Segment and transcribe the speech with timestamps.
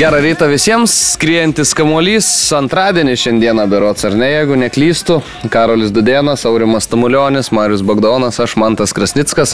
[0.00, 5.18] Gerą rytą visiems, skriejantis kamuolys, antradienį šiandieną berots ar ne, jeigu neklystu,
[5.52, 9.52] Karolis Dudėnas, Aurimas Tamulionis, Marius Bagdonas, aš Mantas Krasnickas.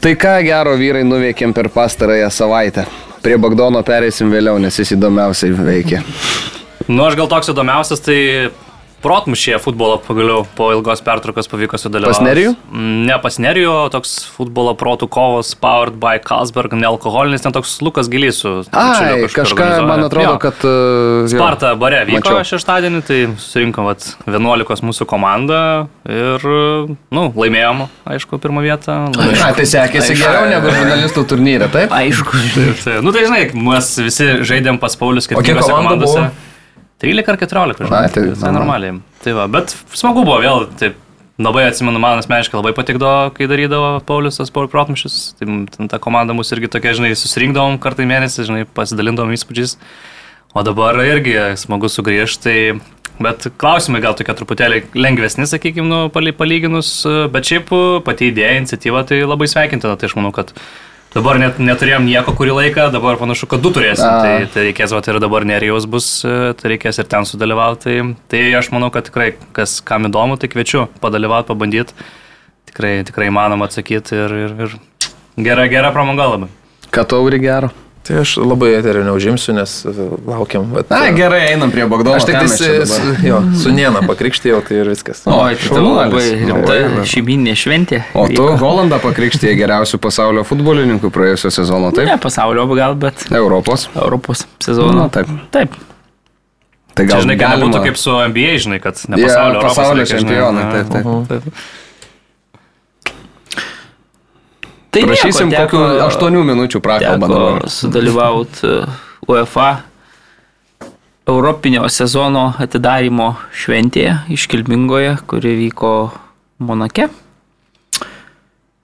[0.00, 2.86] Tai ką gero vyrai nuveikėm per pastarąją savaitę.
[3.20, 6.00] Prie Bagdono pereisim vėliau, nes jis įdomiausiai veikia.
[6.88, 8.18] Nu, aš gal toks įdomiausias, tai
[9.00, 12.18] protmušėje futbolo pagaliau po ilgos pertraukos pavyko sudalyvauti.
[12.18, 12.54] Pas Nerijų?
[13.08, 18.10] Ne pas Nerijų, o toks futbolo protų kovos powered by Carlsberg, nealkoholinis, ten toks Lukas
[18.12, 18.52] Gilys su...
[18.76, 20.40] Ai, kažką, man atrodo, jo.
[20.42, 20.66] kad...
[20.66, 22.44] Uh, Sparta bare vyko Mačiau.
[22.52, 25.62] šeštadienį, tai surinkom vat, 11 mūsų komandą
[26.04, 26.44] ir,
[27.12, 29.00] nu, laimėjom, aišku, pirmą vietą.
[29.16, 29.46] Laimėjom.
[29.48, 31.94] A, tai sekėsi geriau negu žurnalistų turnyre, taip?
[31.94, 32.44] Aišku.
[32.84, 36.28] Tai, nu, tai žinai, mes visi žaidėm pas Paulius skirtingose komandose.
[36.28, 36.49] buvo?
[37.00, 38.02] 13 ar 14, žinai.
[38.04, 38.98] Ai, tai tai normaliai.
[39.24, 40.98] Tai va, bet smagu buvo vėl, taip,
[41.40, 45.18] labai atsimenu, man asmeniškai labai patikdavo, kai darydavo Pauliusas Protmušis.
[45.38, 49.32] Tai m, ten ta komanda mūsų irgi tokia, žinai, susirinkdavom kartą į mėnesį, žinai, pasidalindavom
[49.36, 49.76] įspūdžiais.
[50.52, 52.42] O dabar irgi smagu sugrįžti.
[52.44, 52.56] Tai,
[53.20, 56.92] bet klausimai gal tokie truputėlį lengvesni, sakykime, nu, paly- palyginus,
[57.32, 57.72] bet šiaip
[58.06, 59.96] pati idėja, iniciatyva tai labai sveikintina.
[60.00, 60.52] Tai aš manau, kad
[61.14, 64.06] dabar net neturėjom nieko kurį laiką, dabar panašu, kad du turėsim.
[64.06, 64.22] A.
[64.22, 67.84] Tai, tai reikės, va, ir dabar nerijos bus, e, tai reikės ir ten sudalyvauti.
[67.84, 67.98] Tai,
[68.32, 72.08] tai aš manau, kad tikrai, kas kam įdomu, tai kviečiu padalyvauti, pabandyti.
[72.70, 74.76] Tikrai, tikrai įmanoma atsakyti ir, ir, ir
[75.42, 76.50] gera, gera pramoga labai.
[76.94, 77.72] Ką tauri gero?
[78.00, 79.92] Tai aš labai eterio neužimsiu, nes e,
[80.26, 80.64] laukiam.
[80.72, 82.16] Bet, Na, e, gerai, einam prie Bagdono.
[82.16, 82.86] Aš tik čia dabar?
[82.88, 85.20] su- jo, su Niena pakrikštėjau, tai ir viskas.
[85.28, 86.30] Oi, tai tavo šaunuolis.
[86.48, 88.00] labai rimta šeiminė šventė.
[88.16, 88.46] O tu.
[88.62, 92.08] Holandą pakrikštėjai geriausių pasaulio futbolininkų praėjusio sezono, taip?
[92.08, 93.86] Ne pasaulio gal, bet Europos.
[93.94, 95.04] Europos sezono.
[95.04, 95.28] Na, taip.
[95.52, 95.76] Taip.
[96.96, 97.68] Tai Čia, gal žinai, kad galima...
[97.68, 101.06] nebūtų kaip su NBA, žinai, kad ne pasaulio, Europos pasaulio žinai, čempionai, taip, taip.
[101.28, 101.60] Taip.
[104.90, 107.60] Tai Prašysim nieko, kokių teko- 8 minučių prakalbą dabar.
[107.62, 108.72] Teko sudalyvauti
[109.28, 109.68] UEFA
[111.30, 116.10] Europinio sezono atidarimo šventėje iškilmingoje, kuri vyko
[116.58, 117.06] Monake.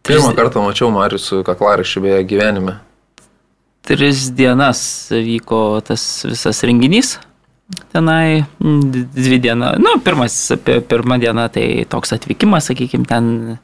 [0.07, 2.77] Pirmą kartą mačiau Marius su kaklaraiščiu beje gyvenime.
[3.87, 7.17] Tris dienas vyko tas visas renginys.
[7.93, 13.59] Tenai dvi dienas, nu, pirmas, pi- pirma diena tai toks atvykimas, sakykime, ten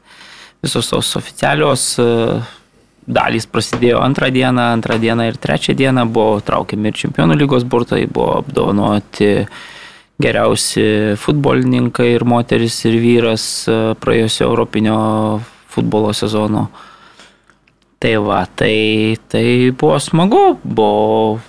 [0.63, 2.07] visos tos oficialios e,
[3.03, 8.05] dalys prasidėjo antrą dieną, antrą dieną ir trečią dieną buvo traukiami ir čempionų lygos burtai,
[8.07, 9.33] buvo apdovanoti
[10.23, 14.97] geriausi futbolininkai ir moteris ir vyras e, praėjusio Europinio
[15.73, 16.67] futbolo sezono.
[18.03, 21.39] Tai va, tai, tai buvo smagu, buvo.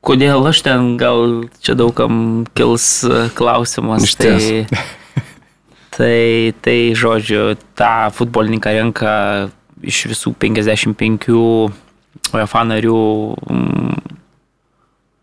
[0.00, 4.06] Kodėl aš ten gal čia daugam kils e, klausimas.
[4.08, 4.48] Išties.
[4.70, 4.84] Tai,
[6.00, 9.12] tai, tai, žodžiu, tą futbolininką renka
[9.84, 11.28] iš visų 55
[12.30, 13.00] UEFA narių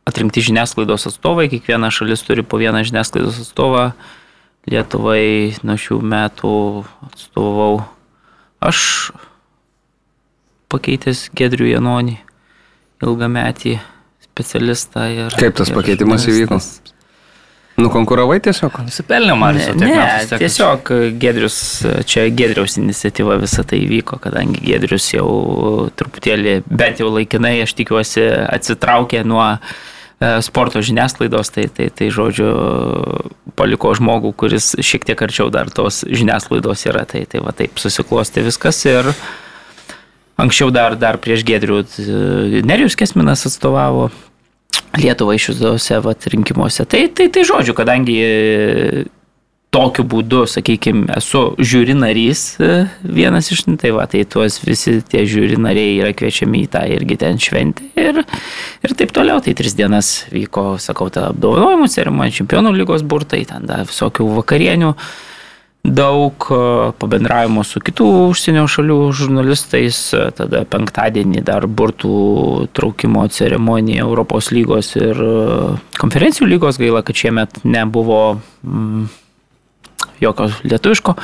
[0.08, 3.92] atrinkti žiniasklaidos atstovai, kiekviena šalis turi po vieną žiniasklaidos atstovą.
[4.68, 6.54] Lietuvai nuo šių metų
[7.08, 7.86] atstovau
[8.60, 8.80] aš
[10.68, 12.18] pakeitęs Gedrių Janonį,
[13.00, 13.78] ilgametį
[14.28, 15.08] specialistą.
[15.14, 16.60] Ir, Kaip tas ir pakeitimas įvyko?
[17.78, 18.80] Nukonkuravai tiesiog?
[18.88, 20.90] Nusipelnė Maris, Ne, ne, tiesiog
[21.22, 21.58] Gedrius,
[22.10, 25.28] čia Gedriaus iniciatyva visą tai vyko, kadangi Gedrius jau
[26.00, 29.60] truputėlį, bent jau laikinai, aš tikiuosi, atsitraukė nuo e,
[30.42, 32.50] sporto žiniasklaidos, tai, tai, tai žodžiu,
[33.60, 38.42] paliko žmogų, kuris šiek tiek arčiau dar tos žiniasklaidos yra, tai, tai va taip susiklosti
[38.48, 39.14] viskas ir
[40.42, 44.10] anksčiau dar, dar prieš Gedrių e, Nerijus Kesminas atstovavo
[44.98, 46.02] Lietuvą išsiuzdose
[46.34, 46.86] rinkimuose.
[46.90, 49.06] Tai, tai, tai žodžiu, kadangi e,
[49.74, 55.26] tokiu būdu, sakykime, esu žiūri narys e, vienas iš, tai va, tai tuos visi tie
[55.28, 58.24] žiūri nariai yra kviečiami į tą irgi ten šventę ir,
[58.84, 59.42] ir taip toliau.
[59.44, 64.94] Tai tris dienas vyko, sakau, ta apdovanojimų ceremonija, čempionų lygos burtai, ten dar visokių vakarienių.
[65.88, 66.56] Daug e,
[67.00, 74.92] pabendravimo su kitų užsienio šalių žurnalistais, e, tada penktadienį dar burtų traukimo ceremonija Europos lygos
[75.00, 75.38] ir e,
[76.02, 76.82] konferencijų lygos.
[76.82, 78.20] Gaila, kad šiemet nebuvo
[78.68, 79.08] mm,
[80.20, 81.16] jokio lietuviško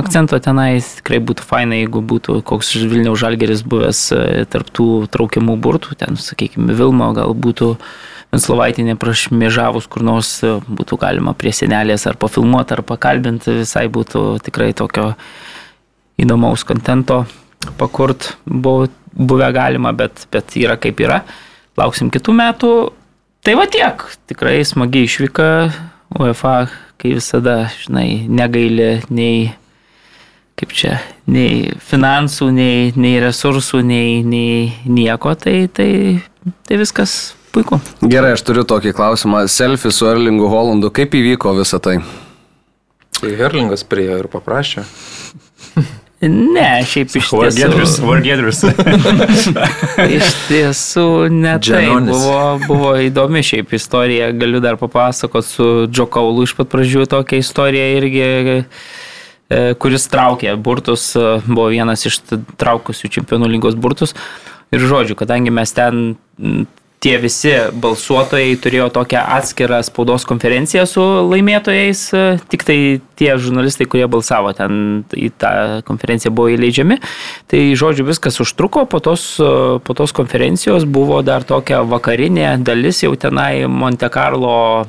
[0.00, 0.94] akcento tenais.
[1.02, 4.06] Tikrai būtų faina, jeigu būtų koks Vilniaus žalgeris buvęs
[4.48, 7.74] tarptų traukiamų burtų, ten, sakykime, Vilmo gal būtų
[8.28, 14.24] Venslovaitinė prašmėžavus kur nors e, būtų galima prie senelės ar pafilmuoti, ar pakalbinti, visai būtų
[14.44, 15.14] tikrai tokio
[16.20, 17.22] įdomaus kontento
[17.80, 21.22] pakurt buvo, buvę galima, bet, bet yra kaip yra.
[21.78, 22.72] Lauksim kitų metų.
[23.46, 25.48] Tai va tiek, tikrai smagi išvyka
[26.18, 26.56] UEFA,
[27.00, 29.48] kai visada, žinai, negaili nei
[30.58, 30.96] kaip čia,
[31.30, 35.90] nei finansų, nei, nei resursų, nei, nei nieko, tai, tai,
[36.66, 37.80] tai viskas puiku.
[38.06, 39.44] Gerai, aš turiu tokį klausimą.
[39.50, 40.92] Selfie su Erlingu Holandu.
[40.94, 41.98] Kaip įvyko visą tai?
[43.18, 44.86] Tai Herlingas prie ir paprašė.
[46.18, 48.06] Ne, šiaip iš tiesų.
[48.08, 48.64] vargėdrius.
[50.18, 54.32] Iš tiesų, ne tai buvo, buvo įdomi šiaip istorija.
[54.34, 60.56] Galiu dar papasakoti su Džo Kaulu iš pat pradžių tokią istoriją irgi, e, kuris traukė
[60.58, 62.18] burtus, e, buvo vienas iš
[62.58, 64.16] traukusių čempionų lygos burtus.
[64.74, 66.18] Ir žodžiu, kadangi mes ten
[67.02, 72.78] tie visi balsuotojai turėjo tokią atskirą spaudos konferenciją su laimėtojais, e, tik tai
[73.18, 75.52] tie žurnalistai, kurie balsavo ten į tą
[75.88, 76.98] konferenciją buvo įleidžiami.
[77.50, 83.02] Tai žodžiu, viskas užtruko, po tos, e, po tos konferencijos buvo dar tokia vakarinė dalis
[83.04, 84.86] jau tenai Monte Carlo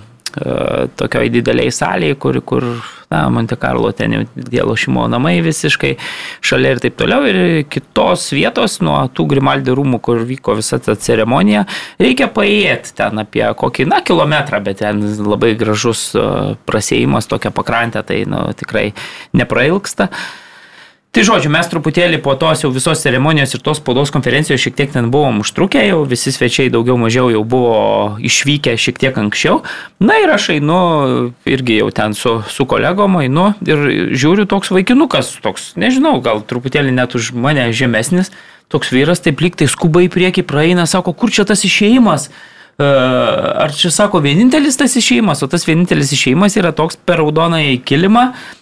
[1.00, 2.66] tokioj dideliai salėje, kur, kur
[3.10, 5.96] na, Monte Carlo ten jau tie lošimo namai visiškai
[6.46, 7.26] šalia ir taip toliau.
[7.30, 7.40] Ir
[7.72, 11.66] kitos vietos nuo tų Grimaldi rūmų, kur vyko visa ta ceremonija,
[12.02, 16.28] reikia paėjėti ten apie kokį, na, kilometrą, bet ten labai gražus e,
[16.70, 18.92] prasėjimas, tokia pakrantė, tai nu, tikrai
[19.38, 20.10] neprailgsta.
[21.10, 24.92] Tai žodžiu, mes truputėlį po tos jau visos ceremonijos ir tos spaudos konferencijos šiek tiek
[24.94, 29.64] ten buvom užtrukę, jau visi svečiai daugiau mažiau jau buvo išvykę šiek tiek anksčiau.
[30.06, 30.78] Na ir aš einu
[31.50, 33.82] irgi jau ten su, su kolegom, einu ir
[34.14, 38.30] žiūriu toks vaikinukas, toks, nežinau, gal truputėlį net už mane žemesnis,
[38.70, 42.30] toks vyras taip lyg tai skuba į priekį praeina, sako, kur čia tas išėjimas.
[42.80, 42.86] E,
[43.60, 48.22] Ar čia sako vienintelis tas išėjimas, o tas vienintelis išėjimas yra toks per raudonąjį kilimą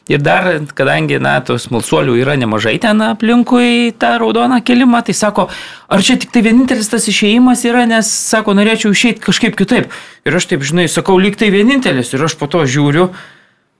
[0.09, 5.45] ir dar, kadangi, na, tos smalsuolių yra nemažai ten aplinkui tą raudoną kilimą, tai sako,
[5.93, 9.93] ar čia tik tai vienintelis tas išėjimas yra, nes, sako, norėčiau išeiti kažkaip kitaip.
[10.25, 13.11] Ir aš taip, žinai, sakau, lyg tai vienintelis ir aš po to žiūriu.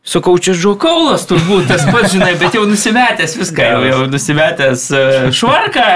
[0.07, 5.01] Sakau, čia žokaulas turbūt tas pats, žinai, bet jau nusimetęs viską, jau, jau nusimetęs e,
[5.35, 5.87] švarką,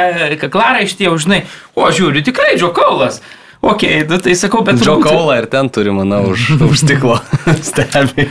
[0.42, 1.40] kaklaraištį, jau, žinai,
[1.78, 3.22] o žiūriu, tikrai žokaulas.
[3.62, 4.80] Ok, nu, tai sakau, bet...
[4.82, 7.20] Džo Kaula ir ten turi, manau, už, už stiklo
[7.70, 8.26] stebi.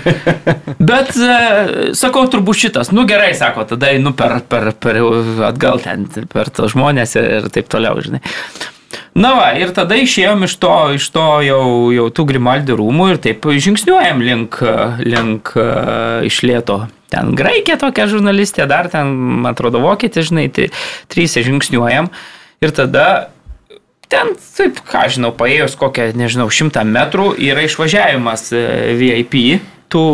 [0.83, 1.37] Bet, e,
[1.95, 4.99] sakau, turbūt šitas, nu gerai, sako, tada einu per, per, per
[5.47, 8.19] atgal ten, per tos žmonės ir, taip toliau, žinai.
[9.15, 11.63] Na va, ir tada išėjom iš to, iš to jau,
[11.95, 14.59] jau tų Grimaldi rūmų ir taip žingsniuojam link,
[15.07, 15.71] link e,
[16.27, 16.83] išlėto.
[17.11, 19.15] Ten graikė tokia žurnalistė, dar ten,
[19.47, 20.73] man atrodo, vokietė, žinai, tai
[21.11, 22.11] trys žingsniuojam.
[22.67, 23.31] Ir tada
[24.11, 28.63] ten, taip, ką žinau, paėjus kokią, nežinau, šimtą metrų yra išvažiavimas e,
[28.99, 29.37] VIP.
[29.91, 30.07] Tų,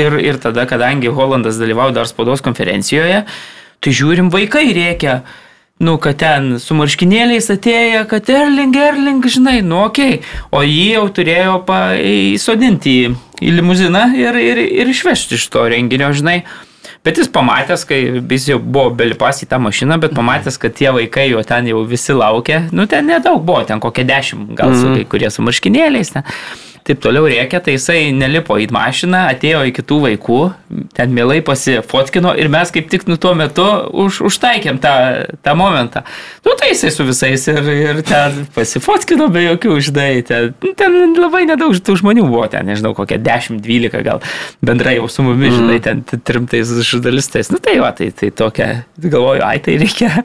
[0.00, 3.24] ir, ir tada, kadangi Holandas dalyvauja dar spaudos konferencijoje,
[3.80, 5.22] tai žiūrim vaikai reikia.
[5.80, 10.18] Nu, kad ten su marškinėliais atėjo, kad Erling, Erling, žinai, nu, okei.
[10.18, 10.40] Okay.
[10.52, 11.54] O jį jau turėjo
[12.36, 13.06] įsodinti į,
[13.40, 16.42] į limuziną ir, ir, ir išvežti iš to renginio, žinai.
[17.04, 17.98] Bet jis pamatęs, kai
[18.28, 21.80] jis jau buvo belipas į tą mašiną, bet pamatęs, kad tie vaikai jo ten jau
[21.88, 26.12] visi laukia, nu ten nedaug buvo, ten kokie dešimt, gal su kai kurie su marškinėliais.
[26.12, 26.28] Ten.
[26.90, 30.38] Taip toliau reikia, tai jisai nelipo į mašiną, atėjo į kitų vaikų,
[30.96, 33.62] ten mielai pasifotkino ir mes kaip tik nu tuo metu
[34.02, 34.94] už, užtaikėm tą,
[35.38, 36.00] tą momentą.
[36.42, 40.08] Nu tai jisai su visais ir, ir ten pasifotkino be jokių uždai.
[40.26, 44.18] Ten, nu, ten labai nedaug tų žmonių buvo, ten nežinau, kokie 10-12 gal
[44.66, 47.52] bendrai jau su mumis, žinai, ten trimtais žurnalistais.
[47.54, 48.66] Nu tai va, tai, tai tokia,
[48.98, 50.24] galvoju, ai tai reikia,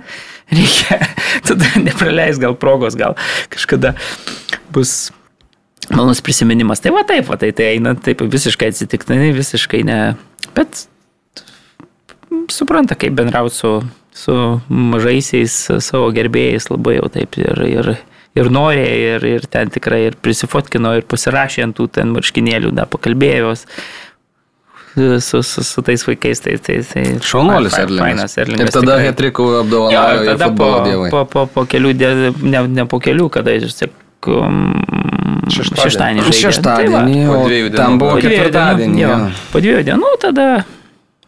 [0.50, 0.98] reikia,
[1.52, 3.14] tada nepraleis gal progos, gal
[3.54, 3.94] kažkada
[4.74, 5.12] bus
[5.92, 6.82] malonus prisiminimas.
[6.84, 10.00] Tai va taip, va tai, tai eina taip visiškai atsitiktinai, visiškai ne.
[10.56, 10.86] Bet
[12.52, 13.72] supranta, kaip bendrauti su,
[14.16, 14.36] su
[14.70, 17.92] mažaisiais savo gerbėjais labai jau taip ir, ir,
[18.38, 22.88] ir norė, ir, ir ten tikrai ir prisifotkino, ir pasirašė ant tų ten marškinėlių, da,
[22.90, 23.68] pakalbėjos.
[24.96, 26.78] Su, su, su tais vaikais, tai tai...
[26.88, 28.38] tai Šaunuolis Erlingas.
[28.40, 28.70] Erlingas.
[28.70, 28.96] Ir tada.
[29.04, 31.10] Hetrikų Jo, apdovanojo futbolo dievai.
[31.12, 31.92] po, po, po kelių,
[32.48, 34.85] ne, ne po kelių, kada jis tik um,
[35.50, 35.82] Šeštadienį.
[35.86, 36.22] šeštadienį.
[36.26, 36.40] žaidė.
[36.42, 38.10] Šeštadienį, Tai va, Po o dviejų dienų ten buvo.
[38.12, 38.96] po ketvirtadienį.
[38.96, 39.32] dienų, jo.
[39.52, 40.48] Po dviejų dienų tada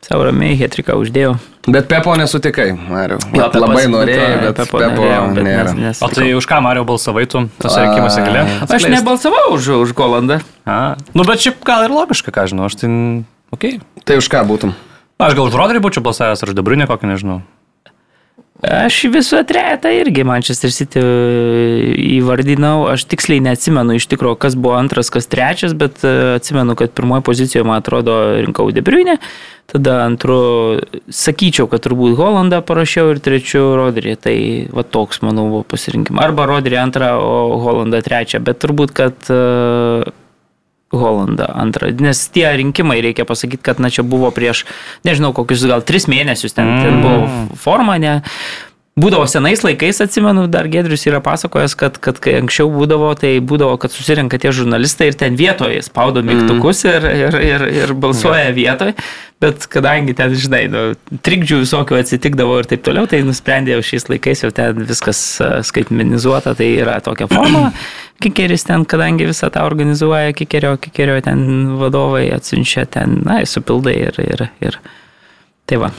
[0.02, 1.38] savo ramiai Hetriką uždėjau.
[1.68, 3.18] Bet Pepo nesutikai, Mariu.
[3.36, 5.64] Jo, Pepas- Labai norėjai, bet Pepo Pepo norėjau, bet nėra.
[5.76, 8.46] nes- nes- O tai už ką Mario balsavai tu tose rinkimuose gali?
[8.72, 10.40] Aš nebalsavau už, už Golandą.
[10.66, 12.88] A, nu bet šiaip gal ir logiška, ką žinau, aš tai...
[13.52, 13.82] Okay.
[14.06, 14.72] Tai už ką būtum?
[15.20, 17.42] Aš gal už Rodrį būčiau balsavęs, ar už Dabrinę kokį, nežinau.
[18.58, 21.02] Aš visų atretą irgi Manchester City
[22.18, 26.96] įvardinau, aš tiksliai neatsimenu iš tikrųjų, kas buvo antras, kas trečias, bet e, atsimenu, kad
[26.98, 29.20] pirmoje pozicijoje, man atrodo, rinkau Debriunę,
[29.70, 30.40] tada antru,
[31.06, 34.38] sakyčiau, kad turbūt Holandą parašiau ir trečiu Rodrį, tai
[34.74, 36.26] va toks, manau, buvo pasirinkimas.
[36.26, 40.08] Arba Rodrį antrą, o Holandą trečią, bet turbūt, kad uh,
[40.96, 41.92] Holandą antrą.
[42.00, 44.64] Nes tie rinkimai, reikia pasakyti, kad na čia buvo prieš,
[45.08, 47.28] nežinau, kokius gal tris mėnesius ten, ten buvo
[47.60, 48.22] forma, ne.
[48.98, 53.76] Būdavo senais laikais, atsimenu, dar Gedrius yra pasakojęs, kad, kad kai anksčiau būdavo, tai būdavo,
[53.78, 58.96] kad susirenka tie žurnalistai ir ten vietoje spaudo mygtukus ir, ir, ir, ir balsuoja vietoje,
[59.44, 60.82] bet kadangi ten, žinai, nu,
[61.22, 65.22] trikdžių visokių atsitikdavo ir taip toliau, tai nusprendė jau šiais laikais jau ten viskas
[65.70, 67.68] skaitmenizuota, tai yra tokia forma.
[68.24, 71.46] Kikeris ten, kadangi visą tą organizuoja, kikerio, kikerio ten
[71.78, 74.80] vadovai atsiunčia ten, na, supildai ir, ir, ir.
[75.68, 75.92] Tai va,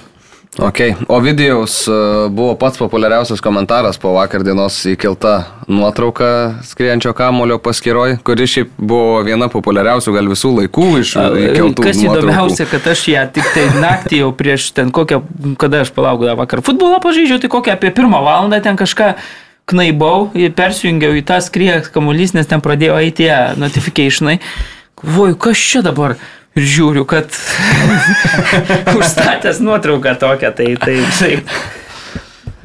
[0.58, 1.92] Ok, o videos e,
[2.28, 5.34] buvo pats populiariausias komentaras po vakar dienos įkelta
[5.70, 6.30] nuotrauka
[6.66, 11.84] skrienčio kamulio paskiroj, kuri šiaip buvo viena populiariausių gal visų laikų iš įkeltų.
[11.84, 12.24] Kas nuotraukų.
[12.24, 15.20] įdomiausia, kad aš ją tik tai naktį jau prieš ten kokią,
[15.62, 19.12] kada aš palaukau dar vakar futbolą pažaidžiau, tai kokią apie pirmą valandą ten kažką
[19.68, 23.28] knaibau ir persijungiau į tą skrieją kamuolys, nes ten pradėjo eiti
[23.60, 24.38] notifikationai.
[25.02, 26.16] Voju, kas čia dabar?
[26.58, 27.30] Ir žiūriu, kad
[28.98, 31.34] užstatęs nuotrauką tokią, tai tai tai.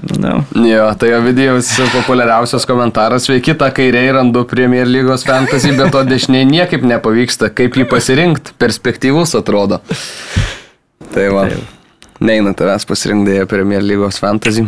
[0.03, 0.41] Nu.
[0.67, 6.01] Jo, tai jo videos populiariausias komentaras, sveiki, tą kairiai randu Premier lygos fantasy, bet to
[6.07, 9.79] dešiniai niekaip nepavyksta, kaip jį pasirinkti, perspektyvus atrodo.
[11.13, 11.47] Tai va.
[12.23, 14.63] Neina tavęs pasirinkdėję Premier lygos fantasy.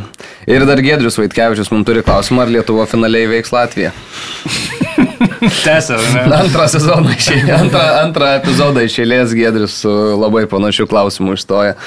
[0.48, 3.94] Ir dar Gedrius Vaitkevičius mums turi klausimą, ar Lietuvo finaliai veiks Latvija.
[5.64, 6.24] Tęsia, ne?
[6.36, 11.78] Antrą sezoną išėlės, antrą, antrą epizodą išėlės Gedrius su labai panašiu klausimu išstoja.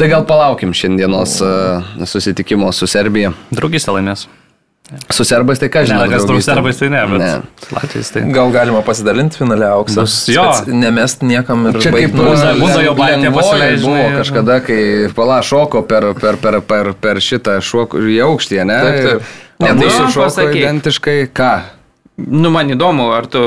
[0.00, 3.34] Tai gal palaukim šiandienos e, susitikimo su Serbija.
[3.52, 4.28] Draugystė laimės.
[5.10, 6.08] Su serbais tai ką Ne, žinau.
[6.10, 6.54] kas draugystė?
[6.54, 7.30] serbais tai ne, bet Ne.
[7.72, 8.22] Latvijas tai.
[8.32, 10.04] Gal galima pasidalinti finale auksą?
[10.32, 10.44] Jo.
[10.52, 14.80] Spec- Nemest niekam ir Čia kaip jau baltė lengvoji pasileis, buvo žinai, kažkada, kai
[15.14, 18.80] pala šoko per, per, per, per, per šitą šokų į aukštį, ne?
[18.82, 19.22] Taip, taip.
[19.62, 20.56] Ne, tai Nu, sušoko pasakyk.
[20.60, 21.52] identiškai ką?
[22.16, 23.40] nu, man įdomu, ar tu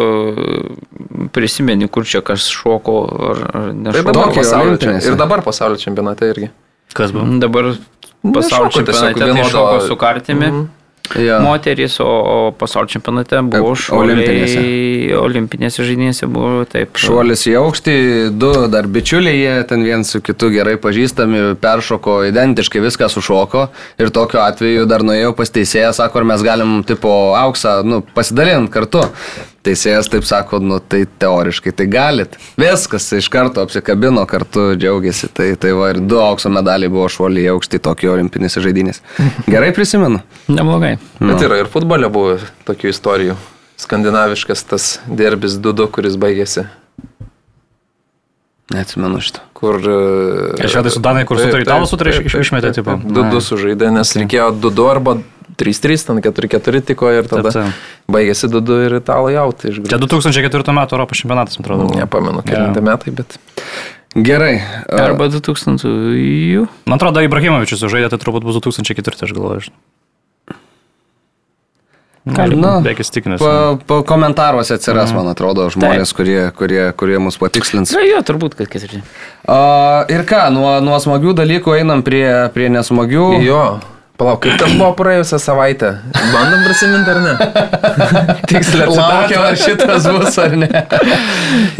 [1.31, 2.95] prisimeni, kur čia kas šoko,
[3.29, 4.33] ar, ar Tai nešoko.
[4.35, 5.07] pasaulio čempionate.
[5.07, 6.49] Ir dabar pasaulio čempionate irgi.
[6.93, 7.25] Kas buvo?
[7.39, 7.71] Dabar
[8.23, 10.47] pasaulio Nešoko tiesiog čempionate tai šoko su kartimi.
[10.47, 10.65] Mhm.
[11.15, 11.39] Jo.
[11.45, 14.57] Moterys, o, o pasaulio čempionate buvo Taip, olimpinėse.
[14.59, 15.15] šuoliai.
[15.21, 16.97] Olimpinėse žaidynėse buvo taip.
[16.99, 17.95] Šuolis į aukštį,
[18.35, 23.67] du dar bičiuliai, jie ten viens su kitu gerai pažįstami, peršoko identiškai viską sušoko
[24.01, 28.73] ir tokiu atveju dar nuėjau pas teisėją, sako, ar mes galim tipo auksą, nu, pasidalinti
[28.73, 29.05] kartu.
[29.65, 32.37] Teisėjas taip sako, nu tai teoriškai tai galit.
[32.59, 35.31] Viskas iš karto apsikabino kartu, džiaugiasi.
[35.33, 39.01] Tai, tai va ir du aukso medaliai buvo šuoliai į aukštį Tokijo olimpinėse žaidynėse.
[39.53, 40.21] Gerai prisimenu.
[40.51, 40.95] Neblogai.
[41.17, 42.37] Bet yra ir futbole buvo
[42.69, 43.37] tokių istorijų.
[43.81, 46.69] Skandinaviškas tas derbis 2-2, kuris baigėsi.
[48.73, 49.41] Neatsimenu šito.
[49.53, 49.77] Kur...
[49.81, 52.95] e, švedai su Danai, kur sutarė italų sutarė, išmetė, tipo.
[52.97, 55.17] taip, 2-2 sužaidė, nes reikėjo 2-2 arba
[55.59, 57.89] 3-3, ten 4-4 tiko ir tada Taip, taip.
[58.11, 61.89] baigėsi 2-2 ir italai jautai iš Čia 2004 metų Europos čempionatas, man atrodo.
[61.95, 63.39] Nepamenu, kelinti metai, bet...
[64.15, 64.61] Gerai.
[64.87, 65.83] Arba 2000.
[65.83, 66.69] jų.
[66.87, 69.67] Man atrodo, Ibrahimovičius žaidė, tai turbūt bus 2004, aš galvoju.
[69.67, 69.81] žinai.
[72.25, 73.37] Gali Nu, Beveik įstikinęs.
[73.37, 77.93] Pa, pa komentaruose atsiras, man atrodo, žmonės, kurie, kurie, kurie mus patikslins.
[77.93, 79.03] Na jo, turbūt, kad keturi.
[79.45, 79.59] A,
[80.09, 83.27] ir ką, nuo, nuo smagių dalykų einam prie, prie nesmagių.
[83.45, 83.61] Jo,
[84.19, 85.91] palauk, kaip ten buvo praėjusią savaitę?
[86.33, 87.33] Bandom prisiminti ar ne?
[88.49, 90.69] Tiksliai Laukiam, ar šitas bus ar ne.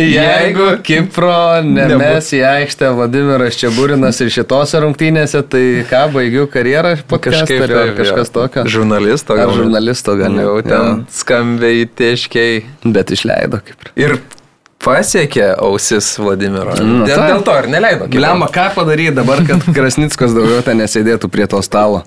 [0.02, 7.12] Jeigu Kipro nemes į aikštę Vladimiras Čiaburinas ir šitose rungtynėse, tai ką, baigiu karjerą Kažkaip
[7.12, 8.66] podcasterio ar taip, kažkas tokio.
[8.76, 9.56] Žurnalisto Ar gal.
[9.60, 12.64] žurnalisto gal Jau ten skambiai teškiai.
[12.86, 13.90] Bet išleido kaip.
[14.00, 14.18] Ir
[14.86, 16.76] pasiekė ausis Vladimiro.
[16.80, 18.08] Nu, dėl, dėl to ir neleido.
[18.14, 22.04] Lemba, ką padaryti dabar, kad Krasnickas daugiau ten nesėdėtų prie to stalo.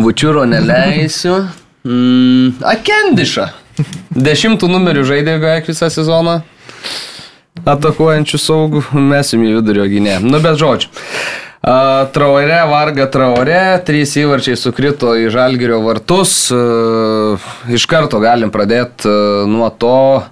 [0.00, 1.44] Vučiūro neleisiu.
[1.86, 3.50] Mm, Akendiša.
[4.12, 6.40] Dešimtų numerių žaidė beveik visą sezoną.
[7.68, 10.20] Atakuojančių saugų mesim į vidurio gynėją.
[10.24, 10.90] Nu, bet žodžiu.
[11.62, 16.32] Uh, traore, Varga Traore, trys įvarčiai sukrito į Žalgirio vartus.
[16.50, 17.38] Uh,
[17.70, 20.24] iš karto galim pradėti uh, nuo to.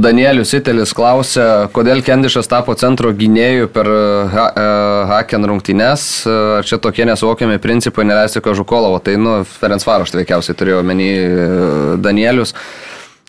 [0.00, 6.06] Danielius Itelis klausia, kodėl Kendišas tapo centro gynėjų per uh, ha, uh, Haken rungtynes.
[6.26, 8.98] Uh, Ar čia tokie nesuvokiami principai neleisti Kažukolovo?
[9.04, 12.56] Tai, nu, Ferenc Varoš veikiausiai turėjo uh, Danielius.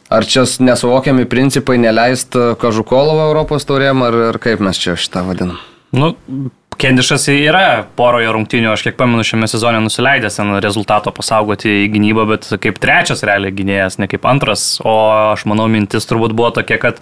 [0.09, 5.74] Ar čia nesuvokiami principai neleisti Kažukolovo Europos taurėm, ar, ar kaip mes čia šitą vadinam?
[5.95, 6.13] Nu,
[6.75, 12.25] Kendišas yra poroje rungtynių, aš kiek pamenu, šiame sezone nusileidęs ten rezultato pasaugoti į gynybą,
[12.33, 14.73] bet kaip trečias realiai gynėjas, ne kaip antras.
[14.83, 14.95] O
[15.31, 16.99] aš manau, mintis turbūt buvo tokia, kad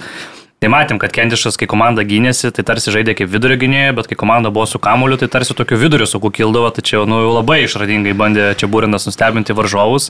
[0.63, 4.15] Tai matėm, kad Kendišas, kai komanda gynėsi, tai tarsi žaidė kaip vidurio gynėja, bet kai
[4.15, 8.45] komanda buvo su kamuoliu, tai tarsi tokiu vidurio su kukildavo, tačiau nu, labai išradingai bandė
[8.55, 10.07] čia būrinas nustebinti varžovus.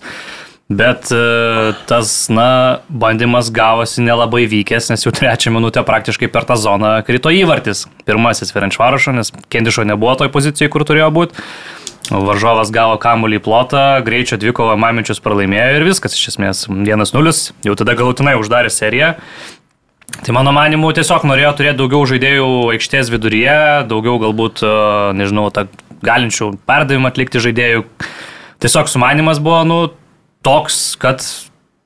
[0.71, 6.55] Bet e, tas, na, bandymas gavosi nelabai vykęs, nes jau trečią minutę praktiškai per tą
[6.55, 7.83] zoną krito įvartis.
[8.07, 11.43] Pirmasis Ferenčvarošo, nes Kendišo nebuvo toj pozicijai, kur turėjo būti.
[12.11, 17.75] Varžovas gavo kamuolį į plotą, greičio dvikovą Mamičius pralaimėjo ir viskas iš esmės 1-0, jau
[17.79, 19.13] tada galutinai uždarė seriją.
[20.23, 23.57] Tai mano manimu, tiesiog norėjo turėti daugiau žaidėjų aikštės viduryje,
[23.89, 24.73] daugiau galbūt, e,
[25.19, 25.47] nežinau,
[26.03, 27.85] galinčių perdavimą atlikti žaidėjų.
[28.63, 29.79] Tiesiog sumanimas buvo, nu,
[30.45, 31.23] toks, kad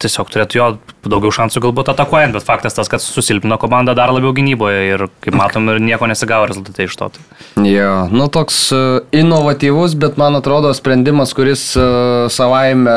[0.01, 0.65] tiesiog turėtų jo
[1.09, 5.37] daugiau šansų galbūt atakuojant, bet faktas tas, kad susilpino komandą dar labiau gynyboje ir, kaip
[5.37, 7.09] matom, ir nieko nesigavo rezultatai iš to.
[7.15, 7.23] Tai.
[7.65, 12.93] Jo, nu toks uh, inovatyvus, bet man atrodo sprendimas, kuris uh, savaime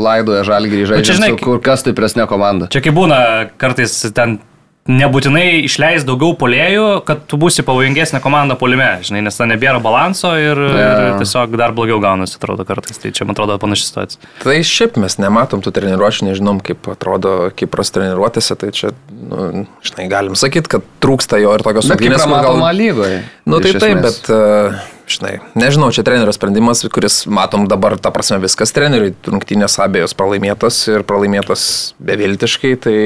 [0.00, 2.70] laidoja žalgį žaidžiant su kur kas stipresnė komanda.
[2.72, 3.20] Čia kaip būna,
[3.60, 4.38] kartais ten
[4.88, 10.32] nebūtinai išleis daugiau polėjų, kad tu būsi pavojingesnė komanda polime, žinai, nes ten nebėra balanso
[10.40, 11.02] ir, yeah.
[11.12, 13.00] ir tiesiog dar blogiau gaunasi, atrodo, kartais.
[13.02, 14.32] Tai čia, man atrodo, panaši situacija.
[14.42, 20.08] Tai šiaip mes nematom tų treniruočių, nežinom, kaip atrodo Kipras treniruotėse, tai čia, nu, žinai,
[20.10, 22.24] galim sakyti, kad trūksta jo ir tokios sunkinės.
[22.28, 22.64] Gal...
[22.76, 23.24] lygoje.
[23.48, 24.24] Nu, tai taip, bet...
[24.32, 30.14] Uh, žinai, nežinau, čia trenerio sprendimas, kuris matom dabar, ta prasme, viskas treneriui, rungtynės abiejos
[30.18, 31.62] pralaimėtos ir pralaimėtos
[32.02, 32.98] beviltiškai, tai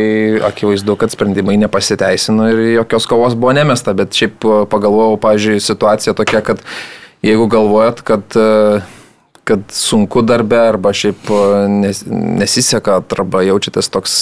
[0.50, 4.42] akivaizdu, kad sprendimai nepasiteisino ir jokios kovos buvo nemesta, bet šiaip
[4.72, 6.66] pagalvojau, pažiūrėjau, situacija tokia, kad
[7.22, 8.38] jeigu galvojat, kad
[9.48, 11.30] kad sunku darbe arba šiaip
[11.82, 14.16] nes, nesiseka, arba jaučiatės toks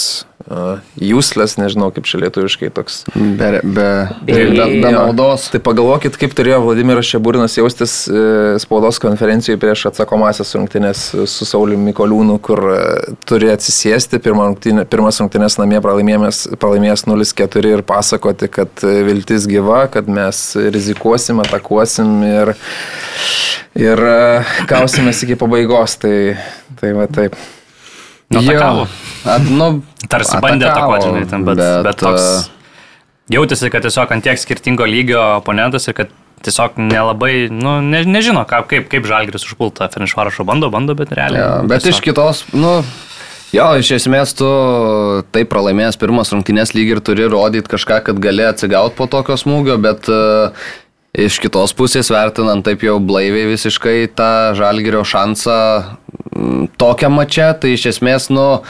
[0.48, 3.02] Uh, useless, nežinau kaip čia lietuviškai toks.
[3.12, 3.84] Be, be,
[4.24, 5.44] be, be, be naudos.
[5.52, 8.22] Tai pagalvokit, kaip turėjo Vladimiras Šeburinas jaustis e,
[8.62, 12.80] spaudos konferencijoje prieš atsakomasias rungtynės su Sauliu Mikoliūnu, kur e,
[13.28, 19.84] turi atsisėsti, pirma rungtynė, pirmas rungtynės namie pralaimėjęs 0-4 ir pasakoti, kad e, viltis gyva,
[19.92, 22.54] kad mes rizikuosim, atakuosim ir,
[23.76, 24.06] ir
[25.10, 25.98] kausimės iki pabaigos.
[26.00, 26.14] Tai,
[26.80, 27.36] tai va taip.
[28.30, 28.86] Atakavo.
[29.26, 32.50] At, nu, Tarsi atakavo, bandė atakuoti, žinai, ten, bet, bet, bet toks...
[33.30, 36.08] Jautėsi, kad tiesiog ant tiek skirtingo lygio oponentas ir kad
[36.42, 41.42] tiesiog nelabai, nu, ne, nežino, ką, kaip, kaip Žalgris užpulta Fenišvarašo bando, bando, bet realiai.
[41.42, 41.94] Ja, bet tiesiog...
[41.94, 42.72] iš kitos, nu,
[43.54, 44.48] jo, iš esmės tu
[45.34, 49.78] taip pralaimėjęs pirmas rungtynės lyg ir turi rodyti kažką, kad gali atsigauti po tokio smūgio,
[49.84, 50.72] bet uh,
[51.10, 55.58] Iš kitos pusės vertinant taip jau blaiviai visiškai tą žalgerio šansą
[56.78, 58.62] tokią mačią, tai iš esmės, nu,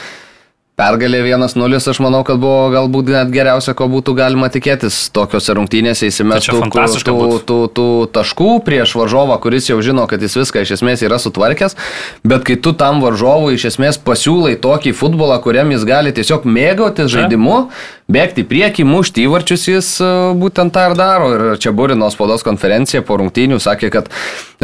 [0.81, 5.11] Pergalė 1-0, aš manau, kad buvo galbūt net geriausia, ko būtų galima tikėtis.
[5.13, 10.39] Tokiuose rungtynėse įsimestų tų, tų, tų, tų taškų prieš varžovą, kuris jau žino, kad jis
[10.41, 11.77] viską iš esmės yra sutvarkęs,
[12.25, 17.13] bet kai tu tam varžovui iš esmės pasiūlai tokį futbolą, kuriam jis gali tiesiog mėgautis
[17.13, 17.67] žaidimu,
[18.11, 21.31] bėgti į priekį, mušti įvarčius, jis e, būtent tą ir daro.
[21.37, 24.11] Ir čia Burino spaudos konferencija po rungtynių sakė, kad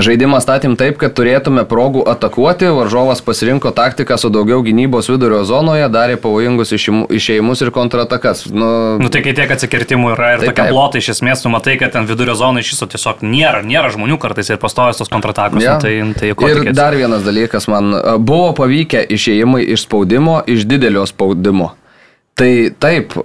[0.00, 5.86] žaidimą statėm taip, kad turėtume progų atakuoti, varžovas pasirinko taktiką su daugiau gynybos vidurio zonoje,
[5.92, 8.46] dar darė pavojingus išėjimus ir kontratakas.
[8.50, 8.68] Nu,
[9.02, 11.94] nu tai kai tiek atsikirtimų yra ir tai tokia blota iš esmės, tu matai, kad
[11.96, 15.62] ten vidurio zonai iš viso tiesiog nėra, nėra žmonių kartais ir pastovės tos kontratakos.
[15.64, 15.76] Ja.
[15.76, 16.76] Nu, tai, tai ir tikėtis?
[16.78, 17.94] dar vienas dalykas, man
[18.26, 21.72] buvo pavykę išėjimai iš spaudimo, iš didelio spaudimo.
[22.36, 22.50] Tai
[22.82, 23.16] taip,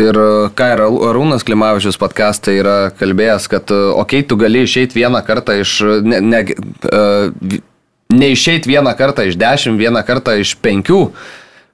[0.00, 0.16] Ir
[0.56, 5.58] ką ir Arūnas Klimavičius podcastai yra kalbėjęs, kad, okei, okay, tu gali išeiti vieną kartą
[5.60, 6.40] iš, ne, ne,
[6.88, 7.58] uh,
[8.12, 11.02] neišeiti vieną kartą iš dešimt, vieną kartą iš penkių,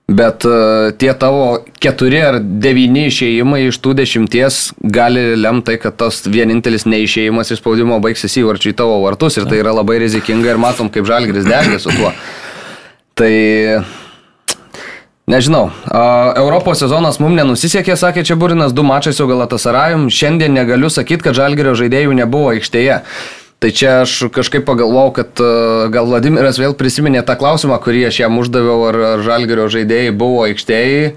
[0.09, 6.23] Bet uh, tie tavo keturi ar devyni išėjimai iš tų dešimties gali lemti, kad tas
[6.25, 10.89] vienintelis neišėjimas iš spaudimo baigsis įvarčiai tavo vartus ir tai yra labai rizikinga ir matom,
[10.89, 12.15] kaip žalgris degė su tuo.
[13.21, 13.35] Tai
[15.29, 15.67] Nežinau,
[16.41, 21.37] Europos sezonas mums nenusisekė, sakė čia Burinas, du mačai su Galatasarajum, šiandien negaliu sakyti, kad
[21.37, 23.03] žalgerio žaidėjų nebuvo aikštėje.
[23.59, 25.43] Tai čia aš kažkaip pagalvojau, kad
[25.93, 31.13] gal Vladimiras vėl prisiminė tą klausimą, kurį aš jam uždaviau, ar, Žalgerio žaidėjai buvo aikštėjai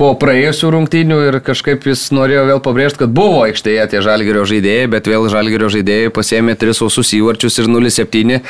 [0.00, 4.88] po praėjusių rungtynių ir kažkaip jis norėjo vėl pabrėžti, kad buvo aikštėje tie Žalgerio žaidėjai,
[4.94, 8.40] bet vėl Žalgerio žaidėjai pasėmė 3 sausus įvarčius ir 0-7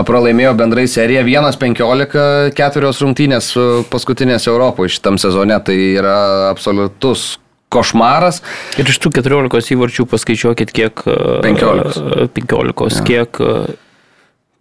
[0.00, 5.58] pralaimėjo bendrai seriją 1-15, keturios rungtynės e, paskutinės Europoje šitam sezone.
[5.66, 6.16] Tai yra
[6.48, 7.36] absoliutus
[7.72, 8.40] košmaras.
[8.80, 11.04] Ir iš tų 14 įvarčių paskaičiuokit, kiek.
[11.04, 12.00] 15.
[12.24, 13.06] E, 15, ja.
[13.08, 13.40] kiek.
[13.40, 13.80] E,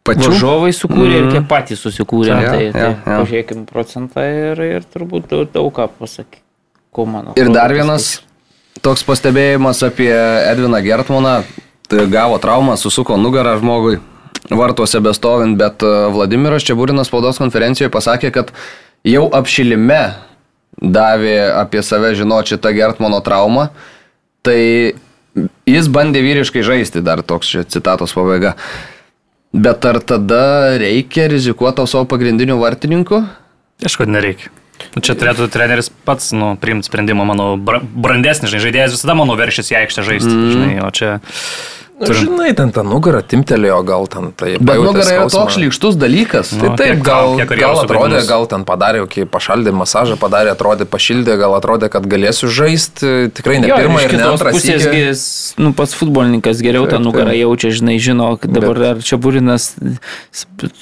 [0.02, 1.18] Pačių varžovai sukūrė mm.
[1.20, 2.34] ir kiek patys susikūrė.
[2.34, 3.18] Ja, tai, ja, tai ja.
[3.22, 6.42] pažiūrėkime procentą ir, ir turbūt daug, ką pasakė.
[6.92, 7.36] Ko mano.
[7.40, 8.18] Ir dar vienas
[8.84, 11.36] toks pastebėjimas apie Edviną Gertmaną.
[11.92, 14.00] Tai gavo traumą, susuko nugarą žmogui
[14.50, 18.54] vartuose bestovint, bet e, Vladimiras Čiaburinas spaudos konferencijoje pasakė, kad
[19.08, 20.02] jau apšilime
[20.82, 23.70] davė apie save žinoti šitą Gertmano traumą,
[24.46, 24.96] tai
[25.70, 28.56] jis bandė vyriškai žaisti, dar toks čia citatos pabaiga.
[29.52, 33.20] Bet ar tada reikia rizikuoti savo pagrindiniu vartininku?
[33.84, 34.52] Aišku, nereikia.
[34.96, 39.70] Nu, čia turėtų treneris pats nu, priimti sprendimą, manau, brandesnis žinai, žaidėjas visada, manau, veršys
[39.74, 40.32] į aikštę žaisti.
[40.32, 40.50] Mm.
[40.56, 41.12] Žinai, o čia
[42.02, 44.56] Nu, žinai, ten tą nugarą timtelėjo, gal ten tai...
[44.58, 46.50] Bet nugara yra toks šlykštus dalykas.
[46.56, 50.56] Tai Nu, taip, kiek- gal, kiek gal atrodė, gal ten padarė, kai pašaldė masažą, padarė,
[50.56, 54.56] atrodė, pašildė, gal atrodė, kad galėsiu žaisti, tikrai ne Jo, pirmą ir ne kitos antrą.
[54.58, 55.26] pusės, jis,
[55.62, 57.44] nu, pats futbolininkas geriau tą Taip, nugarą taip.
[57.46, 59.72] jaučia, žinai, žino, dabar ar čia būrinas,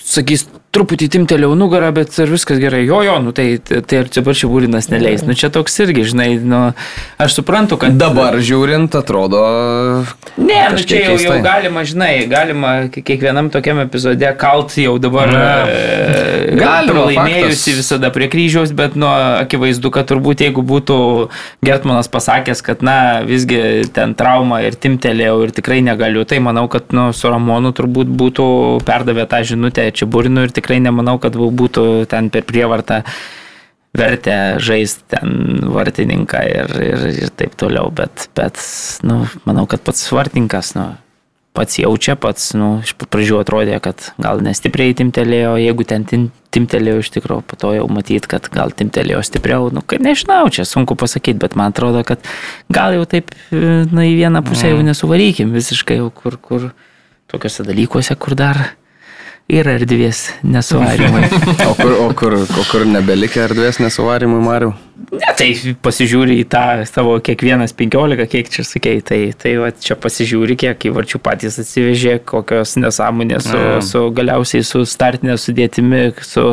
[0.06, 4.90] sakys, truputį timteliau nugarą, bet ar viskas gerai, jo, jo, nu tai, tai čia būrinas
[4.94, 5.24] neleis.
[5.26, 6.60] Nu čia toks irgi, žinai, nu,
[7.18, 7.96] aš suprantu, kad...
[8.00, 9.42] Dabar žiūrint, atrodo.
[10.38, 15.34] Ne, nu čia jau, jau galima, žinai, galima ki- kiekvienam tokiam epizode kalt jau dabar
[15.34, 17.80] e, Galima, pralaimėjusi faktas.
[17.82, 21.00] visada prie kryžiaus, bet nu, akivaizdu, kad turbūt jeigu būtų
[21.66, 26.94] Gertmanas pasakęs, kad na visgi ten trauma ir timtelėjau ir tikrai negaliu, tai manau, kad
[26.94, 28.48] nu, su Ramonu turbūt būtų
[28.86, 33.04] perdavę tą žinutę čia burinu ir tikrai nemanau, kad būtų ten per prievartą
[33.98, 38.60] vertę žaisti ten vartininką ir, ir, ir taip toliau, bet, bet
[39.02, 40.92] nu, manau, kad pats vartininkas, nu,
[41.58, 47.02] pats jaučia, pats, nu, iš pradžių atrodė, kad gal nestipriai timtelėjo, jeigu ten tim, timtelėjo
[47.02, 50.96] iš tikrųjų, po to jau matyt, kad gal timtelėjo stipriau, nu, kad nežinau, čia sunku
[51.00, 52.22] pasakyti, bet man atrodo, kad
[52.72, 56.70] gal jau taip, e, na, į vieną pusę jau nesuvarykim visiškai, jau kur, kur
[57.30, 58.62] tokiuose dalykuose, kur dar
[59.50, 61.26] yra erdvės nesuvarimai.
[61.66, 64.76] O kur, o kur, o kur nebelikia erdvės nesuvarimui, Mariu?
[65.00, 65.48] Ne, tai
[65.86, 70.90] pasižiūri į tą savo kiekvienas 15, kiek čia sakei, tai, tai va, čia pasižiūri, kiek
[70.90, 73.86] įvarčių patys atsivežė, kokios nesąmonės su, Mm.
[73.86, 76.44] su galiausiai su startinė sudėtimi, su,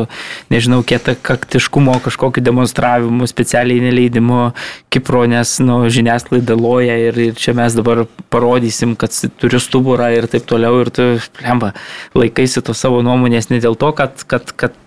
[0.53, 4.53] nežinau, kieta kaktiškumo kažkokiu demonstravimu, specialiai neleidimu
[4.93, 10.29] Kipro, nes, nu, žiniasklaida loja ir, ir čia mes dabar parodysim, kad turiu stuburą ir
[10.31, 11.07] taip toliau ir tu,
[11.43, 11.73] lemba,
[12.15, 14.77] laikaisi to savo nuomonės ne dėl to, kad, kad, kad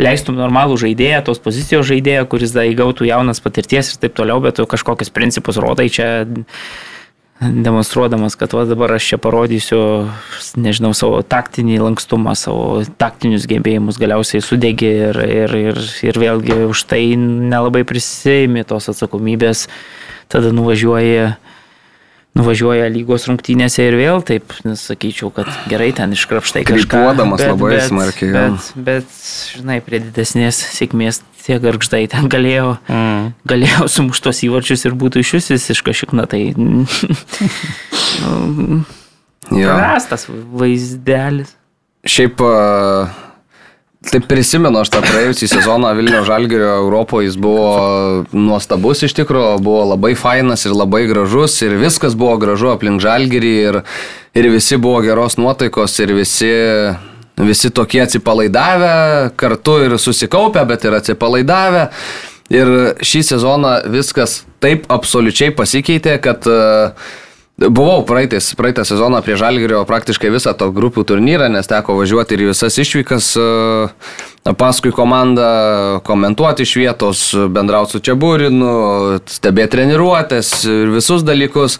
[0.00, 4.60] leistum normalų žaidėją, tos pozicijos žaidėją, kuris da įgautų jaunas patirties ir taip toliau, bet
[4.60, 6.10] tu kažkokius principus rodai čia
[7.40, 9.80] demonstruodamas, kad va dabar aš čia parodysiu,
[10.60, 16.84] nežinau, savo taktinį lankstumą, savo taktinius gebėjimus, galiausiai sudegi ir, ir, ir, ir vėlgi už
[16.90, 19.70] tai nelabai prisėimi tos atsakomybės,
[20.28, 21.32] tada nuvažiuoji
[22.38, 26.90] nuvažiuoja lygos rungtynėse ir vėl taip, sakyčiau, kad gerai ten iškrapštai kažką.
[26.92, 28.34] Krypuodamas labai smarkiai, jo.
[28.36, 29.18] Bet, bet,
[29.56, 33.32] žinai, prie didesnės sėkmės tie garždai ten galėjo, Mm.
[33.48, 36.26] galėjo sumuštos įvarčius ir būtų iš vis visiška šikna.
[36.30, 36.84] Tai nu,
[39.50, 41.56] prastas vaizdelis.
[42.06, 43.10] Šiaip, a,
[44.08, 49.84] taip prisimenu aš tą praėjusį sezoną Vilnių Žalgirio Europoje, jis buvo nuostabus iš tikrųjų, buvo
[49.92, 53.80] labai fainas ir labai gražus ir viskas buvo gražu aplink Žalgirį ir,
[54.32, 56.52] ir visi buvo geros nuotaikos ir visi,
[57.36, 58.94] visi tokie atsipalaidavę,
[59.40, 61.88] kartu ir susikaupę, bet ir atsipalaidavę.
[62.50, 62.70] Ir
[63.06, 67.12] šį sezoną viskas taip absoliučiai pasikeitė, kad uh,
[67.60, 72.46] Buvau praeitais, praeitą sezoną prie Žalgirio praktiškai visą to grupių turnyrą, nes teko važiuoti ir
[72.48, 73.42] visas išvykas e,
[74.56, 78.70] paskui komandą, komentuoti iš vietos, bendrauti su Čiabūrinu,
[79.28, 81.76] stebėti treniruotės ir visus dalykus.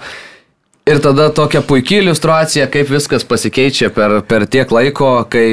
[0.90, 5.48] Ir tada tokia puikia iliustracija, kaip viskas pasikeičia per, per tiek laiko, kai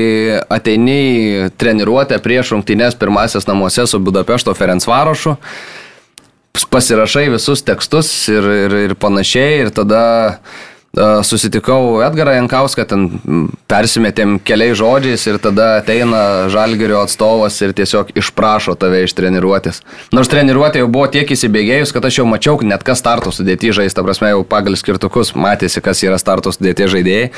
[0.51, 5.37] ateini treniruotę prieš rungtynės pirmasis namuose su Budapešto Ferencvarošu
[6.65, 10.01] pasirašai visus tekstus ir, ir, ir panašiai ir tada
[11.23, 13.03] susitikau Edgarą Jankauską, ten
[13.69, 19.83] persimetėm keliais žodžiais ir tada ateina Žalgerio atstovas ir tiesiog išprašo tave iš treniruotės.
[20.15, 23.99] Nors treniruotė jau buvo tiek įsibėgėjus, kad aš jau mačiau net kas starto sudėti žaisti,
[23.99, 27.31] ta prasme jau pagal skirtukus matėsi, kas yra starto sudėti žaidėjai.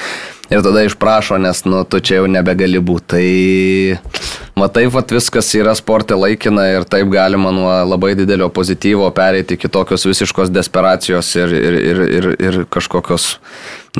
[0.50, 3.06] Ir tada išprašo, nes, nu, tu čia jau nebegali būti.
[3.10, 9.60] Tai matai, vat viskas yra sporte laikina ir taip galima nuo labai didelio pozityvo pereiti
[9.60, 13.36] iki tokios visiškos desperacijos ir, ir, ir, ir, ir kažkokios,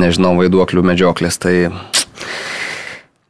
[0.02, 1.38] nežinau, vaiduoklių medžioklės.
[1.38, 1.56] Tai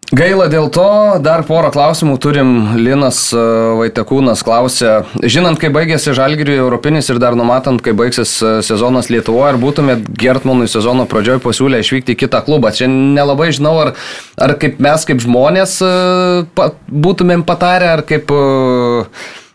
[0.10, 0.90] Gaila dėl to,
[1.22, 2.52] dar porą klausimų turim.
[2.82, 3.42] Linas e,
[3.78, 9.52] Vaitekūnas klausė, žinant, kai baigėsi Žalgiriui Europinis ir dar numatant, kai baigsis e, sezonas Lietuvoje,
[9.54, 12.74] ar būtumėt Gertmanui sezono pradžioj pasiūlę išvykti į kitą klubą?
[12.74, 13.94] Čia nelabai žinau, ar,
[14.42, 15.94] ar kaip mes kaip žmonės e,
[16.58, 18.34] pa, būtumėm patarę, ar kaip...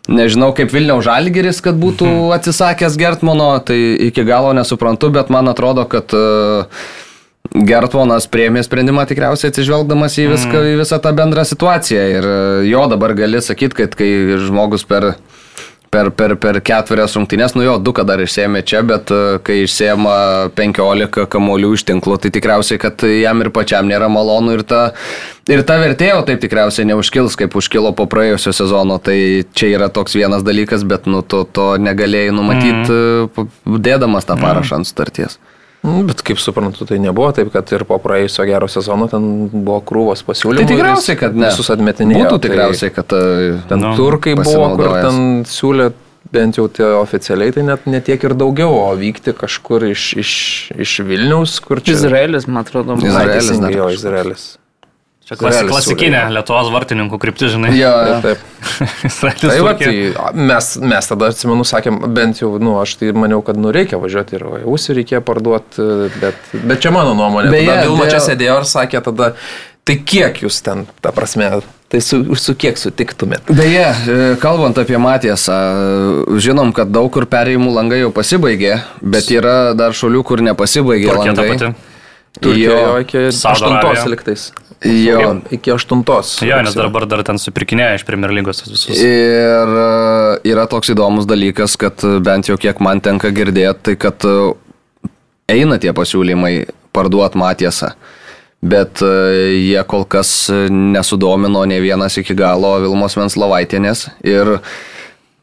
[0.05, 3.73] Nežinau, kaip Vilniaus Žalgiris, kad būtų atsisakęs Gertmano, tai
[4.05, 6.85] iki galo nesuprantu, bet man atrodo, kad uh,
[7.53, 12.03] Gertvonas priemė sprendimą tikriausiai atsižvelgdamas į, viską, į visą tą bendrą situaciją.
[12.17, 12.35] Ir e,
[12.71, 14.09] jo dabar gali sakyti, kad kai
[14.41, 15.13] žmogus per,
[15.93, 19.61] per, per, per ketverias rungtynės, nu jo, du ką dar išsėmė čia, bet e, kai
[19.63, 20.17] išsėma
[20.57, 24.83] 15 kamolių iš tinklo, tai tikriausiai, kad jam ir pačiam nėra malonu ir ta,
[25.51, 28.99] ir ta vertėjo taip tikriausiai neužkils, kaip užkilo po praėjusio sezono.
[28.99, 29.17] Tai
[29.55, 33.83] čia yra toks vienas dalykas, bet nu to, to negalėjai numatyti, mm.
[33.85, 35.37] dėdamas tą parašą ant sutarties.
[35.37, 35.54] Mm,
[35.85, 40.23] Bet kaip suprantu, tai nebuvo taip, kad ir po praėjusio gero sezono ten buvo krūvos
[40.25, 40.63] pasiūlymų.
[40.63, 41.51] Tai tikriausiai, kad ne.
[41.51, 42.23] Visus atmetinėjo.
[42.23, 43.13] Būtų tai tikriausiai, kad...
[43.13, 45.91] e, Ten Nu, nu, turkai buvo, kur ten siūlė
[46.33, 50.31] bent jau tie oficialiai, tai net netiek ir daugiau, o vykti kažkur iš, iš,
[50.73, 51.93] iš Vilniaus, kur čia...
[51.99, 53.11] Izraelis, man atrodo, buvo.
[53.13, 53.89] Na, Izraelis dar jo.
[53.93, 54.47] Izraelis.
[55.25, 56.19] Čia klasi, klasikinė.
[56.35, 57.71] Lietuvos vartininkų kryptis, žinai.
[57.73, 58.17] Jo, jo.
[58.25, 58.43] Taip,
[59.41, 59.93] Tai, va, tai
[60.37, 64.37] mes, mes tada, atsimenu, sakėm, bent jau, nu, aš tai maniau, kad nu reikia važiuoti
[64.37, 65.85] ir ausį reikia parduoti,
[66.21, 67.49] bet, bet čia mano nuomonė.
[67.53, 69.31] Beje, Vilma čia dėl- sėdėjo ir sakė tada,
[69.85, 71.49] tai kiek jūs ten, ta prasme,
[71.89, 73.49] tai su, su kiek sutiktumėt?
[73.49, 75.57] Beje, e, kalbant apie Matiesą,
[76.41, 81.33] žinom, kad daug kur perėjimų langai jau pasibaigė, bet yra dar šalių, kur nepasibaigė Turkija
[81.37, 81.73] ta langai.
[82.41, 82.99] Turkijoje Jo.
[83.01, 84.05] iki Saudo 8 Arabija.
[84.11, 84.51] liktais.
[84.85, 85.41] Jo.
[85.51, 86.03] Iki 8.
[86.45, 88.99] Jo, nes dabar dar ten supirkinėja iš Premier lygos visus.
[89.01, 89.85] Ir e,
[90.51, 94.35] yra toks įdomus dalykas, kad e, bent jau kiek man tenka girdėti, tai kad e,
[95.55, 97.93] eina tie pasiūlymai parduot Matiesą.
[98.65, 104.07] Bet jie kol kas nesudomino ne vienas iki galo Vilmos Venslovaitinės.
[104.25, 104.55] Ir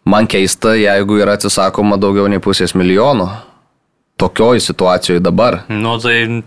[0.02, 3.28] man keista, jeigu yra atsisakoma daugiau nei pusės milijono.
[4.22, 5.64] Tokioj situacijoje dabar.
[5.72, 6.44] Nu, tai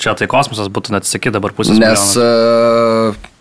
[0.00, 3.12] čia tai kosmosas būtų net sakyti dabar pusės Nes milijono.
[3.12, 3.34] e,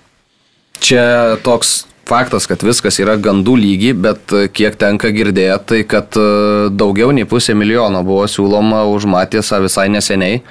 [0.84, 1.06] čia
[1.46, 6.68] toks faktas, kad viskas yra gandų lygi, bet e, kiek tenka girdėti, tai kad e,
[6.74, 10.42] daugiau nei pusė milijono buvo siūloma už Matiesą visai neseniai.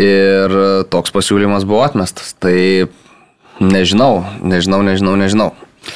[0.00, 0.52] Ir
[0.86, 2.30] toks pasiūlymas buvo atmestas.
[2.38, 2.54] Tai
[3.60, 5.50] nežinau, nežinau, nežinau, nežinau.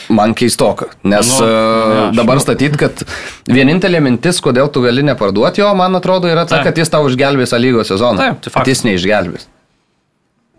[0.09, 2.45] Man keistoka, nes Nu, nu, ne, dabar žinau.
[2.47, 3.03] statyt, kad
[3.47, 6.65] vienintelė mintis, kodėl tu gali neparduoti jo, man atrodo, yra ta, Taip.
[6.71, 8.17] kad jis tau išgelbės A lygos sezoną.
[8.17, 8.73] Taip, tai faktas.
[8.73, 9.45] jis neišgelbės.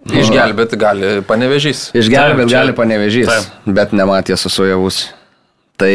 [0.06, 1.88] Išgelbėti gali panevežys.
[1.98, 3.74] Išgelbėt Taip, čia- gali panevežys, taip.
[3.74, 5.08] bet nematė susujavus.
[5.76, 5.90] Tai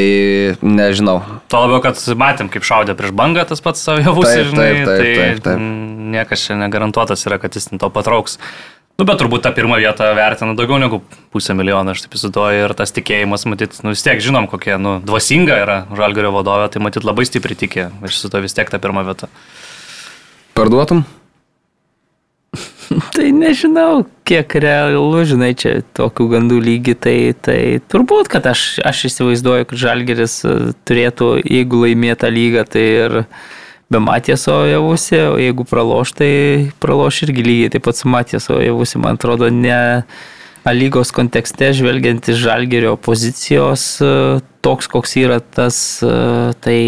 [0.61, 1.23] nežinau.
[1.49, 4.99] Tuo labiau, kad matėm, kaip šaudė prieš bangą tas pats savijavus, Taip, žinai, taip, taip,
[4.99, 5.57] tai taip, taip.
[5.57, 8.37] mm, niekas čia negarantuotas yra, kad jis ten to patrauks.
[9.01, 10.99] Nu, bet turbūt tą pirmą vietą vertina daugiau negu
[11.33, 14.99] pusę milijono, aš taip įsivaizduoju, ir tas tikėjimas, matyt, nu vis tiek žinom, kokia, nu,
[15.09, 18.77] dvasinga yra Žalgario vadovė, tai matyt labai stipriai tikė, aš su to vis tiek tą
[18.83, 19.31] pirmą vietą.
[20.53, 21.07] Parduotum?
[23.15, 29.07] Tai nežinau, kiek realu, žinai, čia tokių gandų lygi, tai, tai turbūt, kad aš, aš
[29.09, 33.17] įsivaizduoju, kad Žalgeris e, turėtų, jeigu laimėta lyga, tai ir
[33.91, 36.33] be Matieso javusi, o jeigu praloš, tai
[36.83, 40.05] praloš irgi lygiai taip pat su Matieso javusi, man atrodo, ne
[40.71, 43.97] lygos kontekste, žvelgiant iš Žalgerio pozicijos,
[44.63, 45.79] toks koks yra tas,
[46.63, 46.81] tai,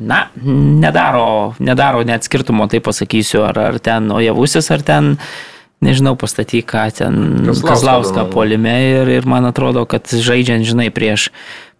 [0.00, 5.14] na, nedaro, nedaro net skirtumo, tai pasakysiu, ar, ar ten Ojavusis, ar ten,
[5.84, 7.18] nežinau, pastatyk, ką ten
[7.52, 11.28] Kazlauską polime ir, ir man atrodo, kad žaidžiant, žinai, prieš,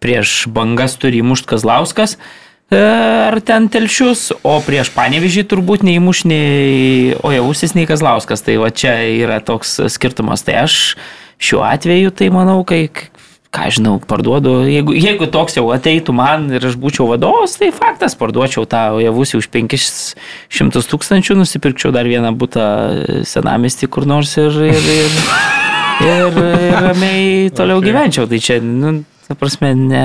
[0.05, 2.15] prieš bangas turi mušt Kazlauskas.
[2.21, 8.45] e, Ar ten telšius, o prieš panevižį turbūt neįmuš nei Ojausis, nei Kazlauskas.
[8.45, 10.45] Tai va čia yra toks skirtumas.
[10.45, 10.75] Tai aš
[11.41, 12.91] šiuo atveju, tai manau, kai,
[13.55, 18.19] ką žinau, parduodu, jeigu, jeigu toks jau ateitų man ir aš būčiau vadovas, tai faktas,
[18.21, 22.67] parduočiau tą Ojavusį už 500 tūkstančių, nusipirkčiau dar vieną būtą
[23.25, 25.21] senamestį kur nors ir, ir, ir,
[26.05, 28.29] ir, ir ramiai toliau gyvenčiau.
[28.29, 30.05] Tai čia, nu, ta prasme, ne.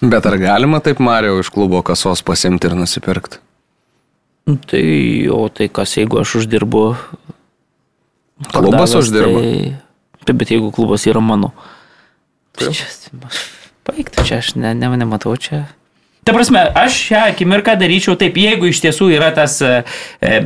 [0.00, 3.42] Bet ar galima taip Mario iš klubo kasos pasimti ir nusipirkti?
[4.46, 4.84] Nu, Tai,
[5.34, 6.84] o tai kas, jeigu aš uždirbu.
[8.50, 9.42] Klubas uždirba.
[9.42, 11.52] Tai, taip, bet jeigu klubas yra mano.
[12.56, 12.88] Tai čia,
[13.86, 15.66] baigtų čia, aš ne, ne, nematau čia.
[16.30, 19.80] Ta prasme, aš šią akimirką daryčiau taip, jeigu iš tiesų yra tas, e,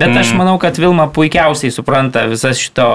[0.00, 2.86] bet aš manau, kad Vilma puikiausiai supranta visas šito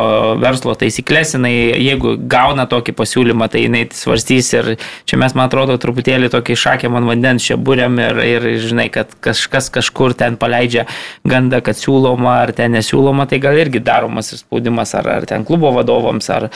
[0.42, 4.72] verslo taisyklės, jinai, jeigu gauna tokį pasiūlymą, tai jinai svarstys ir
[5.06, 9.14] čia mes, man atrodo, truputėlį tokį šakėm ant vandens čia būriam ir, ir žinai, kad
[9.22, 10.88] kažkas kažkur ten paleidžia
[11.30, 15.46] gandą, kad siūloma ar ten nesiūloma, tai gal irgi daromas ir spaudimas ar, ar ten
[15.46, 16.50] klubo vadovams ar...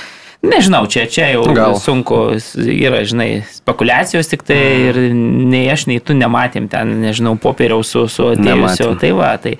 [0.43, 1.77] Nežinau, čia, čia jau Gal.
[1.79, 7.93] Sunku, yra, žinai, spekulacijos tik tai ir nei aš, nei tu nematėm ten, nežinau, popieriaus
[7.95, 8.33] su, su.
[8.35, 8.97] Nematėm.
[8.99, 9.55] Tai va, tai,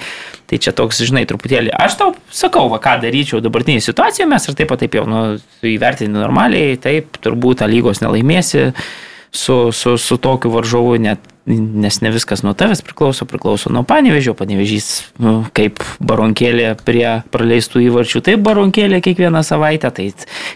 [0.52, 1.72] tai čia toks, žinai, truputėlį.
[1.86, 5.24] Aš tau sakau, va, ką daryčiau dabartinėje situacijoje, mes ir taip pat taip jau, nu,
[5.72, 8.74] įvertinti normaliai, taip, turbūt lygos nelaimėsi
[9.32, 14.32] su, su, su tokiu varžovu, net, nes ne viskas nuo tavęs priklauso, priklauso nuo panevežio,
[14.38, 20.10] panevežys nu, kaip baronkėlė prie praleistų įvarčių, taip baronkėlė kiekvieną savaitę, tai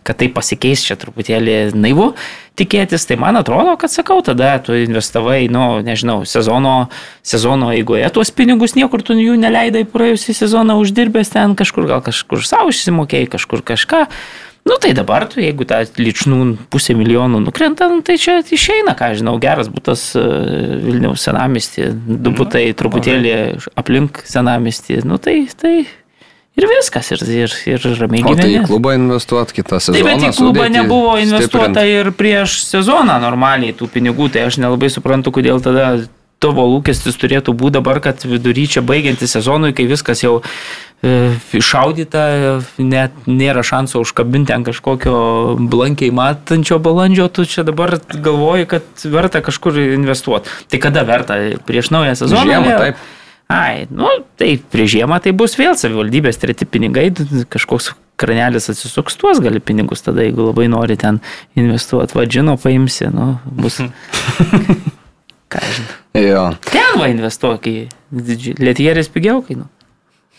[0.07, 2.13] kad tai pasikeis čia truputėlį naivu
[2.57, 6.87] tikėtis, tai man atrodo, kad sakau, tada tu investavai, nu, nežinau, sezono,
[7.25, 12.47] sezono eigoje tuos pinigus niekur tu jų neleidai praėjusį sezoną uždirbęs ten kažkur, gal kažkur
[12.47, 14.05] savo išsimokėjai, kažkur kažką.
[14.67, 16.39] Nu tai dabar, tu, jeigu tą ličnų
[16.73, 20.23] pusę milijonų nukrenta, nu, tai čia išeina, ką žinau, geras būtas e,
[20.83, 21.87] Vilniaus senamestį,
[22.25, 23.31] du būtai truputėlį
[23.79, 25.73] aplink senamestį, nu tai, tai
[26.57, 30.01] ir viskas, ir, ir, ir ramiai O tai į klubą investuot kitą sezoną.
[30.01, 31.95] Taip, bet į klubą nebuvo investuota stiprint.
[32.01, 35.93] ir prieš sezoną normaliai tų pinigų, tai aš nelabai suprantu, kodėl tada
[36.43, 40.39] tavo lūkestis turėtų būti dabar, kad vidury čia baigiantis sezonui, kai viskas jau
[41.03, 42.23] e, iššaudyta,
[42.79, 45.17] net nėra šansų užkabinti ant kažkokio
[45.71, 50.51] blankiai matančio balandžio, tu čia dabar galvoji, kad verta kažkur investuoti.
[50.71, 51.39] Tai kada verta?
[51.67, 52.47] Prieš naują sezoną?
[52.49, 53.05] Žiemą, taip.
[53.47, 57.07] Ai, nu, tai prieš žiemą tai bus vėl savivaldybės treti pinigai,
[57.47, 61.21] kažkoks kranelis atsisuks, tuos gali pinigus tada, jeigu labai nori ten
[61.55, 63.79] investuoti, vadžino paimsi, nu, bus.
[65.53, 65.95] Ką žinai.
[66.27, 66.43] Jo.
[66.65, 67.77] Ten va investuok į
[68.11, 68.67] didžiulį.
[68.67, 69.69] Lietieris pigiau kainuoja.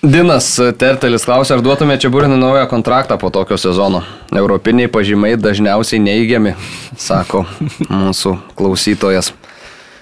[0.03, 0.47] Dinas
[0.79, 4.05] Tertelis klausė, ar duotume čia būrinį naują kontraktą po tokio sezono.
[4.31, 6.53] Europiniai pažymai dažniausiai neįgiami,
[6.95, 7.43] sako
[7.91, 9.33] mūsų klausytojas.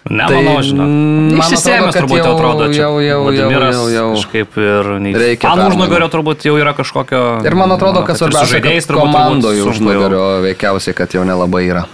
[0.06, 0.84] Nemanau, žinau.
[0.86, 2.84] mm, man Išsisėmęs turbūt jau- atrodo čia.
[2.84, 4.04] jau- jau- jau- jau- jau.
[4.14, 4.90] Kažkaip ir...
[4.92, 5.72] Ant permainų.
[5.72, 7.22] užnugario turbūt jau yra kažkokio...
[7.42, 9.98] Ir man atrodo, kad svarbiausia, kad komandoje turbūt už sunku jau.
[9.98, 11.86] nugario veikiausiai, kad jau nelabai yra.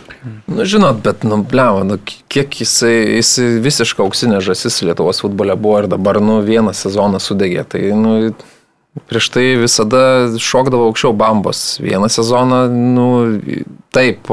[0.47, 1.99] Nu, žinot, bet, nu, blema, nu,
[2.31, 7.65] kiek jisai, jisai visiškai auksinė žasis Lietuvos futbole buvo ir dabar, nu, vieną sezoną sudegė.
[7.75, 8.15] Tai, nu,
[9.11, 10.03] prieš tai visada
[10.39, 11.81] šokdavo aukščiau bambos.
[11.83, 13.09] Vieną sezoną, nu,
[13.95, 14.31] taip,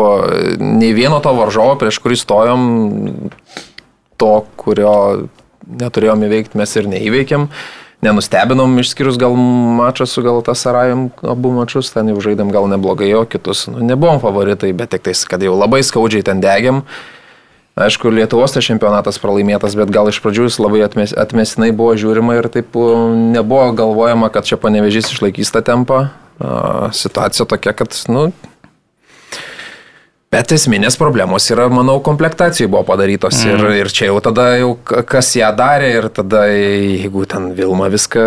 [0.62, 2.63] nei vieno to varžovo, prieš kurį stojom,
[4.19, 4.95] to, kurio
[5.69, 7.49] neturėjom įveikti, mes ir neįveikėm.
[7.99, 13.09] Nenustebinom, išskyrus gal mačą su gal tas Sarajum, abu mačius, ten jau žaidėm gal neblogai,
[13.19, 16.85] o kitus nu, nebuvom favoritai, bet tik tais, kad jau labai skaudžiai ten degiam.
[17.79, 22.39] Aišku, Lietuvos tas čempionatas pralaimėtas, bet gal iš pradžių jis labai atmes, atmestinai buvo žiūrima
[22.39, 22.75] ir taip
[23.35, 25.99] nebuvo galvojama, kad čia panevežys išlaikys tą tempą.
[26.95, 28.29] Situacija tokia, kad, nu,
[30.30, 33.50] Bet esminės problemos yra, manau, komplektacijai buvo padarytos mm.
[33.50, 38.26] ir, ir čia jau tada jau kas ją darė ir tada jeigu ten Vilma viską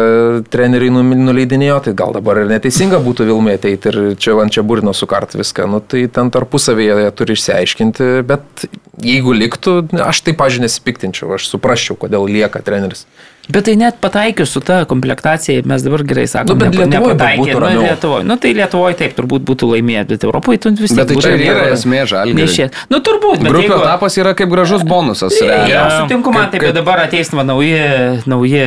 [0.51, 4.67] treneriai numi- nuleidinėjo, tai gal dabar ir neteisinga būtų Vilmai ateiti ir čia ant čia
[4.67, 8.67] burino sukart viską, nu tai ten tarpusavėje turi išsiaiškinti, bet
[8.99, 13.07] jeigu liktų, aš tai, pažiūrėjau, nesipiktinčiau, aš suprasčiau, kodėl lieka treneris.
[13.48, 17.55] Bet tai net pataikius su ta komplektacija, mes dabar gerai sakome, Nu, bet Lietuvoj būtų
[17.57, 17.83] nu, ramiau.
[17.88, 18.24] Lietuvoje.
[18.28, 21.33] Nu, tai Lietuvoje taip turbūt būtų laimėję, bet Europoje tu vis tiek Bet tai čia
[21.33, 22.02] būtų ir yra esmė
[22.38, 22.85] neišėjęs.
[22.92, 25.35] Nu, turbūt, bet Grupių jeigu- etapas yra kaip gražus bonusas.
[25.42, 25.90] Ja, realiai.
[25.98, 28.62] sutinku man, taip, bet dabar ateis va, nauji, nauji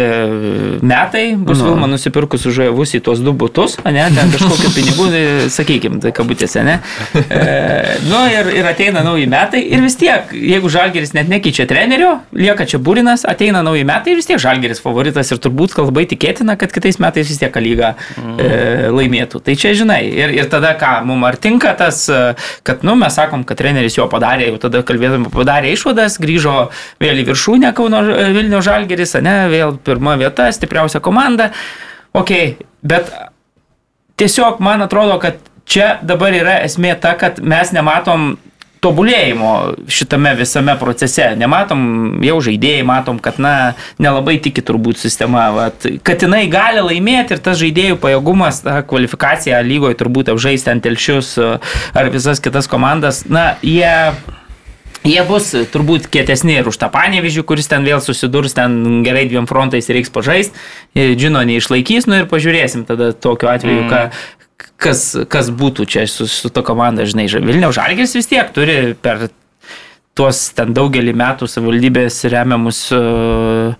[0.84, 1.70] metai, bus Nu.
[1.72, 5.08] Vilma nusipirkus už žavus į tuos du butus, ne, ten kažkokiu pinigų,
[5.56, 6.82] sakykime, tai kabutėse, ne.
[7.16, 12.20] E, nu ir, ir ateina nauji metai ir vis tiek, jeigu Žalgeris net nekeičia trenerio,
[12.36, 16.56] lieka čia būrinas, ateina nauji metai ir vis tiek Žalgeris favoritas ir turbūt labai tikėtina,
[16.60, 19.42] kad kitais metais vis tiek lyga e, laimėtų.
[19.46, 22.22] Tai čia žinai, ir, ir tada ką, mums ar tinka tas, e,
[22.66, 26.70] kad, nu, mes sakom, kad treneris jo padarė, jau tada kalbėdami padarė išvadas, grįžo
[27.04, 31.52] vėl į viršūnę Kauno e, Vilnių Žalgeris, ne, vėl pirma vieta, stipriausia komanda.
[32.16, 32.32] Ok,
[32.86, 33.12] bet
[34.20, 38.36] tiesiog man atrodo, kad čia dabar yra esmė ta, kad mes nematom
[38.86, 39.52] tobulėjimo
[39.90, 41.32] šitame visame procese.
[41.40, 41.82] Nematom,
[42.26, 43.56] jau žaidėjai matom, kad, na,
[44.02, 49.64] nelabai tiki turbūt sistema, vat, kad jinai gali laimėti ir tas žaidėjų pajėgumas, ta kvalifikacija
[49.66, 51.52] lygoje turbūt apžaisti ant telšius e,
[51.98, 53.94] ar visas kitas komandas, na, jie
[55.06, 59.46] Jie bus turbūt kietesni ir už tą panevižį, kuris ten vėl susidurs, ten gerai dviem
[59.46, 60.58] frontais reiks pažaisti,
[60.98, 63.92] žino, neišlaikys, nu ir pažiūrėsim tada tokiu atveju, mm.
[63.92, 64.45] ką,
[64.82, 69.30] kas, kas būtų čia su, su to komanda, žinai, Vilniaus Žalgis vis tiek turi per
[70.16, 73.74] tuos ten daugelį metų savivaldybės remiamus uh,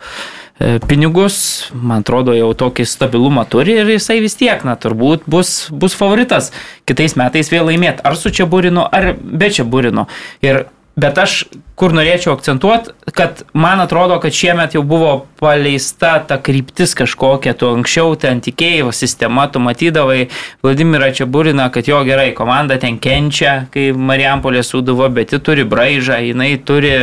[0.88, 1.38] pinigus,
[1.76, 6.54] man atrodo, jau tokį stabilumą turi ir jisai vis tiek, na, turbūt bus, bus favoritas
[6.88, 10.08] kitais metais vėl laimėti, ar su čia būrinu, ar be čia būrinu.
[10.46, 11.42] Ir Bet aš
[11.76, 17.68] kur norėčiau akcentuoti, kad man atrodo, kad šiemet jau buvo paleista ta kryptis kažkokia, tu
[17.68, 20.30] anksčiau ten tikėjai, sistema, tu matydavai
[20.64, 26.22] Vladimirą Čiaburiną, kad jo gerai, komanda ten kenčia, kai Marijampolė sūduvo, bet ji turi braižą,
[26.30, 26.96] jinai turi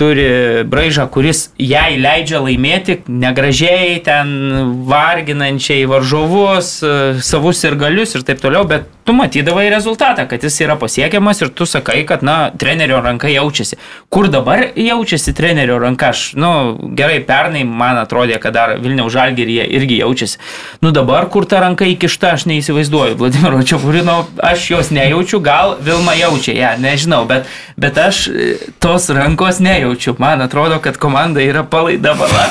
[0.00, 4.32] turi braižą, kuris jai leidžia laimėti negražiai, ten
[4.88, 6.78] varginančiai varžovus,
[7.20, 11.50] savus ir galius ir taip toliau, bet tu matydavai rezultatą, kad jis yra pasiekiamas ir
[11.50, 13.76] tu sakai, kad, na, trenerio ranka jaučiasi.
[14.12, 16.12] Kur dabar jaučiasi trenerio ranka?
[16.12, 16.52] Aš, nu,
[16.98, 20.38] gerai, pernai man atrodė, kad dar Vilniaus žalgeryje irgi jaučiasi.
[20.84, 23.18] Nu, dabar kur ta ranka įkišta, aš neįsivaizduoju.
[23.20, 29.10] Vladimiro Čiapurino, aš jos nejaučiu, gal Vilma jaučia, ja, nežinau, bet, bet aš e, tos
[29.10, 29.81] rankos nejaučiu.
[30.22, 32.46] Man atrodo, kad komanda yra palaida bala.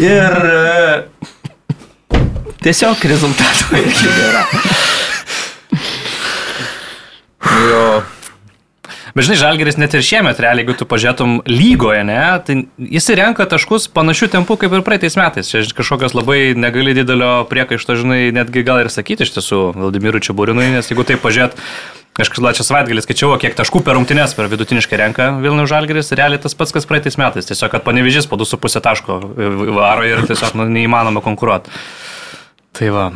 [0.00, 2.18] Ir e,
[2.64, 4.44] tiesiog rezultatų irgi nėra.
[7.64, 7.86] Jo.
[9.14, 12.56] Bet žinai, Žalgeris net ir šiemet, realiai, jeigu tu pažiūrėtum lygoje, ne, tai
[12.96, 15.50] jis renka taškus panašių tempų kaip ir praeitais metais.
[15.52, 20.66] Čia kažkokios labai negali didelio priekaišto, žinai, netgi gal ir sakyti iš tiesų Valdimirui Čiaburinui,
[20.74, 21.54] nes jeigu tai pažiūrėt,
[22.14, 26.42] aš kažkada čia savaitgalį skaičiau, kiek taškų per rungtynės per vidutiniškai renka Vilnių Žalgeris, realiai
[26.42, 27.48] tas pats, kas praeitais metais.
[27.50, 29.18] Tiesiog, kad panevežys po 2,5 taško
[29.74, 31.74] varo ir tiesiog nu, neįmanoma konkuruoti.
[32.74, 33.08] Tai va,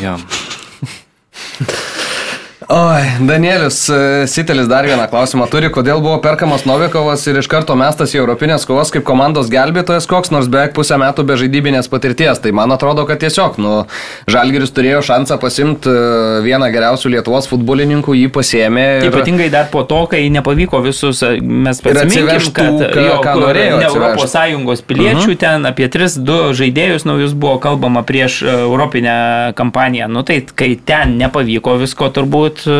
[0.00, 0.16] jo.
[2.68, 7.72] Oi, Danielius e, Sitelis dar vieną klausimą turi, kodėl buvo perkamas Novikovas ir iš karto
[7.80, 12.36] mestas į Europinės kovos kaip komandos gelbėtojas koks, nors beveik pusę metų be žaidybinės patirties.
[12.44, 13.72] Tai man atrodo, kad tiesiog, nu,
[14.28, 18.84] Žalgiris turėjo šansą pasimti e, vieną geriausių Lietuvos futbolininkų, jį pasėmė.
[18.98, 19.08] Ir...
[19.14, 23.80] Ypatingai dar po to, kai nepavyko visus, e, mes prisiminkim, kad ką- jo, ką norėjo
[23.80, 23.88] ne.
[23.94, 25.40] Europos Sąjungos piliečių uh -huh.
[25.46, 30.12] ten apie 3-2 žaidėjus naujus buvo kalbama prieš Europinę kampaniją.
[30.12, 32.78] Nu tai, kai ten nepavyko visko turbūt e,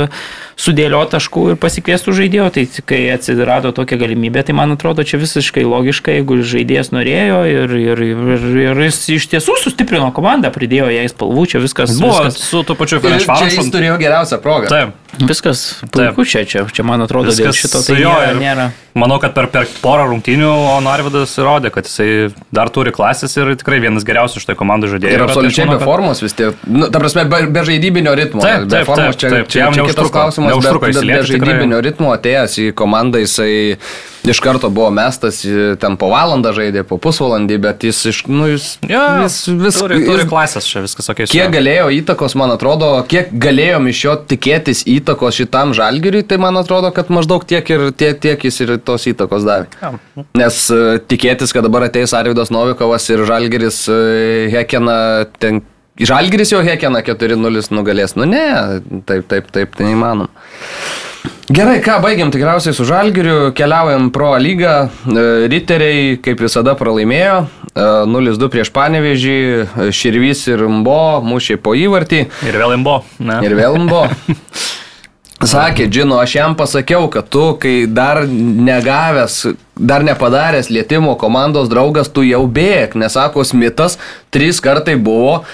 [0.58, 5.64] sudėlio taškų ir pasikviestų žaidėjo, tai kai atsirado tokia galimybė, tai man atrodo čia visiškai
[5.68, 11.06] logiška, jeigu žaidėjas norėjo ir, ir, ir, ir jis iš tiesų sustiprino komandą, pridėjo jai
[11.10, 14.70] spalvų, čia viskas Buvo viskas, su tuo pačiu čia jis turėjo geriausią progą.
[14.72, 15.07] Taip.
[15.26, 15.62] Viskas
[15.94, 18.66] puiku čia, čia, čia man atrodo dėl Viskas šito su tai juo nėra, nėra.
[18.98, 20.50] Manau, kad per, per porą rungtynių
[20.82, 25.14] Narvidas įrodė, kad jisai dar turi klasės ir tikrai vienas geriausių štai komandų žaidėjų.
[25.14, 25.22] Ir.
[25.22, 26.58] Tai absoliučiai be kad- formos vis tiek.
[26.66, 28.42] Nu, ta prasme, be, be žaidybinio ritmo.
[28.42, 30.52] Taip, be taip, formos taip, čia, taip, čia, jam čia kitas klausimas.
[30.54, 31.52] Neužtruko bet, bet be įsilieti tikrai.
[31.52, 33.52] žaidybinio ritmo atėjęs į komandą jisai
[34.28, 35.40] iš karto buvo mestas,
[35.80, 40.00] ten po valandą žaidė, po pusvalandį, bet jis iš, nu, jis, Jo, jis vis, turi,
[40.04, 41.24] turi jis, klasės čia viskas ok.
[41.30, 46.60] Kiek galėjo įtakos, man atrodo, kiek galėjom iš jo tikėtis įtakos šitam žalgiriui, tai man
[46.60, 49.96] atrodo, kad maždaug tiek ir tiek, tiek jis ir tos įtakos davė.
[50.38, 53.98] Nes e, tikėtis, kad dabar ateis Arvidas Novikovas ir žalgiris e,
[54.54, 54.98] Hekena
[55.40, 55.64] ten.
[55.98, 58.14] Žalgiris jau Hekena 4-0 nugalės.
[58.14, 58.46] Nu ne,
[59.08, 60.30] taip, taip, taip, tai neįmanoma.
[61.48, 64.74] Gerai, ką baigiam tikriausiai su Žalgiriu, keliaujam pro lygą,
[65.08, 71.76] E, riteriai kaip visada pralaimėjo, E, 0-2 prieš Panevežį, E, Širvys ir Mbo mušė po
[71.78, 73.02] įvartį Ir vėl imbo.
[73.18, 73.40] Ne?
[73.46, 74.06] ir vėl Mbo.
[75.38, 82.10] Sakė, Džino, aš jam pasakiau, kad tu, kai dar negavęs, dar nepadaręs lietimo komandos draugas,
[82.10, 84.00] tu jau bėg, nesako Smithas,
[84.34, 85.44] trys kartai buvo,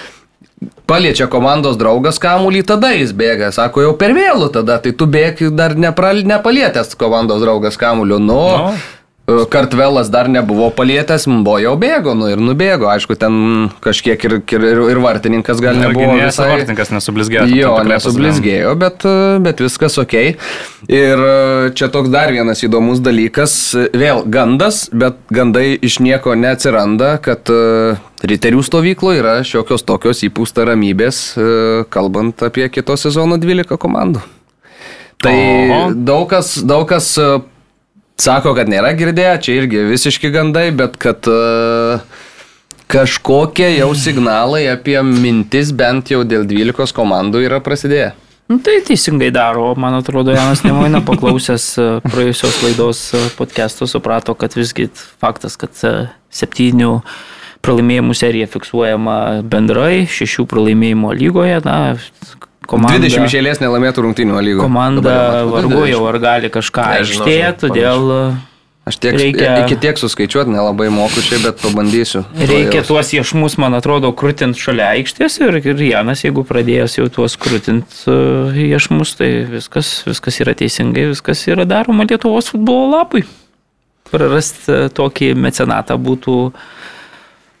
[0.89, 5.41] paliečia komandos draugas kamuolį, tada jis bėga, sako, jau per vėlų tada, tai tu bėg
[5.55, 8.41] dar nepral, nepalietęs komandos draugas kamuolio, nu.
[8.55, 8.73] Nu.
[8.73, 13.37] e, Kartvelas dar nebuvo palietęs, buvo jau bėgo, nu ir nubėgo, aišku, ten
[13.81, 16.49] kažkiek ir, ir, ir vartininkas gal nebuvo Gynėjas visai...
[16.51, 17.47] vartininkas nesublizgėjo.
[17.57, 20.13] Jo, nesublizgėjo, bet, e, bet viskas ok.
[20.93, 23.55] Ir e, čia toks dar vienas įdomus dalykas.
[23.97, 27.97] Vėl gandas, bet gandai iš nieko neatsiranda, kad e,
[28.29, 31.49] riterių stovykloje yra šiokios tokios įpūsta ramybės, e,
[31.89, 34.21] kalbant apie kito sezono 12 komandų.
[35.25, 35.81] Tai Oho.
[35.95, 37.39] daug kas, daug kas e,
[38.21, 41.99] sako, kad nėra girdėję, čia irgi visiški gandai, bet kad e,
[42.91, 48.13] kažkokie jau signalai apie mintis bent jau dėl 12 komandų yra prasidėję.
[48.45, 54.37] Nu, tai teisingai daro, man atrodo, Janas Nemoina paklausęs e, praėjusios laidos e, podcast'o suprato,
[54.37, 55.73] kad visgi faktas, kad
[56.29, 56.99] septynių
[57.65, 59.17] pralaimėjimų serija fiksuojama
[59.49, 61.95] bendrai, šešių pralaimėjimo lygoje, na,
[62.69, 64.65] komanda, 20 išėlės nelaimėtų rungtynių lygoje.
[64.65, 65.15] komanda
[65.49, 68.19] vargu jau ar gali kažką aikštėje, todėl e,
[68.85, 72.21] Aš tiek, reikia- iki tiek suskaičiuoti nelabai moku čia, bet pabandysiu.
[72.37, 77.07] reikia To tuos iešmus, man atrodo, krūtinti šalia aikštės ir, ir Janas, jeigu pradėjęs jau
[77.09, 83.23] tuos krūtinti uh, iešmus, tai viskas, viskas yra teisingai, viskas yra daroma Lietuvos futbolo labui.
[84.11, 86.53] Prarasti uh, tokį mecenatą būtų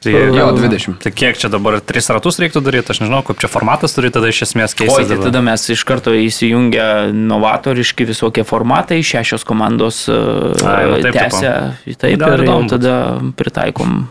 [0.05, 0.99] Tai, Jo, 20.
[1.01, 4.29] Tai kiek čia dabar tris ratus reiktų daryti, aš nežinau, kaip čia formatas turi tada
[4.29, 5.09] iš esmės Oi, keistis.
[5.09, 11.55] tai tada mes iš karto įsijungia novatoriški visokie formatai, šešios komandos Ai, nu taip, tęsia,
[11.97, 12.95] taip Gal ir jau tada
[13.37, 14.05] pritaikom.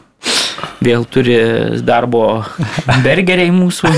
[0.84, 1.36] Vėl turi
[1.84, 2.44] darbo
[3.04, 3.88] bergeriai mūsų.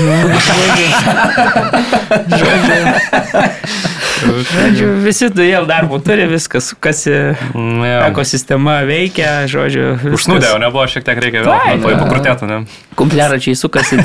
[2.27, 2.81] Žodžiu,
[4.51, 7.15] žodžiu, visi vėl darbo turi, viskas sukasi,
[7.53, 9.97] Mm, ekosistema veikia, žodžiu.
[10.17, 12.59] Užsnūdėjau, nebuvo šiek tiek reikia vėl, to pakrutėtų, ne?
[12.99, 13.99] Kumpliaračiai sukasi,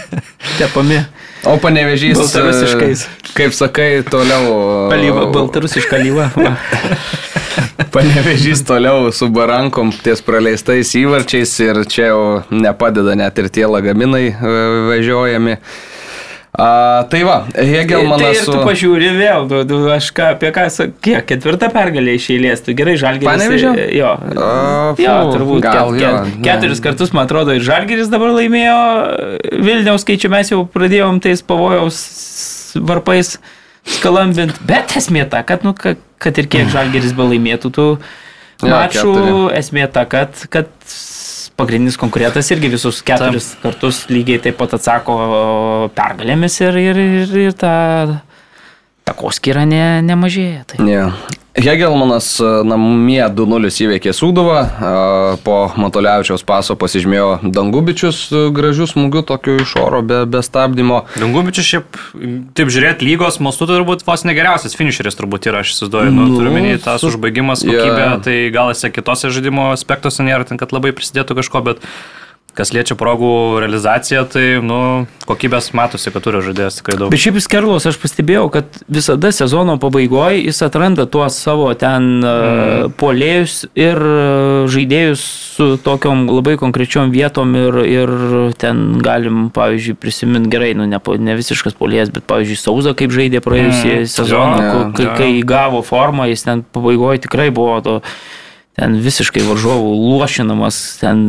[0.60, 1.02] tepami.
[1.48, 2.18] O panevežys.
[2.20, 3.06] Baltarusiškais.
[3.36, 4.90] Kaip sakai, toliau.
[4.92, 6.30] Alyva, baltarusiška alyva.
[7.94, 14.28] Panevežys toliau su barankom ties praleistais įvarčiais ir čia jau nepadeda net ir tie lagaminai
[14.30, 14.52] e,
[14.90, 15.56] vežiojami.
[16.50, 18.50] A, tai va, Tai Hegelmanas ir su...
[18.50, 20.64] tu pažiūri vėl, du, du, aš ką, apie ką,
[20.98, 23.30] kiek, ketvirtą pergalę iš eilės, tu gerai žalgeris.
[23.30, 23.70] Panevėžio?
[23.94, 24.48] Jo, A,
[24.98, 26.42] jo fu, turbūt gal ket, jo, ket, ne.
[26.48, 28.76] keturis kartus, man atrodo, ir žalgeris dabar laimėjo,
[29.62, 32.02] Vilniaus skaičių mes jau pradėjom tais pavojaus
[32.82, 33.36] varpais
[33.86, 37.86] skalambint, bet esmė ta, kad, nu, ka- kad ir kiek žalgeris be laimėtų tų
[38.64, 39.36] mačų, keturi.
[39.60, 40.70] esmė ta, kad, kad
[41.60, 45.16] pagrindinis konkurentas irgi visus keturis kartus lygiai taip pat atsako
[45.96, 47.74] pergalėmis ir, ir, ir, ir ta
[49.10, 50.64] takoskira ne, nemažėja.
[50.72, 50.80] Tai.
[50.86, 51.18] Yeah.
[51.54, 54.90] Hegelmanas e, namie 2-0 įveikė Sūduvą, e,
[55.42, 61.02] po Matolevičiaus paso pasižymėjo Dangubičius e, gražių smūgių, tokiu iš oro be, be stabdymo.
[61.18, 61.98] Dungubičius šiaip,
[62.54, 66.14] taip žiūrėt, lygos mastu turbūt vos negeriausias finišeris turbūt yra, aš įsivaizduoju.
[66.14, 70.60] Nu, Nu, turiu minėti, tas užbaigimas, kokybė, tai gal esi kitose žaidimo aspektuose nėra, ten,
[70.60, 71.88] kad labai prisidėtų kažko, bet
[72.56, 73.32] kas liečia progų
[73.62, 74.80] realizaciją, tai, nu,
[75.28, 77.12] kokybės matosi, kad turi žaidėjas tikrai daug.
[77.12, 82.96] Bet šiaip Skerlos aš pastebėjau, kad visada sezono pabaigoje jis atranda tuos savo ten mm.
[83.00, 84.16] polėjus ir e,
[84.72, 85.26] žaidėjus
[85.56, 88.14] su tokiom labai konkrečiom vietom ir, ir
[88.60, 93.44] ten galim, pavyzdžiui, prisiminti gerai, nu ne, ne visiškas polėjas, bet, pavyzdžiui, Sauza kaip žaidė
[93.44, 94.06] praėjusį Mm.
[94.06, 95.14] sezoną, Jo, kai, jo.
[95.18, 97.96] kai įgavo formą, jis ten pabaigoje tikrai buvo to,
[98.78, 101.28] ten visiškai varžovų luošinamas, ten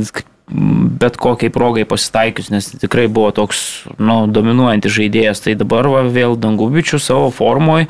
[0.52, 5.44] bet kokiai progai pasitaikius, nes tikrai buvo toks, nu, dominuojantis žaidėjas.
[5.46, 7.88] Tai dabar va, vėl Dangubičių savo formoje,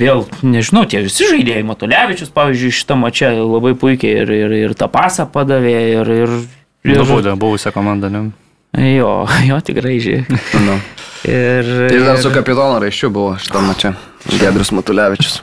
[0.00, 4.90] vėl, nežinau, tie visi žaidėjai, Matolevičius, pavyzdžiui, šitą mačią labai puikiai ir, ir, ir tą
[4.92, 6.36] pasą padavė, ir, ir,
[6.86, 8.28] ir Būdė, buvusią komandą, ne?
[8.78, 10.32] Jo, jo, tikrai, žiūrėk.
[11.28, 13.92] Ir, Ir dar su kapitono raiščiu buvo šitą čia.
[14.40, 15.38] Gedrius Matulevičius.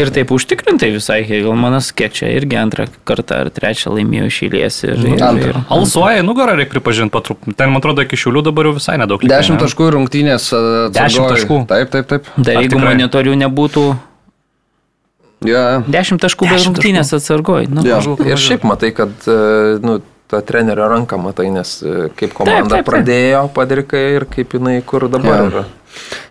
[0.00, 4.80] ir taip užtikrintai visai, Hegelmanas, kiek čia irgi antrą kartą ar trečią laimėjo šilės.
[4.88, 5.52] Ir, ir, Antrą.
[5.52, 7.38] ir, Alsuoja, nugarą reikia pripažinti patrup.
[7.56, 9.22] Ten, man atrodo, iki šiulių dabar jau visai nedaug.
[9.22, 9.60] 10 ne?
[9.62, 10.48] taškų ir rungtynės.
[10.52, 10.62] e,
[10.96, 11.60] Dešimt taškų.
[11.70, 12.28] Taip, taip, taip.
[12.36, 13.86] dar Ar jeigu monitorių nebūtų,
[15.46, 15.82] Ja.
[15.86, 17.68] 10 taškų be Dešimt rungtynės atsargoj.
[17.70, 17.84] Nu.
[17.86, 22.68] Maždaug, Ir šiaip matai, kad e, nu, tą trenerio ranką matai, nes e, kaip komanda
[22.68, 22.88] taip, taip.
[22.90, 25.46] pradėjo padrikai ir kaip jinai kur dabar Jo.
[25.52, 25.64] yra.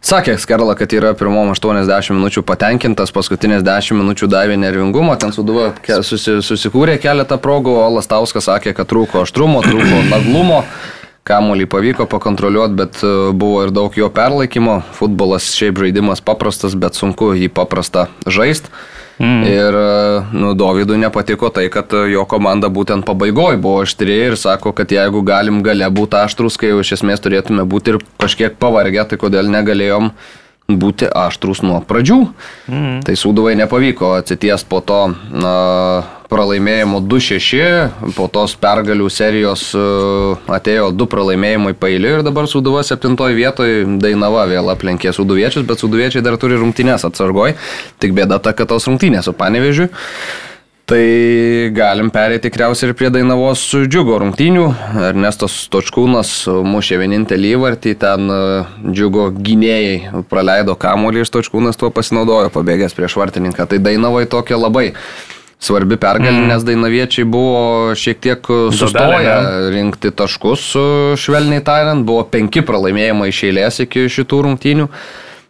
[0.06, 5.72] Sakė Skerla, kad yra pirmom 80 minučių patenkintas, paskutinės 10 minučių davė nervingumo, ten suduva
[5.84, 10.62] ke- susi, susikūrė keletą progų, o Lastauskas sakė, kad trūko aštrumo, trūko naglumo.
[11.28, 14.78] Kamuolį pavyko pakontroliuoti, bet e, buvo ir daug jo perlaikymo.
[14.96, 18.72] Futbolas šiaip žaidimas paprastas, bet sunku jį paprastą žaisti.
[19.18, 19.44] Mm.
[19.50, 24.38] Ir e, nu, Dovydui nepatiko tai, kad e, jo komanda būtent pabaigoje buvo aštri ir
[24.38, 28.60] sako, kad jeigu galim gale būti aštrus, kai jau iš esmės turėtume būti ir kažkiek
[28.62, 30.12] pavargę, tai kodėl negalėjom
[30.68, 32.20] būti aštrus nuo pradžių.
[32.70, 33.00] Mm.
[33.08, 35.00] Tai Sūduvai nepavyko atsities po to
[35.32, 35.56] na,
[36.32, 39.84] pralaimėjimo 2-6, po tos pergalių serijos e,
[40.58, 46.26] atėjo du pralaimėjimai pailiui ir dabar Sūduva 7 vietoje Dainava vėl aplenkė Sūduviečius, bet Sūduviečiai
[46.26, 47.56] dar turi rungtynės atsargoj,
[48.04, 49.90] tik bėda ta, kad tos rungtynės su Panevežiu.
[50.88, 51.04] Tai
[51.76, 53.60] galim perėti tikriausiai ir prie Dainavos
[53.92, 54.68] džiugo rungtynių.
[55.10, 56.30] Ernestas Točkūnas
[56.64, 58.38] mušė vienintelį įvartį, ten e,
[58.96, 63.68] džiugo gynėjai praleido kamuolį ir Točkūnas tuo pasinaudojo, pabėgęs prieš vartininką.
[63.68, 64.94] Tai Dainavai tokia labai
[65.60, 66.50] svarbi pergalė, mm.
[66.52, 70.90] nes Dainaviečiai buvo šiek tiek sustoję Duobelė, rinkti taškus, e,
[71.20, 74.90] švelniai tariant, buvo penki pralaimėjimai iš eilės iki šitų rungtynių.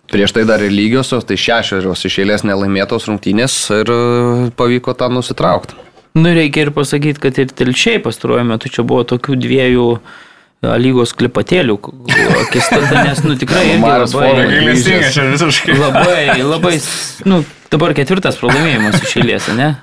[0.07, 3.99] Prieš tai dar ir lygiosios, tai šešios iš eilės nelaimėtos rungtynės ir e,
[4.55, 5.75] pavyko tą nusitraukti.
[6.17, 11.11] Nu, reikia ir pasakyti, kad ir telšiai pastaruoju metu čia buvo tokių dviejų a, lygos
[11.19, 11.75] klipatėlių
[12.45, 14.31] akistata, nes, nu, tikrai irgi labai,
[15.83, 16.73] labai, labai,
[17.27, 17.43] nu,
[17.75, 19.75] dabar ketvirtas pralaimėjimas iš eilės, ne?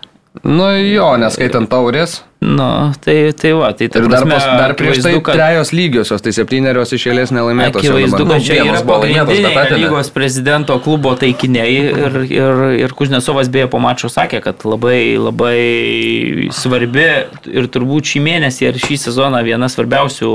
[0.42, 2.24] Nu jo, neskaitant taurės.
[2.44, 5.70] Nu, tai, tai va, tai ta Ir dar, prasme, pas, dar prieš tai kad- trejos
[5.72, 7.80] lygiosios, tai septynerios iš eilės nelaimėtos.
[7.80, 13.70] Akivaizdu, kad čia vienas yra pagrindiniai lygos prezidento klubo taikiniai ir, ir, ir Kuznecovas beje
[13.70, 17.08] po mačo sakė, kad labai, labai svarbi
[17.54, 20.34] ir turbūt šį mėnesį ir šį sezoną viena svarbiausių,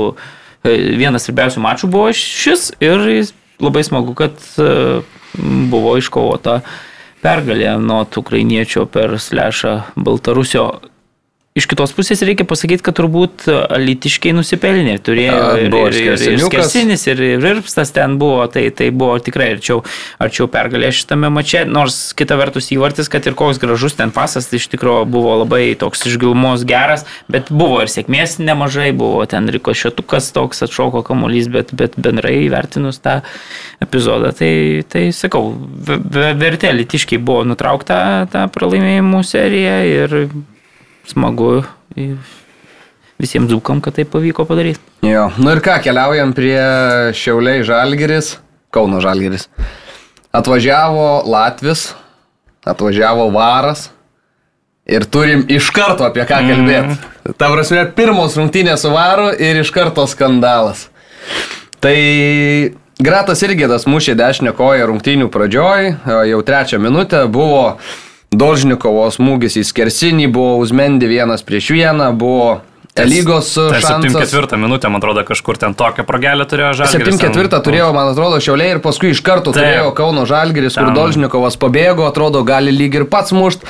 [0.64, 3.04] e, vienas svarbiausių mačų buvo šis ir
[3.60, 5.02] labai smagu, kad e,
[5.70, 6.62] buvo iškovota
[7.24, 10.66] pergalė nuo ukrainiečio per slešą Baltarusio.
[11.58, 13.42] Iš kitos pusės reikia pasakyti, kad turbūt
[13.82, 14.92] litiškiai nusipelnė.
[15.02, 16.42] Turėjo ir, ir, ir, ir.
[16.44, 19.80] Skersinis, ir Virpstas ten buvo, tai, tai buvo tikrai arčiau,
[20.22, 24.60] arčiau pergalė šitame mače, nors kita vertus įvartis, kad ir koks gražus ten pasas, tai
[24.60, 29.50] iš tikrųjų buvo labai toks iš gilumos geras, bet buvo ir sėkmės nemažai, buvo ten
[29.50, 33.16] rikošetukas toks atšoko kamuolys, bet, bet bendrai įvertinus tą
[33.82, 34.52] epizodą, tai,
[34.86, 40.18] tai sakau, ve- ve- vertė litiškai buvo nutraukta tą pralaimėjimų seriją ir
[41.08, 41.62] smagu
[43.20, 44.80] visiems dzūkam, kad tai pavyko padaryti.
[45.06, 46.60] Jo, nu ir ką, keliaujam prie
[47.16, 48.34] Šiauliai Žalgeris,
[48.72, 49.48] Kauno Žalgeris.
[50.36, 51.90] Atvažiavo Latvis,
[52.64, 53.88] atvažiavo Varas
[54.90, 56.94] ir turim iš karto apie ką kalbėti.
[56.94, 57.34] Mm.
[57.38, 60.88] Ta prasme, pirmos rungtynės su Varu ir iš karto skandalas.
[61.80, 61.96] Tai
[63.00, 65.86] Gratas Irgėdas mušė dešinę koją rungtynių pradžioj,
[66.28, 67.78] jau trečią minutę buvo
[68.30, 72.60] Dolžnikovo smūgis į skersinį, buvo Uzmendi vienas prieš vieną, buvo
[73.00, 74.12] lygos Tai šansas.
[74.28, 77.16] 74 minutę, man atrodo, kažkur ten tokią progelę turėjo žalgiris.
[77.16, 79.62] 74 turėjo, man atrodo, Šiauliai ir paskui iš karto Taip.
[79.62, 80.96] turėjo Kauno Žalgiris, kur Ten.
[80.98, 83.62] Dolžnikovas pabėgo, atrodo, gali lyg ir pats mušt,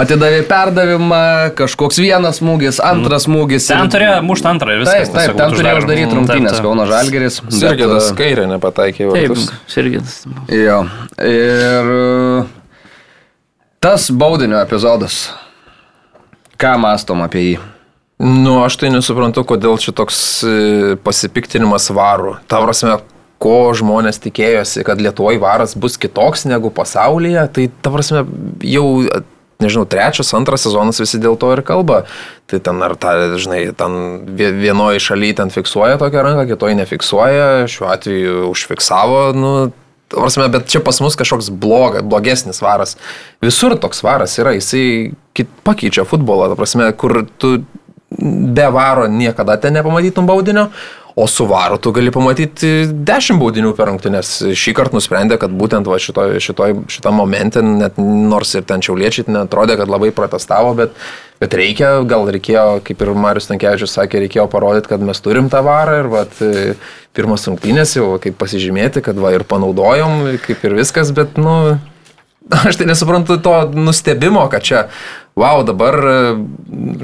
[0.00, 1.20] atidavė perdavimą,
[1.60, 3.68] kažkoks vienas smūgis, antras smūgis.
[3.68, 5.12] Ten ir- turėjo mušti antrą ir Taip, viskas.
[5.12, 6.64] taip, tiesiog ten turėjo uždaryti Mm, rungtynės taip, taip.
[6.64, 7.40] Kauno Žalgiris.
[7.44, 9.52] bet, Sirgėdas e, kairė nepataikė į Taip, vartus.
[9.68, 10.16] Sirgis.
[10.48, 10.80] Jo.
[11.20, 12.61] Ir e,
[13.82, 15.32] tas baudinio epizodas.
[16.60, 17.54] Ką mastom apie jį?
[18.22, 20.16] Nu, aš tai nesuprantu, kodėl čia toks
[20.46, 22.36] e, pasipiktinimas varų.
[22.46, 23.00] Ta prasme,
[23.42, 28.22] ko žmonės tikėjosi, kad Lietuvoje varas bus kitoks negu pasaulyje, tai ta prasme
[28.62, 28.86] jau,
[29.62, 32.04] nežinau, trečias, antras sezonas visi dėl to ir kalba.
[32.46, 33.98] Tai ten ar ta, žinai, ten
[34.38, 39.54] vie- vienoje šalyje ten fiksuoja tokią ranką, kitoje nefiksuoja, šiuo atveju užfiksavo, nu,
[40.12, 42.98] ta prasme, bet čia pas mus kažkoks bloga, blogesnis varas.
[43.44, 47.62] Visur toks varas yra, jisai kit, pakeičia futbolą, ta prasme, kur tu
[48.54, 50.68] be varo niekada ten nepamatytum baudinio,
[51.14, 54.30] o su varu tu gali pamatyti 10 baudinių per rungtynės.
[54.56, 59.28] Šį kartą nusprendė, kad būtent va šitoj, šitoj, šitą momentą, net nors ir ten čiauliečiai
[59.32, 60.96] netrodė, kad labai protestavo, bet,
[61.42, 65.60] bet reikia, gal reikėjo, kaip ir Marius Tankievičius sakė, reikėjo parodyti, kad mes turim tą
[65.66, 66.74] varą ir vat, e,
[67.12, 71.76] pirmas rungtynės jau kaip pasižymėti, kad va ir panaudojom, kaip ir viskas, bet, nu,
[72.68, 74.86] Aš tai nesuprantu to nustebimo, kad čia,
[75.38, 76.16] wow, dabar, e,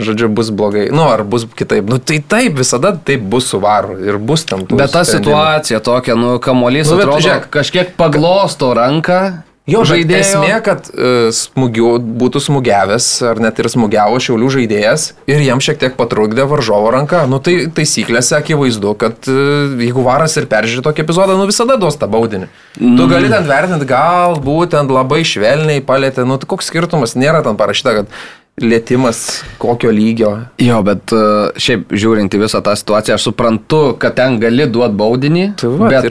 [0.05, 0.89] žodžiu, bus blogai.
[0.93, 1.89] Nu, ar bus kitaip.
[1.89, 4.77] Nu, tai taip, visada taip bus su varu ir bus tam tų.
[4.81, 5.33] Bet ta sprendimų.
[5.33, 7.49] situacija tokia, nu, kamuolys Nu, atrodo, žiūrėk.
[7.51, 9.43] kažkiek paglosto ranką.
[9.69, 10.21] Jo, žaidėjo.
[10.25, 11.91] Esmė, kad uh, smūgiu,
[12.21, 17.27] būtų smūgiavęs ar net ir smūgiavo šiaulių žaidėjas ir jam šiek tiek patrukdė varžovo ranka.
[17.29, 22.01] Nu tai taisyklėse akivaizdu, kad uh, jeigu varas ir peržiūrė tokį epizodą, nu visada duos
[22.01, 22.49] tą baudinį.
[22.81, 22.97] Mm.
[22.97, 27.61] Tu gali ten vertinti, gal būtent labai švelniai palėtė, nu tai koks skirtumas, nėra ten
[27.61, 28.17] parašyta, kad
[28.65, 30.33] lėtimas kokio lygio.
[30.63, 31.21] Jo, bet e,
[31.61, 35.93] šiaip žiūrint į visą tą situaciją, aš suprantu, kad ten gali duoti baudinį, Tai va,
[35.93, 36.11] bet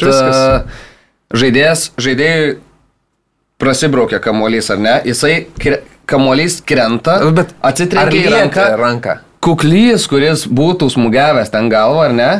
[1.36, 2.56] žaidėjas, žaidėjui
[3.62, 4.96] prasibraukia kamuolys, ar ne?
[5.06, 8.68] Jisai, kre, kamuolys krenta, Bet ar atsitrenkia į ranką.
[8.82, 9.18] ranką?
[9.44, 12.32] Kuklys, kuris būtų smūgiavęs ten galvą, ar ne?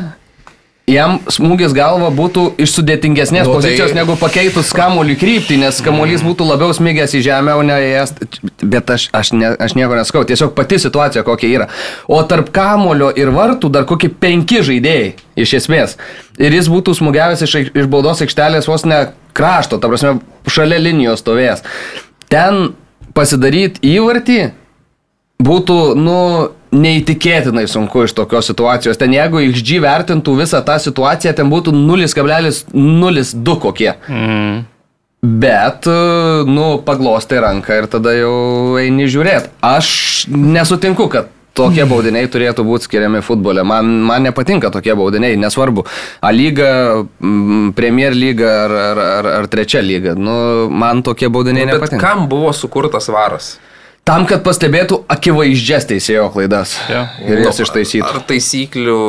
[0.88, 3.98] Jam smūgis galva būtų iš sudėtingesnės Nu, tai- pozicijos tai...
[4.00, 8.14] negu pakeitus kamuolį kryptį, nes kamuolys būtų labiau smigęs į žemę, o ne jas.
[8.64, 11.68] Bet aš, aš, ne, aš nieko neskau, tiesiog pati situacija kokia yra.
[12.08, 15.98] O tarp kamulio ir vartų dar kokie penki žaidėjai, iš esmės.
[16.40, 21.20] Ir jis būtų smūgiavęs iš, iš baudos aikštelės vos ne krašto, ta prasme, šalia linijos
[21.20, 21.66] stovėjęs.
[22.32, 22.70] Ten
[23.14, 24.40] pasidaryti įvartį
[25.44, 26.20] būtų, nu,
[26.74, 28.98] neįtikėtinai sunku iš tokios situacijos.
[29.00, 33.94] Ten jeigu XG vertintų visą tą situaciją, ten būtų 0,02 kokie.
[34.10, 34.66] Mm.
[35.28, 39.50] Bet, e, nu, paglostai ranką ir tada jau eini žiūrėti.
[39.66, 39.88] Aš
[40.30, 43.64] nesutinku, kad tokie baudiniai turėtų būti skiriami futbole.
[43.66, 45.88] Man, man nepatinka tokie baudiniai, nesvarbu.
[46.22, 46.70] A lyga,
[47.18, 50.14] mm, Premier lyga ar, ar, ar, ar trečia lyga.
[50.14, 52.04] Nu, man tokie baudiniai Bet nepatinka.
[52.04, 53.56] kam buvo sukurtas varas?
[54.08, 57.02] Tam, kad pastebėtų akivaizdžias teisėjo klaidas Jo.
[57.28, 58.08] ir jas Nu, ištaisytų.
[58.08, 59.00] Ar taisyklių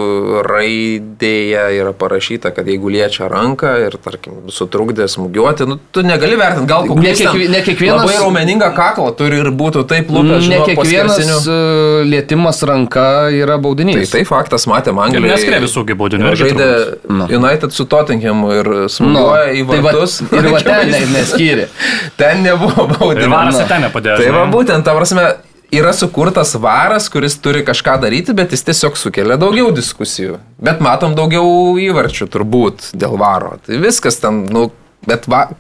[0.48, 6.66] raidėje yra parašyta, kad jeigu liečia ranką ir, tarkim, sutrukdė smūgiuoti, nu, tu negali vertinti,
[6.70, 11.46] gal ten kiekvi- ne kiekvienas- Labai raumeningą kaklą turi ir būtų taip lūpęs, Ne kiekvienas
[11.46, 14.10] e, lietimas ranka yra Tai baudinys.
[14.10, 15.30] tai faktas, matėm Ir Anglijoje.
[15.34, 16.34] neskiria visų gi baudinių.
[16.34, 17.10] Žaidė turbūt.
[17.18, 17.24] Nu.
[17.38, 20.20] United su Tottenhamu ir Nu, smūgiuoja į tai va- vartus.
[20.32, 21.68] ir va ten ne- neskyrė.
[22.16, 23.30] Ten nebuvo Ir baudinio.
[23.30, 24.16] varas ir ten nepadėjo.
[24.16, 25.24] Tai va būtent, ta prasme,
[25.68, 30.38] yra sukurtas varas, kuris turi kažką daryti, bet jis tiesiog sukelia daugiau diskusijų.
[30.64, 33.58] Bet matom daugiau įvarčių turbūt dėl varo.
[33.66, 34.70] Tai viskas ten, nu,
[35.04, 35.50] bet va,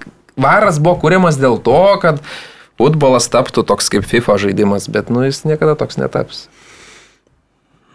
[0.40, 2.22] varas buvo kūrimas dėl to, kad
[2.80, 6.46] futbolas taptų toks kaip FIFA žaidimas, bet nu jis niekada toks netaps.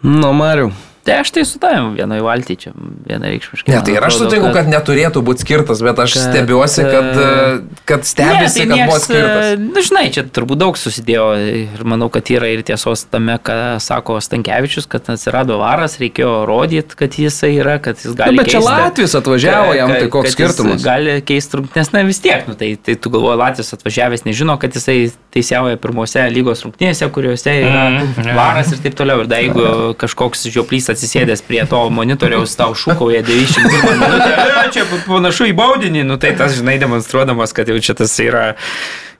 [0.04, 0.70] Nu, Mariu.
[1.04, 2.70] Tai aš tai su tavim vienoje valtyje čia
[3.08, 3.68] vienareikšmiškai.
[3.74, 7.82] Ne, tai ir aš sutinku, kad neturėtų būti skirtas, bet aš kad, stebiuosi, kad, e,
[7.90, 9.48] kad stebisi, tai kad buvo nieks, skirtas.
[9.60, 11.26] Na, nu, žinai, čia turbūt daug susidėjo
[11.74, 16.96] ir manau, kad yra ir tiesos tame, ką sako Stankievičius, kad atsirado varas, reikėjo rodyti,
[16.96, 20.30] kad jisai yra, kad jis gali Nu, bet čia keisti- Latvis atvažiavo, jam tai koks
[20.32, 20.80] kad skirtumas?
[20.88, 24.72] Gali keisti rungtynės, na vis tiek, nu, tai, tai tu galvoji, Latvijas atvažiavęs nežino, kad
[24.72, 28.34] jisai teisėjauja pirmose lygos rungtynėse, kuriuose yra Mhm, jo.
[28.40, 29.20] varas ir taip toliau.
[29.20, 34.30] Ir da, jeigu kažkoks žioplys atsisėdęs prie to monitoriaus tau šūkauja 91 minutę,
[34.64, 38.44] "E, čia panašu į baudinį, nu tai tas, žinai, demonstruodamas, kad jau čia tas yra,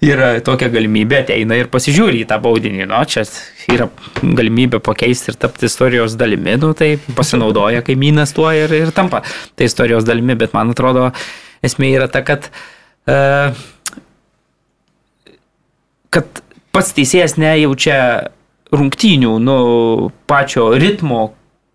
[0.05, 3.27] yra tokia galimybė, ateina ir pasižiūri į tą baudinį, nu čia
[3.75, 3.91] yra
[4.23, 9.23] galimybė pakeisti ir tapti istorijos dalimi, nu tai pasinaudoja kaimynas tuo ir, ir tampa
[9.55, 11.11] tai istorijos dalimi, bet man atrodo,
[11.65, 12.51] esmė yra ta, kad
[13.09, 13.55] uh,
[16.15, 16.43] kad
[16.75, 17.99] pats teisėjas nejaučia
[18.75, 19.57] rungtynių, nu,
[20.31, 21.29] pačio ritmo,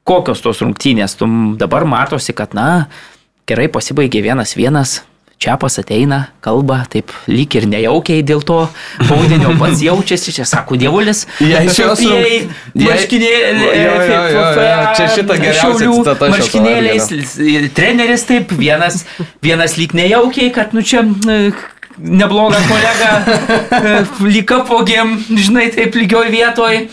[0.10, 1.18] kokios tos rungtynės.
[1.20, 1.28] Tu
[1.62, 2.88] dabar matosi, kad, na,
[3.50, 5.00] gerai pasibaigė vienas vienas.
[5.40, 8.58] Čiapas ateina, kalba, taip lyg ir nejaukiai dėl to
[9.08, 11.22] baudinio pats jaučiasi, čia sako dievulis.
[11.40, 12.42] Jei šios Jei
[14.36, 14.44] jo.
[15.00, 17.08] Čia citata šio marškinėliais,
[17.72, 19.06] treneris taip, vienas,
[19.40, 21.06] vienas lyg nejaukiai, kad, nu čia
[22.00, 23.12] neblogą kolegą,
[23.80, 23.96] e,
[24.28, 26.84] lyg apogėm, žinai, taip lygioj vietoj.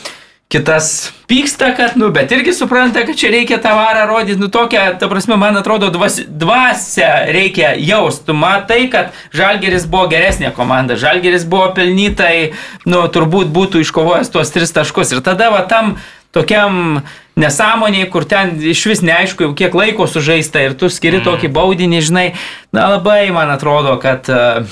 [0.49, 4.92] Kitas pyksta, kad, nu, bet irgi supranta, kad čia reikia tą varą rodyti, nu, tokia,
[4.94, 8.30] ta prasme, man atrodo, dvas, dvasia reikia jausti.
[8.30, 12.53] Matai, kad Žalgeris buvo geresnė komanda, Žalgeris buvo pelnytai,
[12.86, 15.16] nu, turbūt būtų iškovojęs tuos tris taškus.
[15.16, 15.97] Ir tada, va, tam
[16.30, 17.03] tokiam
[17.34, 21.26] nesąmoniai, kur ten iš vis neaišku, jau kiek laiko sužaista ir tu skiri mm.
[21.26, 22.26] tokį baudinį, žinai,
[22.70, 24.62] na, labai man atrodo, kad uh,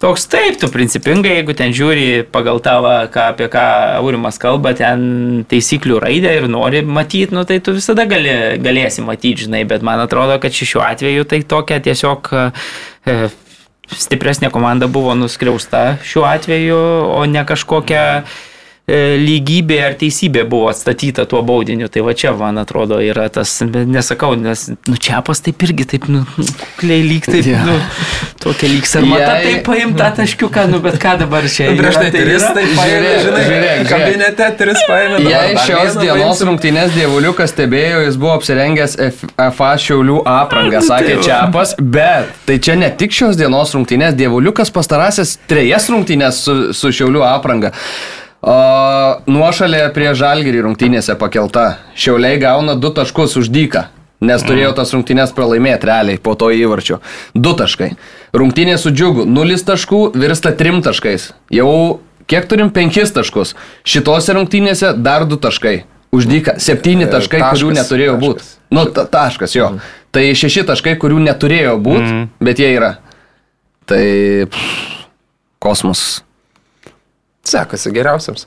[0.00, 3.64] Toks taip, tu principingai, jeigu ten žiūri pagal tavo, ką, apie ką
[3.98, 8.32] Aurimas kalba, ten taisyklių raidę ir nori matyti, nu, tai tu visada gali,
[8.64, 13.18] galėsi matyti, žinai, bet man atrodo, kad ši- šiuo atveju tai tokia tiesiog e,
[13.92, 16.80] stipresnė komanda buvo nuskriausta šiuo atveju,
[17.20, 18.24] o ne kažkokia e,
[18.90, 21.88] lygybė ar teisybė buvo atstatyta tuo baudiniu.
[21.92, 26.24] Tai va čia, man atrodo, yra tas, nesakau, nes, nu, čiapas taip irgi taip, nu,
[26.80, 27.66] kliai lyg taip, yeah.
[27.68, 27.76] nu,
[28.42, 32.08] tokia lyg sarmata, Jei- taip paimta taškiuką, nu, bet ką dabar čia Nu, Prieš tai
[32.08, 35.22] yra, tris, tai paėmė, žinai, žiūrėk, kabinete tris paėmė.
[35.28, 38.96] Jei šios dienos rungtynės dievuliukas stebėjo, jis buvo apsirengęs
[39.38, 41.26] FA Šiaulių aprangą, sakė tai.
[41.28, 46.90] Čiapas, bet tai čia ne tik šios dienos rungtynės, dievuliukas pastarąsias trejas rungtynės su, su
[46.96, 47.70] Šiaulių apranga.
[48.40, 51.78] O nuošalė prie Žalgirį rungtynėse pakelta.
[51.92, 53.88] Šiauliai gauna du taškus už dyką.
[54.20, 56.98] Nes turėjo tas rungtynės pralaimėti realiai po to įvarčio.
[57.32, 57.94] Du taškai.
[58.36, 59.24] Rungtynė su džiugu.
[59.28, 61.30] Nulis taškų virsta trim taškais.
[61.52, 63.54] Jau kiek turim penkis taškus.
[63.84, 65.82] Šitose rungtynėse dar du taškai.
[66.12, 66.56] Už dyką.
[66.60, 68.48] Septyni E, taškai, taškas, kurių neturėjo būti.
[68.74, 69.70] Nu, ta, taškas jo.
[69.72, 69.92] Mhm.
[70.10, 72.96] Tai šeši taškai, kurių neturėjo būti, bet jie yra.
[73.86, 74.02] Tai
[74.50, 75.06] pff,
[75.62, 76.24] kosmos.
[77.46, 78.46] Sekasi geriausiams.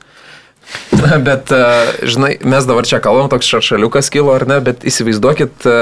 [1.26, 1.62] Bet, e,
[2.08, 5.74] žinai, mes dabar čia kalbam, toks šaršaliukas kilo ar ne, bet įsivaizduokit, e,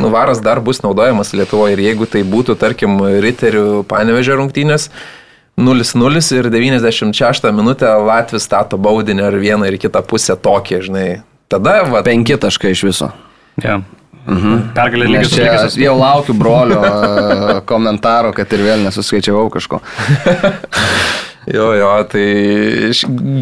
[0.00, 4.88] nuvaras dar bus naudojamas Lietuvoje ir jeigu tai būtų, tarkim, riterių panevežė rungtynės
[5.60, 11.08] 0-0 ir 96 minutę Latvis stato baudinį ar vieną ir kitą pusę tokį, žinai.
[11.52, 13.12] Tada, va, Penki taškai iš viso.
[13.62, 13.84] Yeah.
[14.24, 14.70] Mhm.
[14.72, 19.82] Pergalė čia su jau laukiu brolio e, komentaro, kad ir vėl nesuskaičiavau kažko.
[21.44, 22.24] Jo, jo, tai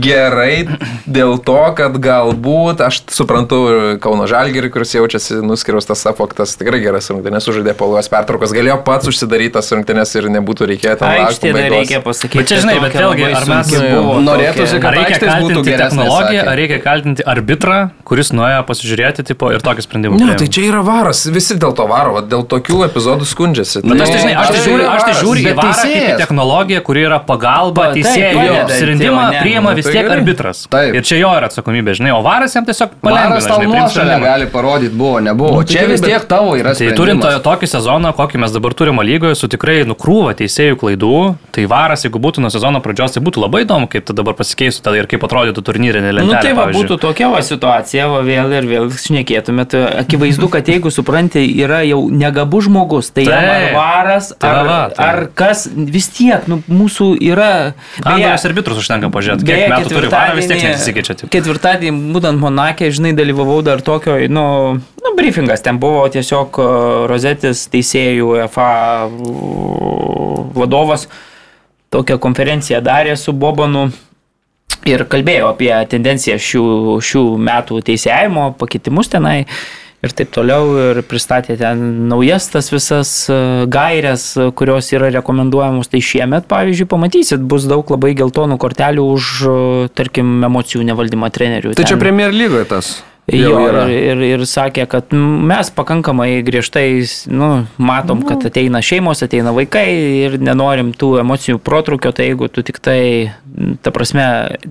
[0.03, 0.65] gerai
[1.07, 3.61] dėl to, kad galbūt, aš suprantu,
[4.03, 9.07] Kauno Žalgirį, kuris jaučiasi nuskriaustas, apoktas, tikrai geras rungtynės sužaidė po luos pertraukos, galėjo pats
[9.11, 11.77] užsidaryti tas rungtynės ir nebūtų reikėję ten laukti pabaigos.
[11.77, 12.41] reikia pasakyti.
[12.43, 16.81] Bet čia, žinai, bet vėlgi, ar mes- buvo norėtųsi, kad reikia kaltinti technologiją, ar reikia
[16.83, 17.79] kaltinti arbitrą,
[18.09, 20.19] kuris nuėjo pasižiūrėti tipo, ir tokį sprendimą?
[20.23, 23.83] Ne, tai čia yra varas, visi dėl to varo, va, dėl tokių epizodų skundžiasi.
[23.87, 26.13] Bet Tai- aš tai, žinai, aš tai Tai žiūriu, aš tai žiūriu į varą kaip
[26.13, 30.65] į technologiją, kuri yra pagalba Padeda, Sprendimą tai priima Nu, vis tai tiek arbitras.
[30.73, 30.95] Taip.
[30.99, 33.83] Ir čia jo yra atsakomybė, žinai, o varas jam tiesiog Varas palengvina, tau žinai, priimt
[33.83, 35.53] nuošalę gali parodyti, buvo, nebuvo.
[35.59, 38.75] Nu, tai Čia gerai, vis tiek tavo yra Tai turint tokį sezoną, kokį mes dabar
[38.75, 41.13] turime lygoje, su tikrai nukrūva teisėjų klaidų,
[41.53, 44.83] tai varas, jeigu būtų nuo sezono pradžios, tai būtų labai įdomu, kaip tai dabar pasikeistų
[44.89, 46.27] tada ir kaip atrodytų turnyrinė lentelė.
[46.33, 46.83] Nu tai va, pavyzdžiui.
[46.89, 49.67] būtų tokia va situacija, va vėl ir vėl šnekėtume.
[49.69, 53.75] Tai akivaizdu, kad jeigu supranti, yra jau negabus žmogus, tai ar Taip.
[53.77, 57.75] varas, Tai ar, va, tai- ar kas, vis tiek, nu, mūsų yra...
[58.05, 61.17] Angelas arbitrus užtenka pažiūrėti, kiek metų turi varą, vis tiek nesikeičia.
[61.33, 64.47] Ketvirtadienį, būtent Monakė, žinai, dalyvavau dar tokio, nu,
[64.79, 66.71] nu, briefingas, ten buvo tiesiog uh,
[67.11, 68.71] Rozetis teisėjų FA
[70.57, 71.09] vadovas
[71.93, 73.91] tokią konferenciją darė su Bobanu
[74.89, 76.65] ir kalbėjo apie tendenciją šių,
[77.05, 79.43] šių metų teisėjimo, pakitimus tenai
[80.03, 83.37] ir taip toliau ir pristatė ten naujas tas visas e,
[83.71, 85.91] gairias, e, kurios yra rekomenduojamos.
[85.93, 89.55] Tai šiemet, pavyzdžiui, pamatysit, bus daug labai geltonų kortelių už, e,
[89.95, 91.77] tarkim, emocijų nevaldymą trenerių.
[91.79, 92.93] Tai čia Ten- Premier lygoje tas.
[93.31, 93.85] Jo, yra.
[93.87, 99.87] ir, ir, ir sakė, kad mes pakankamai griežtai nu, matom, kad ateina šeimos, ateina vaikai
[100.25, 103.31] ir nenorim tų emocijų protrukio, tai jeigu tu tik tai,
[103.87, 104.25] ta prasme,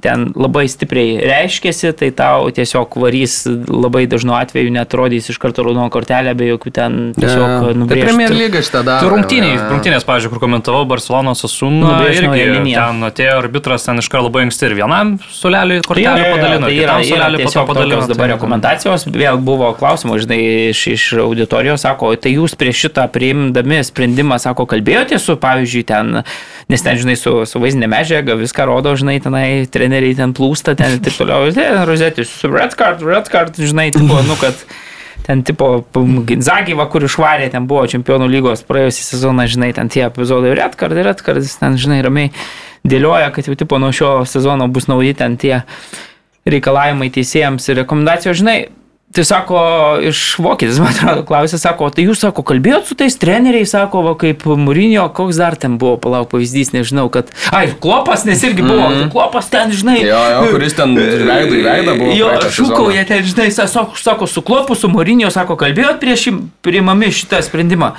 [0.04, 5.88] ten labai stipriai reiškėsi, tai tau tiesiog varys labai dažnu atveju netrodys iš karto raudono
[5.94, 8.10] kortelę, be jokių ten tiesiog Tai nubrėžtų.
[8.10, 9.08] Premier lyga šitą daro.
[9.08, 9.70] Tu rungtyniai, jo.
[9.72, 12.84] rungtynės, pavyzdžiui, kur komentavau Barcelonos Asuna, Nubrėžt irgi liniją.
[12.84, 16.76] ten atėjo arbitras, ten iš karto labai anksti ir vienam suleliui Jo, kortelę padalino, tai
[16.76, 18.41] yra, kitam yra suleliui po to tiesiog padalino.
[18.42, 19.06] Rekomendacijos.
[19.14, 20.40] Vėl buvo klausimas, žinai,
[20.74, 26.22] iš, iš auditorijos, sako, tai jūs prieš šitą priimdami sprendimą, sako, kalbėjote su, pavyzdžiui, ten,
[26.72, 30.98] nes ten, žinai, su, su vaizdinė medžiaga viską rodo, žinai, tenai treneriai ten plūsta, ten
[30.98, 31.52] ir taip toliau.
[31.54, 34.66] Ten rozetės su red card, red card, žinai, tipo, nu, kad
[35.22, 35.84] ten tipo
[36.28, 40.98] Ginzagyva, kur išvarė, ten buvo čempionų lygos praėjusią sezoną, žinai, ten tie epizodai red card,
[40.98, 42.34] red card, jis ten, žinai, ramiai
[42.88, 45.62] dėlioja, kad jau tipo nuo šio sezono bus nauji ten tie
[46.50, 48.60] reikalavimai teisėjams ir rekomendacijos, žinai.
[49.12, 49.62] Tai sako,
[50.08, 54.14] iš vokietis, man atrodo, klausė, sako, tai jūs, sako, kalbėjot su tais treneriais, sako, va,
[54.16, 58.86] kaip Mūrinio, koks dar ten buvo, palauk pavyzdys, nežinau, kad, ai, klopas, nes irgi buvo,
[58.88, 59.10] mm.
[59.12, 59.98] klopas ten, žinai.
[60.06, 62.16] Jo, jo, kuris ten veidų į veidą buvo.
[62.16, 66.30] Jo, šūkauja ten, žinai, sako, sako, su klopu, su Mūrinio, sako, kalbėjot prieš
[66.64, 67.92] priimami šitą sprendimą.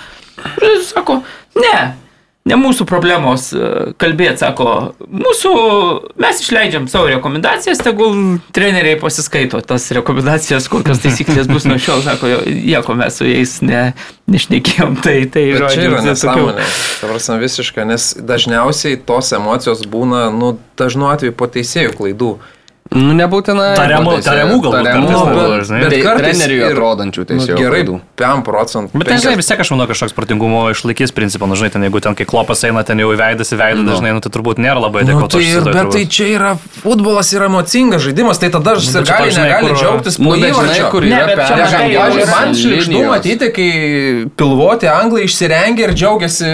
[0.95, 1.20] Sako,
[1.61, 1.76] ne,
[2.49, 3.51] ne mūsų problemos
[4.03, 4.68] kalbėti, sako,
[5.07, 5.53] mūsų,
[6.22, 12.32] mes išleidžiam savo rekomendacijas, tegul treneriai pasiskaito tas rekomendacijas, kokios taisyklės bus nuo šiol, sako,
[12.49, 13.84] nieko mes su jais ne,
[14.32, 16.66] nešnekėjom, tai, tai Bet čia yra nesąmonė.
[17.01, 22.34] Ta prasme, visiška, nes dažniausiai tos emocijos būna, nu, dažnu atveju po teisėjų klaidų.
[22.95, 23.72] Nu, nebūtinai.
[23.78, 25.93] Tariamų- tariamų galbūt Tariamų, bet- bet Bet
[26.53, 27.55] ir- atrodančių teisėjų.
[27.55, 28.01] Nu, gerai, klaidų.
[28.16, 28.90] 5 procentų.
[28.99, 32.01] Bet ten, žinai, vis tiek aš manau, kažkoks protingumo išlaikys principą, nu, žinai, ten jeigu
[32.03, 34.80] ten kai klopas eina ten jau į veidą, į veidą, dažnai, nu, tai turbūt nėra
[34.82, 35.40] labai Nu, adekvatus.
[35.40, 36.09] tai, ir- bet tai turbūt.
[36.11, 36.51] čia yra
[36.82, 40.90] futbolas, yra emocingas žaidimas, tai tada aš bet čia gali, negali džiaugtis Nu, bet žinai,
[40.90, 41.34] kur Ne, yra
[42.16, 43.70] čia man šlikštu matyti, kai
[44.36, 46.47] pilvoti anglai išsirengia ir džiaugiasi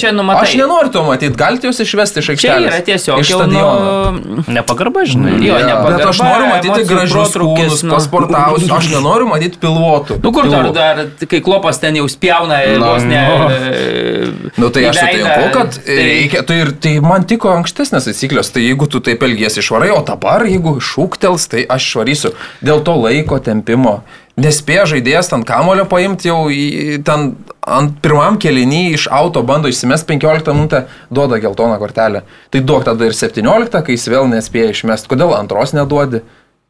[0.00, 2.68] čia, nu, Aš nenoriu to matyti, galite jūs išvesti iš Čia aikštelės.
[2.72, 3.18] yra tiesiog
[3.52, 5.38] nu, Nepagarba, žinai.
[5.52, 5.66] Jo, Jo.
[5.68, 7.94] nepagarba, Bet aš noriu matyti gražius kūnus, nu.
[7.94, 10.18] pasportavus, aš nenoriu matyti pilvotų.
[10.24, 13.20] Nu kur dar, dar, kai klopas ten jau spjauna ir Na, vos ne...
[13.28, 13.50] nu.
[13.50, 18.52] e, Nu tai aš sutinku, kad tai- reikia, tai, ir, tai man tiko ankstesnės taisyklės,
[18.54, 22.32] tai jeigu tu taip elgiesi išvarai, o dabar jeigu šūktels, tai aš švarysiu.
[22.64, 24.02] Dėl to laiko tempimo.
[24.40, 27.34] Nespėja žaidėjas ten kamulio paimti jau į, ten
[27.68, 32.22] ant pirmam kelinį iš auto bando išsimest 15 minutę, duoda geltoną kortelę.
[32.48, 35.10] Tai duok tada ir 17, kai jis vėl nespėja išmest.
[35.10, 36.22] Kodėl antros neduodi?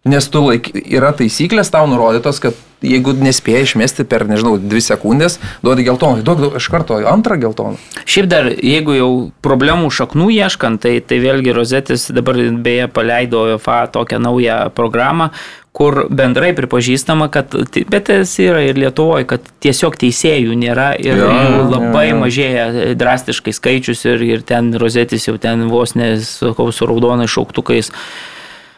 [0.02, 5.36] Nes tu laik, yra taisyklės tau nurodytos, kad jeigu nespėja išmesti per, nežinau, 2 sekundės,
[5.62, 6.24] duodi geltoną.
[6.26, 7.78] Duok duok iš karto antrą geltoną.
[8.02, 9.10] Šiaip dar, jeigu jau
[9.46, 15.30] problemų šaknų ieškant, tai, tai vėlgi Rozetis dabar beje paleido FA tokią naują programą,
[15.70, 17.54] kur bendrai pripažįstama, kad,
[17.86, 22.18] bet tas yra ir Lietuvoje, kad tiesiog teisėjų nėra ir Jo, jų labai jo.
[22.26, 27.94] mažėja drastiškai skaičius ir, ir ten Rozetis jau ten vos nesakau su raudonais šauktukais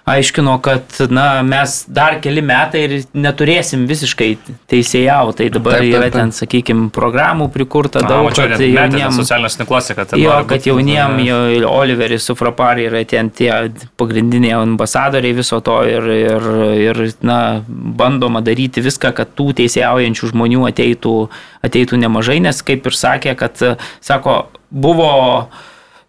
[0.04, 4.28] aiškino, kad na, mes dar keli metai ir neturėsim visiškai
[4.68, 5.32] teisėjau.
[5.38, 6.16] Tai dabar Taip, taip, yra taip.
[6.18, 8.28] ten, sakykime, programų prikurta Na, daug.
[8.36, 11.38] kad net jauniem- socialiniuose tinkluose, kad Jo, kad jauniem, jo,
[11.72, 13.50] Oliveris su Frapari yra ten tie
[13.96, 16.48] pagrindiniai ambasadoriai viso to ir, ir,
[16.84, 21.16] ir na, bandoma daryti viską, kad tų teisėjaujančių žmonių ateitų,
[21.64, 23.56] ateitų nemažai, nes kaip ir sakė, kad,
[24.04, 25.48] sako, buvo,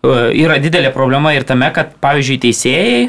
[0.03, 3.05] e, yra didelė problema ir tame, kad, pavyzdžiui, teisėjai,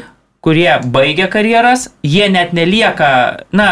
[0.47, 3.09] kurie baigia karjeras, jie net nelieka,
[3.51, 3.69] na,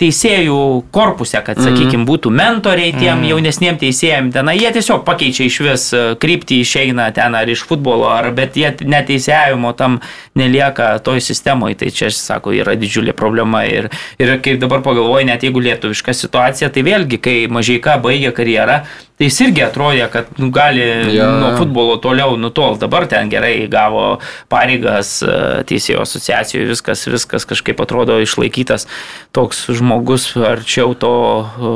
[0.00, 0.58] teisėjų
[0.94, 6.02] korpuse, kad, sakykime, būtų mentoriai tiem jaunesniem teisėjim, ten jie tiesiog pakeičia iš vis e,
[6.20, 10.00] kryptį, išeina ten ar iš futbolo, ar, bet jie neteisėjimo tam
[10.38, 13.90] nelieka toj sistemoje, tai čia, sako, yra didžiulė problema ir,
[14.20, 18.80] ir kaip dabar pagalvoju, net jeigu lietuviška situacija, tai vėlgi, kai Mažieika baigė karjerą,
[19.20, 22.78] tai jis irgi atrodė, kad nu, gali Jo, nuo futbolo toliau nutol.
[22.80, 24.14] Dabar ten gerai gavo
[24.48, 25.34] pareigas e,
[25.68, 28.88] teisėjo asociacijų, viskas, viskas kažkaip atrodo išlaikytas.
[29.36, 29.89] Toks žmogus
[30.36, 31.12] arčiau to
[31.42, 31.70] e,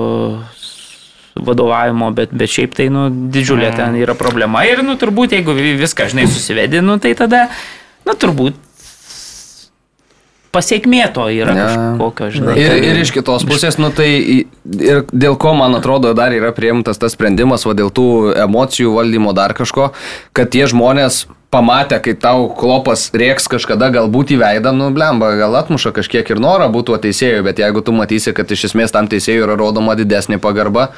[1.35, 4.63] vadovavimo, bet, bet šiaip tai nu, didžiulė ten yra problema.
[4.69, 7.49] Ir nu, turbūt jeigu vi- viską, žinai, susivedi, nu, tai tada,
[8.07, 8.61] nu, turbūt
[10.55, 11.67] pasiekmė to yra Ne.
[11.67, 12.57] kažkokio, žinai.
[12.63, 14.11] Ir, ir iš kitos pusės, nu tai
[14.65, 18.09] ir dėl ko, man atrodo, dar yra priimtas tas sprendimas, o dėl tų
[18.47, 19.91] emocijų valdymo dar kažko,
[20.37, 21.25] kad tie žmonės
[21.55, 26.43] pamatę, kai tau klopas rieks kažkada galbūt į veidą, nu blemba, gal atmuša kažkiek ir
[26.43, 30.41] norą būtų teisėjų, bet jeigu tu matysi, kad iš esmės tam teisėjui yra rodoma didesnė
[30.43, 30.89] pagarba,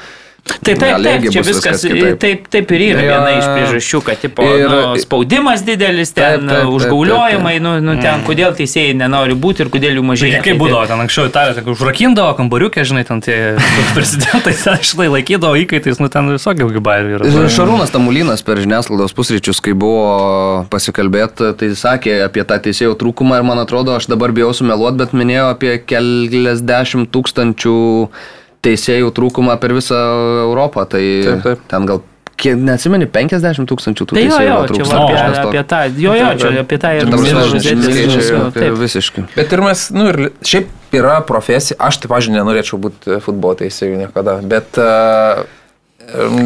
[0.47, 3.09] Taip, taip, taip, čia viskas, viskas taip, taip ir yra Jo.
[3.11, 7.53] viena iš priežasčių, kad tipo, Ir- ir, nu, spaudimas didelis, ten Taip, taip, taip, užgauliojimai,
[7.57, 10.37] taip, nu, nu, ten kodėl teisėjai nenori būti ir kodėl jų mažėja.
[10.37, 13.37] Žinai, kaip būdavo ten anksčiau Italijoje, ten užrakindavo kambariukę, žinai, ten tie
[13.97, 17.31] prezidentai, štai laikydavo įkaitais, nu ten visokių gibairių yra.
[17.57, 23.47] Šarūnas Tamulinas per žiniasklaidos pusryčius, kai buvo pasikalbėti, tai sakė apie tą teisėjų trūkumą ir
[23.47, 27.75] man atrodo, aš dabar bijau sumeluoti, bet minėjo apie keliasdešimt tūkstančių
[28.67, 29.97] teisėjų trūkumą per visą
[30.45, 30.85] Europą.
[30.91, 31.65] Tai Taip, taip.
[31.71, 32.03] ten gal,
[32.37, 34.97] kiek, neatsimeni, 50 tūkstančių tų Tai jo, teisėjų jo, čia trūksta.
[34.97, 37.11] va, O, apie, apie tą, jo, jo, čia apie tą ir
[38.57, 38.77] taip.
[38.83, 39.25] Visiškai.
[39.35, 44.03] Bet ir mes, nu ir šiaip yra profesija, aš taip, pažiūrėjau, nenorėčiau būti futbolo teisėjų
[44.05, 45.43] niekada, bet uh,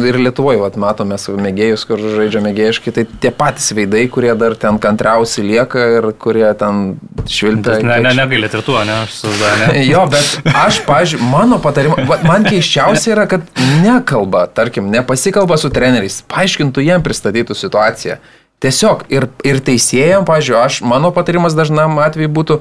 [0.08, 4.56] ir Lietuvoje, vat, matome su mėgėjus, kur žaidžia mėgėjiškai, tai tie patys veidai, kurie dar
[4.58, 6.82] ten kantriausi lieka ir kurie ten
[7.30, 7.78] švilpia.
[7.86, 9.70] Ne, ne, negailėt ir tuo, ne, aš susidarė.
[9.86, 13.46] Jo, bet aš, pažiūrėjau, mano patarimas, man keiščiausia yra, kad
[13.84, 18.18] nekalba, tarkim, nepasikalba su treneriais, paaiškintų jiem pristatytų situaciją.
[18.62, 22.58] Tiesiog ir, ir teisėjam, pažiūrėjau, aš, mano patarimas dažnam atveju būtų,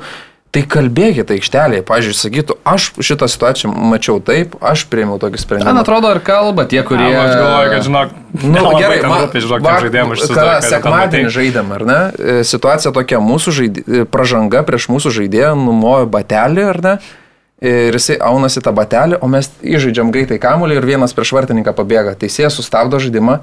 [0.52, 5.74] tai kalbėkite aikštelėje, pažiūrėjau, sakytų, aš šitą situaciją mačiau taip, aš priėmiau tokį Man sprendimą.
[5.80, 7.06] atrodo, ir kalba tie, kurie...
[7.08, 7.22] Kurie...
[7.22, 9.86] Aš galvoju, kad, žinok, Nu, gerai, man, rūpi, žinok, va- aš
[10.20, 10.68] kada susidarė.
[10.68, 11.97] sekmadienį žaidėm, ar ne?
[12.20, 16.93] E, Situacija tokia, mūsų žaidė, pražanga prieš mūsų žaidėją numojo batelį, ar ne?
[17.62, 22.16] Ir jisai aunasi tą batelį, o mes įžaidžiam greitai kamuolį ir vienas prieš vartininką pabėga.
[22.18, 23.39] Teisėjas sustabdo žaidimą.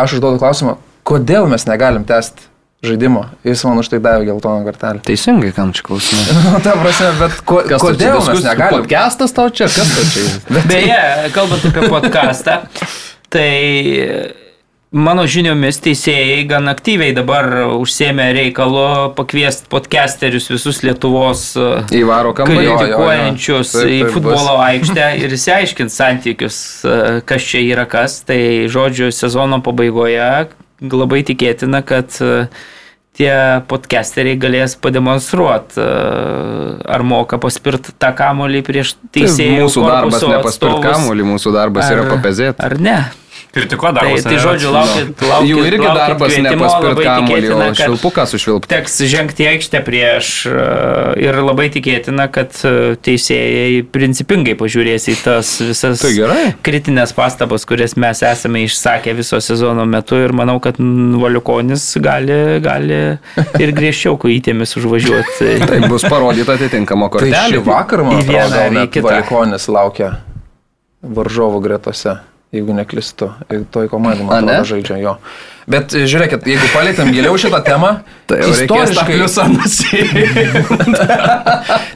[0.00, 2.49] Aš užduodu klausimą, kodėl mes negalim tęsti
[2.82, 3.24] žaidimo.
[3.44, 5.04] Jis man už tai davė geltoną kortelę.
[5.04, 6.24] Teisingai, kam čia klausimai.
[6.48, 8.80] Nu, ta prasme, bet ko, kodėl mes negalim?
[8.80, 10.28] Podcastas tau čia, kas tau čia?
[10.70, 11.00] Beje,
[11.36, 12.62] kalbant apie podcastą,
[13.28, 13.50] tai
[14.90, 21.68] mano žiniomis teisėjai gan aktyviai dabar užsėmė reikalo pakviesti podcasterius visus Lietuvos e,
[22.00, 22.64] Į varo kambarį.
[22.64, 22.78] jo, jo.
[22.80, 28.22] kritikuojančius Taip, į taip, futbolo aikštę ir įsiaiškint santykius, e, kas čia yra kas.
[28.26, 28.40] Tai
[28.72, 30.48] žodžiu, sezono pabaigoje
[30.80, 32.48] labai tikėtina, kad e,
[33.20, 33.32] tie
[33.68, 39.66] podcasteriai galės pademonstruoti, ar moka paspirti tą kamolį prieš teisėjų.
[39.66, 42.62] Mūsų darbas nepaspirt atstovus, kamuolį, mūsų darbas yra papezėti.
[42.64, 42.96] Ar ne?
[43.50, 44.22] Kritikuo Tai, darbas.
[44.22, 45.48] tai žodžiu, laukit, laukit.
[45.50, 48.68] Jų irgi laukit darbas nepaspirt kamuolį, o švilpuką sušvilpti.
[48.70, 50.52] Teks žengti aikštę prieš e,
[51.24, 56.44] ir labai tikėtina, kad e, teisėjai principingai pažiūrės į tas visas Tai gerai.
[56.62, 63.00] kritinės pastabas, kurias mes esame išsakę viso sezono metu ir manau, kad Valiukonis gali, gali
[63.58, 65.50] ir griežčiau kojytėmis užvažiuoti.
[65.74, 67.58] Tai bus parodyta atitinkama Tai kortelė.
[67.58, 69.10] šį vakar, man atrodo.
[69.10, 70.14] Valikonis laukia
[71.02, 72.20] varžovų gretose,
[72.52, 73.30] jeigu neklistu.
[73.70, 75.14] Toj komandai, man atrodo, žaidžia jo.
[75.70, 77.90] Bet e, žiūrėkit, jeigu palėtėm giliau šitą temą,
[78.30, 79.46] Tai reikės tą pliusą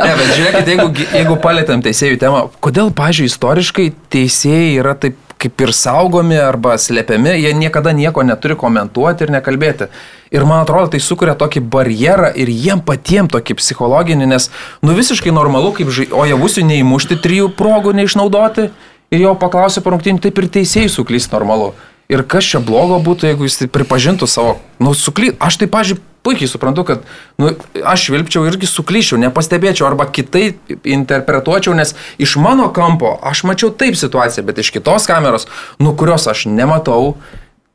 [0.04, 5.60] Ne, bet žiūrėkit, jeigu, jeigu palėtėm teisėjų temą, kodėl, pažiūrėjau, istoriškai teisėjai yra taip kaip
[5.60, 9.90] ir saugomi arba slepiami, jie niekada nieko neturi komentuoti ir nekalbėti.
[10.32, 14.48] Ir man atrodo, tai sukuria tokį barjerą ir jiem patiem tokį psichologinį, nes
[14.82, 18.70] nu visiškai normalu, kaip žai, o javusių neįmušti trijų progų neišnaudoti
[19.12, 21.72] ir jo paklausė parungtinį, taip ir teisėjai suklys normalu.
[22.12, 25.32] Ir kas čia blogo būtų, jeigu jis pripažintų savo, nu, sukly...
[25.40, 27.04] Aš tai, pažiūrėjau, puikiai suprantu, kad
[27.40, 27.52] nu,
[27.84, 33.98] aš vilpčiau irgi suklyščiau, nepastebėčiau arba kitaip interpretuočiau, nes iš mano kampo aš mačiau taip
[34.00, 35.48] situaciją, bet iš kitos kameros,
[35.80, 37.16] nu, kurios aš nematau,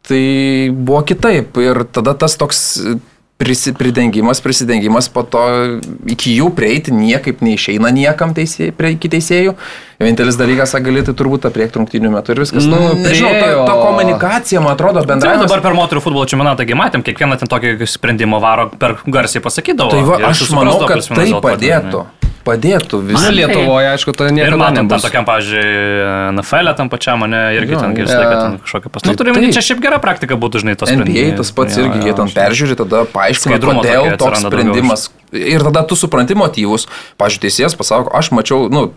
[0.09, 1.57] tai buvo kitaip.
[1.61, 2.63] Ir tada tas toks
[3.39, 5.43] prisi, pridengimas, prisidengimas, po to
[6.09, 9.53] iki jų prieiti niekaip neišeina niekam teisėjai, prie iki teisėjų.
[9.99, 12.63] Vienintelis dalykas, ką gali, tai turbūt apriekti rungtynių metu ir viskas.
[12.63, 15.33] Nu, Nu, nežinau, ta, ta komunikacija, man atrodo, Tai bendrai.
[15.41, 19.91] dabar per moterų futbolo čempionatą, kai matėm, kiekvieną ten tokį sprendimą varo per garsiai pasakydavo.
[19.91, 22.05] Tai va, ir aš manau, kad minus tai dėl to, padėtų.
[22.47, 25.65] Padėtų Na, Lietuvoje, aišku, tai Ir niekada matom, tam tokiam, pavyzdžiui,
[26.39, 28.05] NFL tam pačiam, mane irgi Jo, ten jo.
[28.07, 29.03] visą laiką ten kažkokią pasakymą.
[29.03, 29.53] Tai Nu, turime, taip.
[29.59, 32.39] čia šiaip gera praktika būtų, žinai, tos NBA tas pats Jo, irgi, jie ten žinai.
[32.39, 35.09] peržiūri, tada paaiškina, kodėl toks sprendimas.
[35.35, 36.87] Ir tada tu supranti motyvus.
[37.19, 38.93] Pavyzdžiui, teisėjas pasako, aš mačiau, nu,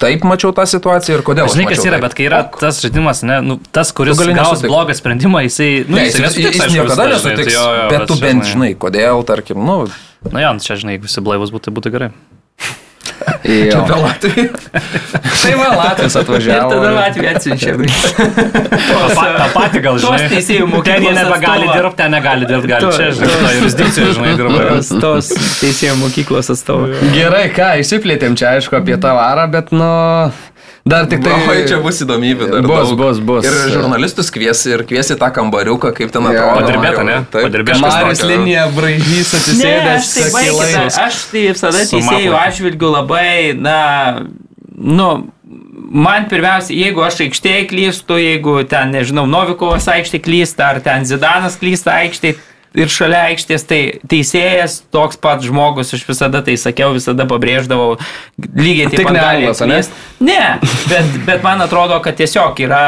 [0.00, 1.50] taip mačiau tą situaciją ir kodėl.
[1.52, 2.06] Žinai, kas yra, taip.
[2.08, 5.96] bet kai yra tas žaidimas, ne, nu, tas, kuris Tu gaus blogą sprendimą, jisai, nu,
[5.98, 8.50] Ne, jis, jis, nesutiks, jis aišku, niekada nesutiks, tai jo, jo, bet tu čia, bent
[8.52, 9.78] žinai, kodėl, tarkim, nu,
[10.32, 12.10] Nu, jo, čia, žinai, jeigu visi blaivus būtų, būtų gerai.
[13.46, 13.80] Jo.
[13.82, 14.48] apie Latviją.
[15.42, 16.70] Tai va, Latvijas Ir atvažiavo.
[16.70, 17.72] tada Latvija atsiunčia.
[17.76, 20.30] Ta pa- Ta pati gal, Tos žinai.
[20.32, 24.32] teisėjų Ten jie mokyklos nebegali dirbti, ten negali dirbti, gali čia, žinai, to jurisdikcijos, žinai,
[24.38, 24.58] dirba.
[24.70, 25.28] Tos, tos
[25.62, 26.98] teisėjų mokyklos atstovai.
[27.14, 29.90] Gerai, ką, išsiplėtėm čia, aišku, apie tą varą, bet, nu,
[30.86, 31.36] dar tik tai...
[31.46, 32.48] Tai čia bus įdomybė.
[32.52, 32.98] dar Bus, daug.
[33.00, 33.46] bus, bus.
[33.48, 36.62] Ir žurnalistus kviesi ir kviesi tą kambariuką, kaip ten atrodo.
[36.62, 37.16] Padirbėta, ne?
[37.32, 37.92] Taip, Padirbėta.
[38.22, 38.30] tokio.
[38.32, 39.94] linija braižys Ne, atsisėdęs.
[39.96, 40.84] aš tai baigsiu.
[41.06, 43.78] Aš tai visada teisėjų atžvilgiu labai, na,
[44.76, 45.08] nu,
[46.06, 51.58] man pirmiausia, jeigu aš aikštėje klystu, jeigu ten, nežinau, Novikovas aikštėje klysta, ar ten Zidanas
[51.60, 52.38] klysta aikštėje,
[52.74, 57.96] ir šalia aikštės, tai teisėjas toks pat žmogus, aš visada tai sakiau, visada pabrėždavau,
[58.40, 59.52] lygiai taip Tik pat ne ane?
[59.52, 59.94] klyst.
[60.24, 60.40] Ne,
[60.90, 62.82] bet, bet man atrodo, kad tiesiog yra,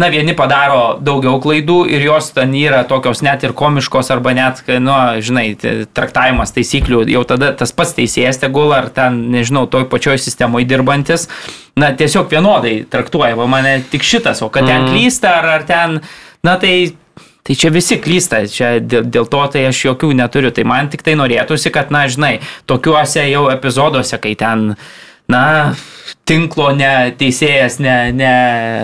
[0.00, 4.62] na, vieni padaro daugiau klaidų ir jos ten yra tokios net ir komiškos arba net,
[4.80, 4.94] nu,
[5.24, 5.52] žinai,
[5.94, 11.28] traktavimas taisyklių, jau tada tas pats teisėjas tegul ar ten, nežinau, toj pačioj sistemoje dirbantis,
[11.76, 16.00] na, tiesiog vienodai traktuoja, va mane tik šitas, o kad ten klysta ar, ar ten,
[16.44, 16.74] na, tai
[17.42, 20.52] Tai čia visi klysta, čia dėl, dėl to tai aš jokių neturiu.
[20.54, 22.36] Tai man tik tai norėtųsi, kad, na, žinai,
[22.70, 24.76] tokiuose jau epizoduose, kai ten,
[25.32, 25.42] na,
[26.28, 28.34] tinklo ne, teisėjas ne, ne,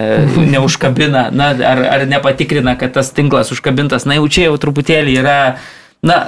[0.54, 5.38] neužkabina, na, ar, ar nepatikrina, kad tas tinklas užkabintas, na, jau čia jau truputėlį yra,
[6.02, 6.18] na,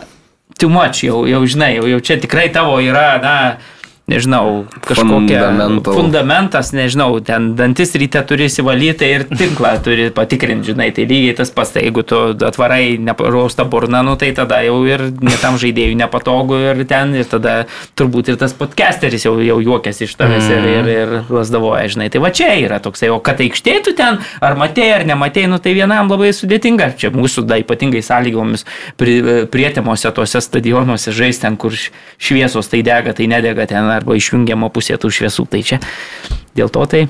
[0.55, 3.35] too much, jau, jau žinai, jau, jau čia tikrai tavo yra, na,
[4.11, 5.55] nežinau, kažkokia
[5.87, 11.53] fundamentas, nežinau, ten dantis ryte turi įsivalyti ir tinklą turi patikrinti, žinai, tai lygiai tas
[11.55, 16.59] pats, tai jeigu tu atvarai neparausta burna, nu tai tada jau ir netam žaidėjui nepatogu
[16.73, 17.55] ir ten, ir tada
[17.99, 20.57] turbūt ir tas podcasteris jau, jau juokiasi iš tavęs mm.
[20.57, 24.59] ir, ir, ir lasdavoja, žinai, tai va čia yra toksai, o kad aikštėtų ten, ar
[24.61, 28.67] matėjai, ar nematėjai, nu tai vienam labai sudėtinga, čia mūsų da ypatingai sąlygomis
[29.01, 31.75] pri, prietemuose tuose stadionuose žaisti ten, kur
[32.21, 35.83] šviesos tai dega, tai nedega ten, arba išjungiama pusė tų šviesų, tai čia
[36.59, 37.07] dėl to tai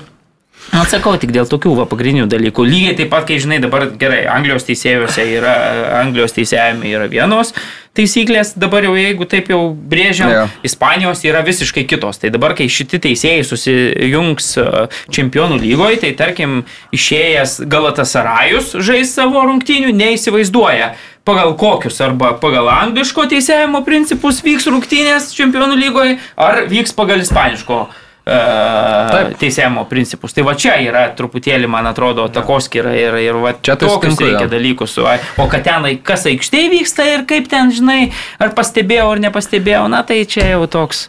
[0.71, 2.63] Atsakau tik dėl tokių va, pagrindinių dalykų.
[2.69, 5.55] Lygiai taip pat, kai žinai, dabar gerai, Anglijos teisėjose yra,
[5.99, 7.51] Anglijos teisėjame yra vienos
[7.97, 10.43] taisyklės, dabar jau jeigu taip jau brėžiam, Jo.
[10.63, 12.21] Ispanijos yra visiškai kitos.
[12.21, 14.67] Tai dabar, kai šitie teisėjai susijungs e,
[15.11, 16.61] čempionų lygoje, tai tarkim,
[16.95, 20.93] išėjęs Galatasarajus žais savo rungtynių, neįsivaizduoja.
[21.27, 27.83] Pagal kokius arba pagal angliško teisėjimo principus vyks rungtynės čempionų lygoje, ar vyks pagal ispaniško
[28.21, 29.33] Taip.
[29.41, 30.33] teisėjimo principus.
[30.33, 34.27] Tai va čia yra truputėlį, man atrodo, takoskira ir, ir va Čia tai tokius sutinku,
[34.27, 34.51] reikia jo.
[34.51, 34.97] dalykus.
[35.41, 38.11] O kad ten, ai, kas aikštėje vyksta ir kaip ten, žinai,
[38.41, 41.07] ar pastebėjau ar nepastebėjau, na tai čia jau toks.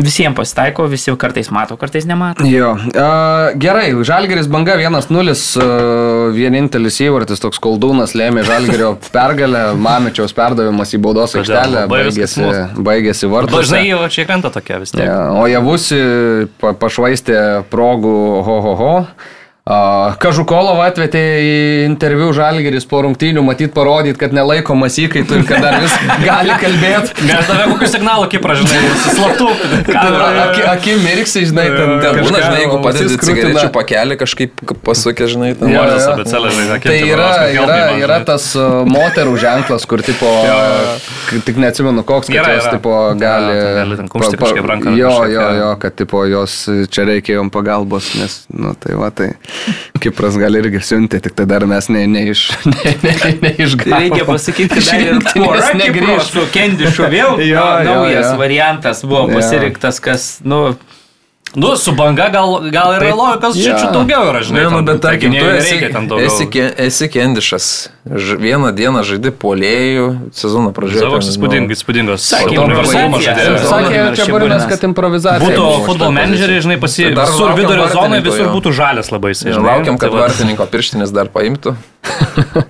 [0.00, 2.46] Visiems pasitaiko, visi kartais mato, kartais nemato.
[2.48, 10.34] Jo, uh, gerai, Žalgeris banga 1-0, uh, vienintelis įvartis toks koldūnas lėmė Žalgerio pergalę, Mamičiaus
[10.36, 12.46] perdavimas į baudos aikštelę, baigėsi,
[12.78, 13.58] baigėsi vartus.
[13.60, 15.04] Dažnai jau čia krenta tokia vis tiek.
[15.08, 16.00] Ja, o Javusi
[16.62, 18.94] pa, pašvaistė progų ho ho ho.
[19.68, 25.60] A, Kažukolov atvedė į interviu Žalgeris po rungtynių, matyt parodyti, kad nelaikomas įkaitų ir kad
[25.60, 25.92] dar vis
[26.28, 27.26] gali kalbėti.
[27.28, 29.50] Gal tave kokiu signalu Kipra, žinai, slaptų.
[29.92, 35.52] Aki, aki mirksi, žinai, ten, Ten būna, žinai, jeigu padedi cigarečių pakelį kažkaip pasukė, žinai,
[35.60, 35.74] ten.
[35.74, 35.84] Jo.
[36.14, 38.48] abėcėlė, žinai, Tai yra, yra, yra tas
[38.88, 40.32] moterų ženklas, kur tipo,
[41.44, 43.60] tik neatsimenu koks, kad jos tipo gali...
[43.80, 48.14] Gali ten pa- kažkaip ranką Jo, jo, jo, kad tipo jos čia reikia jom pagalbos,
[48.18, 49.30] nes, nu tai va, tai
[50.00, 52.46] Kipras gal irgi siuntė, tik tai dar mes ne, ne iš...
[52.70, 56.46] Ne, ne, ne iš Reikia pasakyti, kad dar ir pora negrįžtų.
[56.54, 58.38] Kendišu vėl Jo, jo, jo, naujas jo.
[58.40, 59.38] variantas buvo Jo.
[59.38, 60.62] pasirinktas, kas, nu,
[61.54, 63.74] Nu, su banga gal, gal yra logikos, Jo.
[63.74, 64.60] čia daugiau yra, žinai.
[64.62, 65.80] Ne, nu, bet tarkim, tu esi,
[66.22, 66.46] esi,
[66.78, 67.66] esi kendišas.
[68.06, 71.02] Ž, vieną dieną žaidži polėjų, sezono pradžioje.
[71.02, 72.28] Savo nu, įspūdingas, įspūdingas.
[72.30, 74.66] Sakė, čia Burinas.
[74.70, 75.42] kad improvizacija.
[75.42, 77.10] Būtų futbolo menedžeriai, žinai, pasi...
[77.10, 79.34] Tai Visur vidurio zonai vartininko, visur būtų žalias labai.
[79.34, 79.58] žinai.
[79.66, 81.74] Laukiam, kad Tai va- vartininko pirštinis dar paimtų.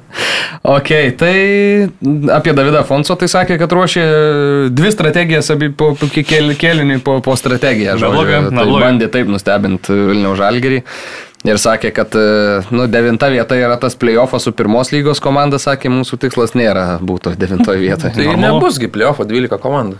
[0.62, 1.34] Ok, tai
[2.34, 4.04] apie Davidą Fonso tai sakė, kad ruošė
[4.76, 7.96] dvi strategijas abi po, po kelinį po, po strategiją.
[7.96, 8.50] Neblogai, žodžiu.
[8.50, 8.84] tai neblogai.
[8.84, 10.82] bandė taip nustebinti Vilniaus Žalgerį.
[11.48, 12.24] Ir sakė, kad e,
[12.76, 17.32] nu, devinta vieta yra tas playoffas su pirmos lygos komanda, sakė, mūsų tikslas nėra būtų
[17.40, 18.12] devintoje vietoje.
[18.18, 18.58] Tai Normalu.
[18.60, 19.96] nebusgi playoffo 12 komandų.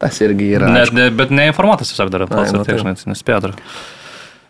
[0.00, 0.70] Tas irgi yra.
[0.72, 2.80] Ne, ne, bet neinformuotas tiesiog dar pats, nu tai taip.
[2.80, 3.58] žinai, nespėjo dar.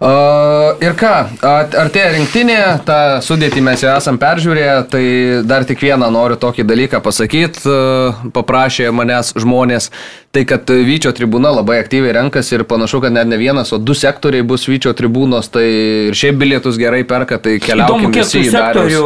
[0.01, 1.11] Ir ką,
[1.45, 5.03] artėja rinktinė, tą sudėtį mes jau esam peržiūrėję, tai
[5.45, 9.91] dar tik vieną noriu tokį dalyką pasakyti, uh, paprašė manęs žmonės,
[10.33, 13.93] tai kad Vyčio tribūna labai aktyviai renkasi ir panašu, kad net ne vienas, o du
[13.93, 15.67] sektoriai bus Vyčio tribūnos, tai
[16.09, 19.05] ir šiaip bilietus gerai perka, tai keliaukime į sektorių,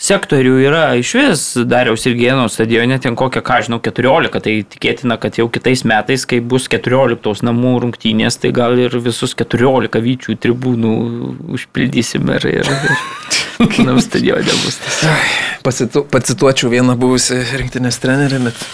[0.00, 5.18] sektorių yra iš vis Dariaus ir Gėno stadione, ten kokią, ką žinau, 14, tai tikėtina,
[5.20, 10.38] kad jau kitais metais, kai bus 14 namų rungtynės, tai gal ir visus 14 vyčių
[10.40, 10.94] tribūnų
[11.56, 14.80] užpildysim ir, ir, ir kinam stadione bus.
[15.66, 18.64] Pasitu, pacituočiau vieną buvusią rinktinės trenerį, bet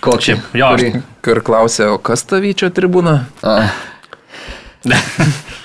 [0.00, 0.36] Kokį?
[0.54, 0.90] Jo, Kurį?
[1.26, 3.24] kur klausė, o kas tavyčio tribūna?
[3.42, 3.56] A,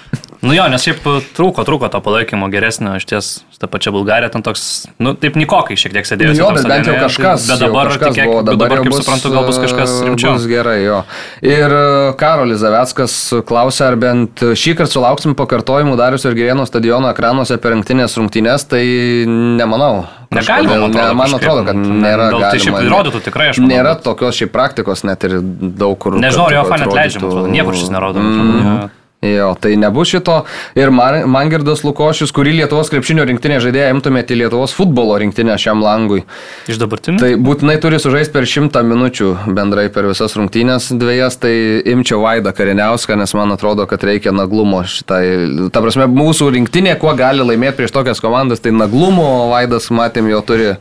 [0.46, 1.02] Nu Nu jo, nes šiaip
[1.36, 3.28] trūko, trūko to palaikymo geresnio, iš ties,
[3.58, 6.36] ta pačia Bulgarija ten toks, nu taip nikokai šiek tiek sėdėjo.
[6.38, 7.48] Jo, bet bent jau kažkas.
[7.50, 10.36] Bet dabar, kažkas tikėk, buvo, dabar jau kaip bus, suprantu, gal bus kažkas e, rimčiau.
[10.38, 11.00] Bus gerai, jo.
[11.42, 13.16] Ir e, Karolis Zaveckas
[13.50, 18.68] klausė, ar bent šį kartą sulauksim pakartojimų Darius ir Gerėno stadiono ekranuose per rinktinės rungtynės,
[18.70, 18.84] tai
[19.28, 20.06] nemanau.
[20.36, 22.28] Negalima, man atrodo, ne, man atrodo, kad nėra.
[22.36, 26.20] Gal tai šiaip įrodytų tikrai, aš manau, Nėra tokios šiaip praktikos, net ir daug kur.
[26.22, 27.34] Nežinau, jo fan atrodytų.
[27.56, 28.22] niekur šis nerodo.
[28.22, 28.70] man atrodo, Mm.
[28.84, 28.94] jo.
[29.26, 30.41] Jo, tai nebus šito.
[30.77, 36.23] Ir Mangirdas Lukošius, kurį Lietuvos krepšinio rinktinė žaidėja imtumėte į Lietuvos futbolo rinktinę šiam langui.
[36.69, 37.22] Iš dabartinių?
[37.22, 41.56] Tai būtinai turi sužaisti per šimtą minučių bendrai per visas rungtynės dviejas, tai
[41.95, 45.23] imčiau Vaidą Kariniauską, nes man atrodo, kad reikia naglumo šitai.
[45.73, 50.43] Ta prasme, mūsų rinktinė, kuo gali laimėti prieš tokias komandas, tai naglumo Vaidas, matėm, jo
[50.45, 50.73] turi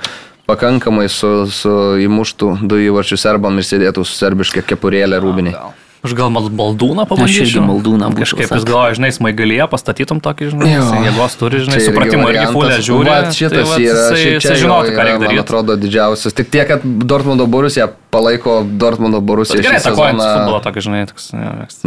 [0.48, 1.72] pakankamai su, su
[2.04, 5.56] įmuštų du įvarčių serbam ir sėdėtų su serbiškia kepurėlė rūbinė.
[6.04, 8.58] Aš gal mal- maldūną Aš irgi maldūną būčiau Kažkaip sakęs.
[8.60, 10.68] jis galvoja, žinai, smaigalyje pastatytum tokį, žinai,
[11.08, 13.08] jėgos turi, žinai, Čia supratimo irgi fulę žiūri.
[13.08, 15.40] Vat šitas tai vat yra, jisai, jisai žinotų, ką reikia man daryti.
[15.40, 16.36] atrodo, didžiausias.
[16.36, 21.32] Tik tiek, kad Dortmundo Borusija palaiko Dortmundo Borusiją gerai, šį takojant futbolą tokį, žinai, toks.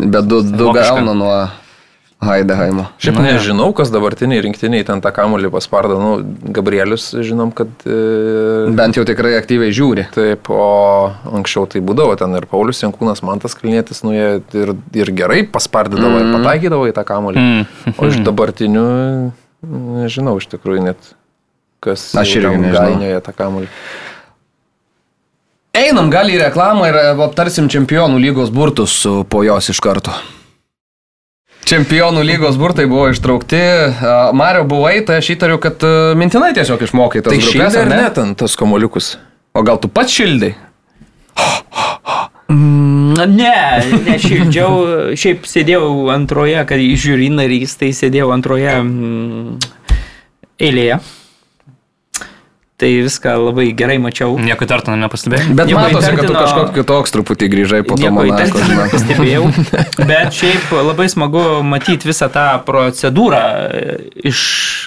[0.02, 1.38] bet du, du gauna nuo
[2.18, 2.88] Heideheimo.
[2.98, 6.00] Šiaip Nu, nežinau, kas dabartiniai rinktiniai ten tą kamulį paspardo.
[6.02, 6.12] Nu,
[6.56, 7.70] Gabrielius, žinom, kad...
[7.86, 10.08] E, Bent jau tikrai aktyviai žiūri.
[10.16, 15.12] Taip, o anksčiau tai būdavo ten ir Paulius Jankūnas, Mantas Kalnietis, nu jie ir, ir
[15.14, 16.24] gerai paspardydavo, mm.
[16.26, 17.44] ir pataikydavo į tą kamulį.
[17.44, 17.94] Mm.
[18.02, 18.86] O iš dabartinių,
[20.02, 21.12] nežinau iš tikrųjų net,
[21.86, 22.82] kas Aš jau irgi nežinau.
[22.82, 23.70] gainioja tą kamulį.
[25.78, 30.18] Einam gal į reklamą ir aptarsim čempionų lygos burtus su- po jos iš karto.
[31.68, 33.60] Čempionų lygos burtai buvo ištraukti.
[34.38, 37.98] Mario buvai, tai aš įtariu, kad a, mintinai tiesiog išmokai tas Tai grupės, ar ne?
[38.06, 39.18] ne ten tas kamuoliukus?
[39.52, 40.54] O gal tu pats šildai?
[42.48, 43.54] Mm, Ne,
[44.06, 49.56] nešildžiau, šiaip sėdėjau antroje, kad žiūri narys, tai sėdėjau antroje mm,
[50.62, 51.00] eilėje.
[52.78, 54.36] Tai viską labai gerai mačiau.
[54.38, 55.54] Nieko tartino nepastebėjai.
[55.58, 58.36] Bet Nieko matosi, kad tu įtartino- kažkoks kitoks truputį grįžai po to Monako.
[58.38, 59.48] įtartino nepastebėjau.
[60.12, 63.96] Bet šiaip labai smagu matyti visą tą procedūrą e,
[64.30, 64.42] iš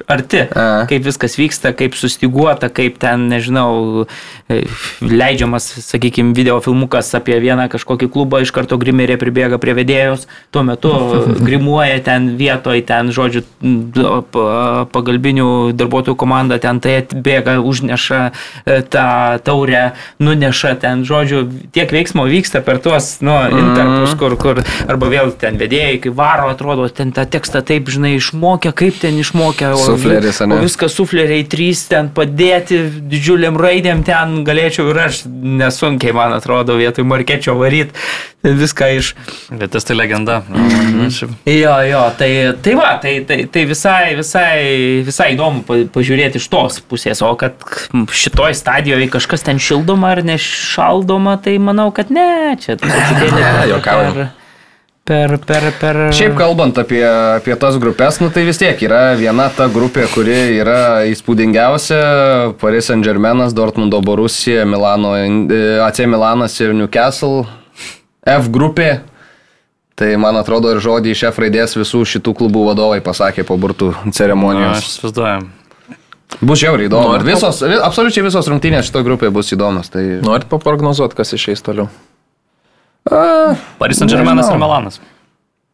[0.07, 0.45] arti.
[0.55, 0.87] A.
[0.87, 4.07] Kaip viskas vyksta, kaip sustiguota, kaip ten, nežinau,
[4.47, 4.61] e,
[5.03, 10.63] leidžiamas, sakykime, video filmukas apie vieną kažkokį klubą, iš karto grimerė pribėga prie vedėjos, tuo
[10.63, 10.95] metu
[11.49, 13.43] grimuoja ten vietoj, ten, žodžiu,
[14.95, 18.21] pagalbinių darbuotojų komanda ten tai atbėga, užneša
[18.69, 19.07] e, tą
[19.45, 19.91] taurę,
[20.21, 25.57] nuneša ten, žodžiu, tiek veiksmo vyksta per tuos, nu, interpus, kur, kur, arba vėl ten
[25.61, 29.73] vedėjai, kai varo, atrodo, ten tą tekstą taip, žinai, išmokė, kaip ten išmokė.
[29.75, 30.59] o- Sufleris, ane?
[30.61, 36.77] O viskas sufleriai trys ten padėti, didžiuliam raidėm ten galėčiau ir aš nesunkiai, man atrodo,
[36.81, 37.95] vietoj markečio varyti,
[38.45, 39.15] viską iš...
[39.51, 40.43] Bet tas tai legenda.
[40.49, 41.09] Mhm.
[41.47, 42.31] Jo, jo, tai,
[42.63, 47.33] tai va, tai, tai, tai visai, visai, visai įdomu pa- pažiūrėti iš tos pusės, o
[47.41, 47.57] kad
[48.13, 53.69] šitoj stadijoje kažkas ten šildoma ar nešaldoma, tai manau, kad ne, čia truputėlį Ne, per-
[53.73, 54.21] juokaujam.
[55.11, 56.01] per, per, per...
[56.15, 57.03] Šiaip kalbant apie,
[57.37, 62.01] apie tas grupės, nu tai vis tiek yra viena ta grupė, kuri yra įspūdingiausia.
[62.61, 67.47] Paris Saint Germainas, Dortmundo Borussia, Milano, e, AC Milanas ir Newcastle.
[68.27, 69.01] F grupė.
[70.01, 73.91] Tai man atrodo ir žodį iš F raidės visų šitų klubų vadovai pasakė po burtų
[73.99, 74.79] Na, ceremonijos.
[74.79, 75.49] Aš įsivaizduoju.
[76.41, 77.11] Bus žiauriai įdomu.
[77.13, 79.91] Nori Visos, vi- absoliučiai visos rungtynės šitoje grupėje bus įdomios.
[79.93, 80.05] Tai...
[80.25, 81.91] Norit paprognozuoti, kas išeis toliau?
[83.11, 85.01] A, Paris Saint Germainas ir Milanas.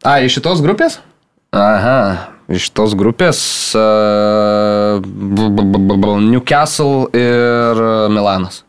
[0.03, 0.99] A, iš šitos grupės?
[1.57, 1.99] Aha,
[2.53, 3.39] iš tos grupės
[3.79, 4.99] uh,
[6.27, 8.63] Newcastle ir Milanas.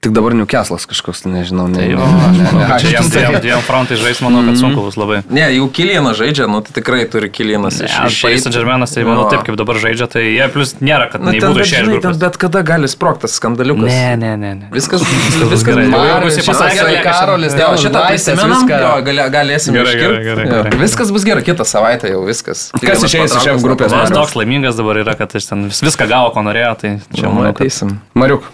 [0.00, 1.76] Tik dabar Newcastle'as kažkoks, nežinau, ne.
[1.76, 4.40] Tai jo, ne, aš ne, ne, kad čia aš- jiem dviem, dviem frontai žais, manau,
[4.48, 5.18] kad sunku bus labai.
[5.28, 9.04] Ne, jau Kilianas žaidžia, nu tai tikrai turi Kilianas iš Aš Paris Saint Germainas, tai
[9.04, 12.16] manau, taip kaip dabar žaidžia, tai jie plus nėra, kad Na, nei ten, būtų bet,
[12.22, 13.92] bet kada gali sproktas skandaliukas.
[13.92, 14.68] Ne, ne, ne, ne.
[14.72, 15.84] Viskas, bus viskas gerai.
[15.92, 20.78] Jau bus pasakė, Karolis, Teodoras šitą prisimenam, jo, gali, galėsim Gerai, gerai, gerai, gerai.
[20.80, 22.70] Viskas bus gerai, kitą savaitę jau viskas.
[22.80, 24.16] Kas išeis iš F grupės, Marius?
[24.16, 27.28] toks laimingas dabar yra, kad jis ten vis- viską gavo, ko norėjo, tai čia Čia
[27.36, 28.00] manau.
[28.16, 28.48] Mariuk.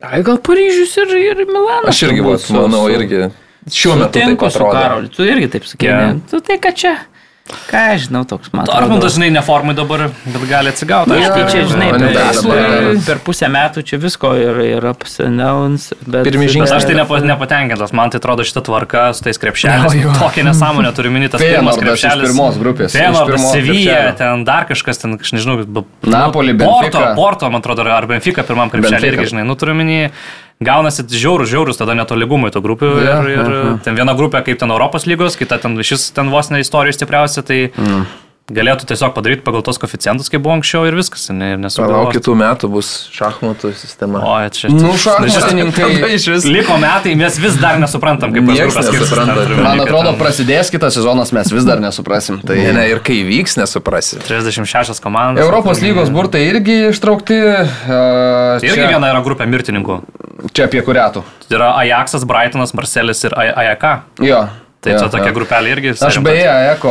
[0.00, 1.92] Ai, gal Paryžius ir, ir Milanas.
[1.92, 3.26] Aš irgi, vat, manau, irgi
[3.68, 4.72] šiuo metu taip atrodo.
[4.72, 5.66] Karoliu, tu irgi taip.
[5.76, 5.96] Jo.
[6.00, 6.20] ne?
[6.30, 6.94] Tu tai ką čia?
[7.70, 8.66] Ką aš žinau, toks man.
[8.68, 11.12] Dortmundas, žinai, neformai dabar, bet gali atsigauti.
[11.12, 15.40] Na, tai čia, žinai, per, per, per pusę metų čia visko ir, ir ups and
[15.40, 15.90] downs.
[16.06, 16.78] Bet, Pirmi žingsniai.
[16.78, 19.96] aš tai nepa, nepatenkintas, man tai atrodo šitą tvarką su tais krepšeliais.
[20.00, 20.12] Jo, jo.
[20.16, 22.30] Tokia nesąmonė turi minėti tas pirmas krepšelis.
[22.30, 25.58] pirmos grupės, iš Feyenoordas, pirmo Sevilla, ten dar kažkas, ten, aš nežinau,
[26.06, 27.10] Napoli, Porto, Benfica.
[27.18, 30.14] Porto, man atrodo, ar Benfica pirmam krepšelį irgi, žinai, nu turiu minėti.
[30.60, 32.90] Gaunasi žiaurus, žiaurus tada netolygumai tų grupių.
[33.00, 33.76] Ja, ir ir ja, ja.
[33.84, 37.44] ten viena grupė kaip ten Europos lygos, kita ten šis ten vos ne istorijos stipriausia,
[37.46, 38.04] tai mm.
[38.50, 41.28] Galėtų tiesiog padaryti pagal tos koficientus, kaip buvo anksčiau ir viskas.
[41.30, 44.22] Ne, Palauk, kitų metų bus šachmatų sistema.
[44.26, 45.90] O, čia Nu, šachmatininkai.
[46.10, 46.44] vis.
[46.44, 48.90] Liko metai, mes vis dar nesuprantam, kaip skirsis.
[48.90, 49.46] nesupranta.
[49.62, 52.40] Man atrodo, prasidės kitas sezonas, mes vis dar nesuprasim.
[52.46, 54.18] Tai Ne, ne, ir kai vyks, nesuprasi.
[54.26, 55.42] 36 komandos.
[55.44, 57.38] Europos lygos burtai irgi ištraukti.
[57.40, 60.00] Uh, Tai irgi viena yra grupė mirtininkų.
[60.56, 61.22] Čia apie kurią tu.
[61.48, 63.84] Tai yra Ajaxas, Brightonas, Marcelis ir AJK.
[64.24, 64.42] Jo.
[64.80, 65.90] Tai jo, čia tokia grupelė irgi.
[66.06, 66.88] Aš beje, Eko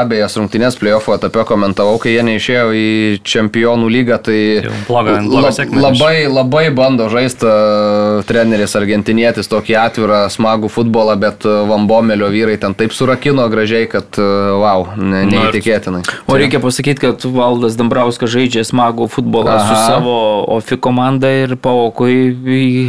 [0.00, 2.88] abejas rungtynės playoffo etape komentavau, kai jie neišėjo į
[3.22, 9.76] čempionų lygą, tai Jau blogą- blogą sėkmę labai, labai bando žaisti uh, treneris argentinietis tokį
[9.84, 15.22] atvirą, smagų futbolą, bet uh, Vambomelio vyrai ten taip surakino gražiai, kad uh, wow, ne,
[15.30, 16.02] Nu, neįtikėtinai.
[16.26, 19.68] O reikia pasakyti, kad Valdas Dambrauskas žaidžia smagų futbolą Aha.
[19.70, 20.18] su savo
[20.58, 22.34] OFI komanda ir paukui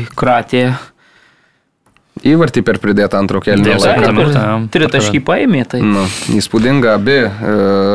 [0.09, 0.71] įkratė.
[2.27, 3.19] Įvartį per pridėtą
[4.43, 4.55] jo.
[4.73, 6.03] Tritaškį paėmė, tai Nu,
[6.35, 7.29] įspūdinga abi e,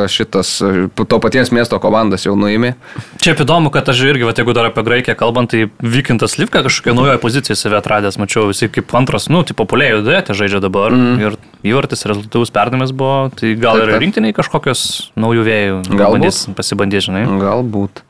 [0.09, 2.74] šitas e, to paties miesto komandas jau nuėmė.
[3.20, 6.96] Čia įdomu, kad aš irgi, vat, jeigu dar apie Graikiją kalbant, tai Vykintas Livka kažkokią
[6.96, 10.96] naują poziciją save atradęs, mačiau, jisai kaip antras, nu, tai populiariai duetė žaidžia dabar.
[10.96, 11.20] Mm.
[11.20, 14.02] Ir įvartis rezultatus perdavimas buvo, tai gal Taip, ir taip.
[14.05, 14.86] rinktiniai kažkokios
[15.20, 15.78] naujų vėjų.
[15.92, 16.18] Galbūt.
[16.18, 17.24] bandys pasibandyti, žinai.
[17.40, 18.05] Galbūt.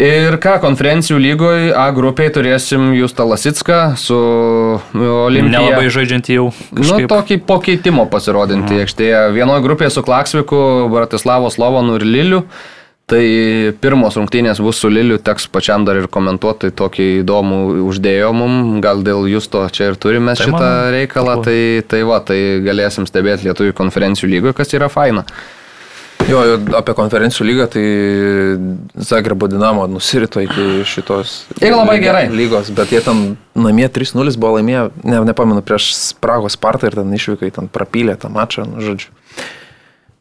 [0.00, 4.16] Ir ką, konferencijų lygoje A grupiai turėsim Justą Lasitską su
[4.96, 5.60] Olimpija.
[5.60, 6.48] Nelabai žaidžiantį jau.
[6.72, 7.08] Nu, Kažkaip.
[7.12, 8.84] tokį pokeitimo pasirodinti mm.
[8.86, 9.22] aikštėje.
[9.36, 10.60] Vienoje grupėje su Klaksviku,
[10.92, 12.44] Bratislavos Lovonu ir Liliu.
[13.10, 13.20] Tai
[13.82, 17.58] pirmos rungtynės bus su Liliu, teks pačiam dar ir komentuoti, tai tokį įdomų
[17.88, 18.52] uždėjo mum,
[18.84, 21.58] gal dėl Justo čia ir turime Tai šitą manau, reikalą, tai,
[21.90, 25.26] tai va, tai galėsim stebėti lietuvių konferencijų lygoje, kas yra faina.
[26.30, 26.40] Jo,
[26.78, 27.84] apie konferencijų lygą, tai
[29.02, 32.24] Zagrebo Dinamo nusirito iki šitos Ir labai lyga- gerai.
[32.30, 37.10] lygos, bet jie ten namie 3-0 buvo laimėję, ne, nepamenu, prieš Pragos Spartą ir ten
[37.16, 39.10] išvykai, ten prapylė tą mačą, nu, žodžiu.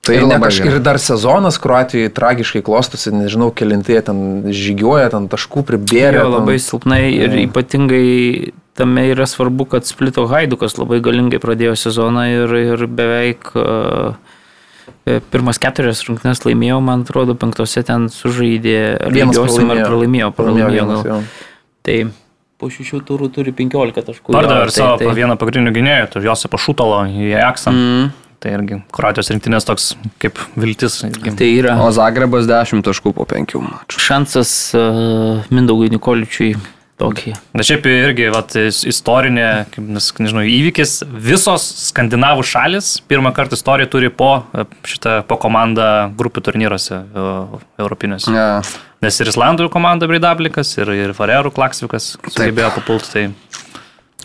[0.02, 0.60] Tai Ir kaž...
[0.66, 6.24] ir dar sezonas Kroatijoje tragiškai klostosi, nežinau, kelintai jie ten žygiuoja, ten taškų pribėrė.
[6.24, 11.76] jo, ten- labai silpnai ir ypatingai tame yra svarbu, kad Splito Haidukas labai galingai pradėjo
[11.76, 14.16] sezoną ir, ir beveik uh,
[15.34, 18.80] pirmas keturias rungtynes laimėjo, man atrodo, penktose ten sužaidė,
[19.12, 20.32] lygiosim, ar pralaimėjo.
[20.38, 21.28] pralaimėjo, gal.
[21.86, 22.00] Tai
[22.60, 24.34] po šešių turų turi 15 taškų.
[24.36, 27.76] Pardavė ir savo tai, vieną pagrindinių gynėjų, tu Josipą Šutalo į Ajaxą.
[27.76, 28.10] Mm.
[28.40, 29.86] Tai irgi Kroatijos rinktinės toks
[30.24, 31.02] kaip viltis.
[31.04, 31.34] Irgi.
[31.42, 34.00] tai yra O Zagrebas 10 taškų po 5 mačų.
[34.00, 36.54] šansas uh, Mindaugui Nikoličiui
[37.00, 37.34] tokį.
[37.58, 39.88] Na šiaip irgi vat, is- istorinė, kaip,
[40.20, 46.46] nežinau, įvykis, visos skandinavų šalis pirmą kartą istoriją turi po e, šitą po komandą grupių
[46.50, 47.30] turnyruose e,
[47.82, 48.36] europinėse.
[48.36, 48.50] Ja.
[49.00, 53.14] Nes ir Islandų komanda Breidablikas, ir, ir Farerų Klaksivikas sugebėjo papulti.
[53.14, 53.28] Tai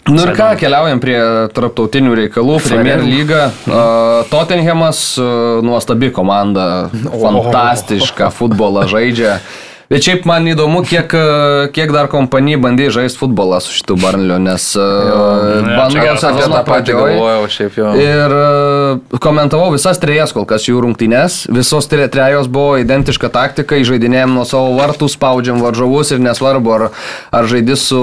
[0.04, 1.16] Nu ir ką, keliaujam prie
[1.56, 2.58] tarptautinių reikalų.
[2.66, 3.46] Premier lyga.
[3.64, 6.90] Uh, Tottenhamas, uh, nuostabi komanda,
[7.24, 9.38] fantastišką futbolą žaidžia.
[9.90, 14.38] Bet šiaip man įdomu, kiek, uh, kiek dar kompanijai bandė žaisti futbolą su šitu Barnliu,
[14.40, 14.64] nes
[15.92, 17.90] geras Apie tą patį galvojau, šiaip jau.
[18.00, 21.42] Ir uh, komentavau visas trejas kol kas jų rungtynes.
[21.52, 26.86] Visos tre- trejos buvo identiška taktika, žaidinėjom nuo savo vartų, spaudžiam varžovus ir nesvarbu, ar,
[27.34, 28.00] ar žaidži su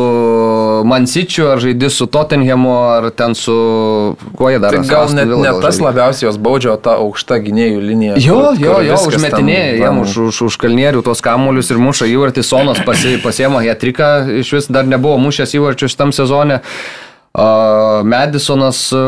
[0.88, 3.56] Mansičiu, ar žaidži su Tottenhamu, ar ten su...
[4.38, 4.76] Kuo jie dar?
[4.78, 8.20] Tai gal net ne tas labiausiai jos baudžia, o ta aukšta gynėjų linija.
[8.22, 11.71] Jo, kur- jo, kur jo, viskas užmetinėja ten, jam už, už, už kalnierių tos kamuolius
[11.72, 12.44] ir muša įvartį.
[12.46, 14.12] Sonas pasi, pasiema hetriką,
[14.42, 16.62] iš vis dar nebuvo mušęs įvarčių šitam sezone.
[18.04, 19.00] Madisonas uh,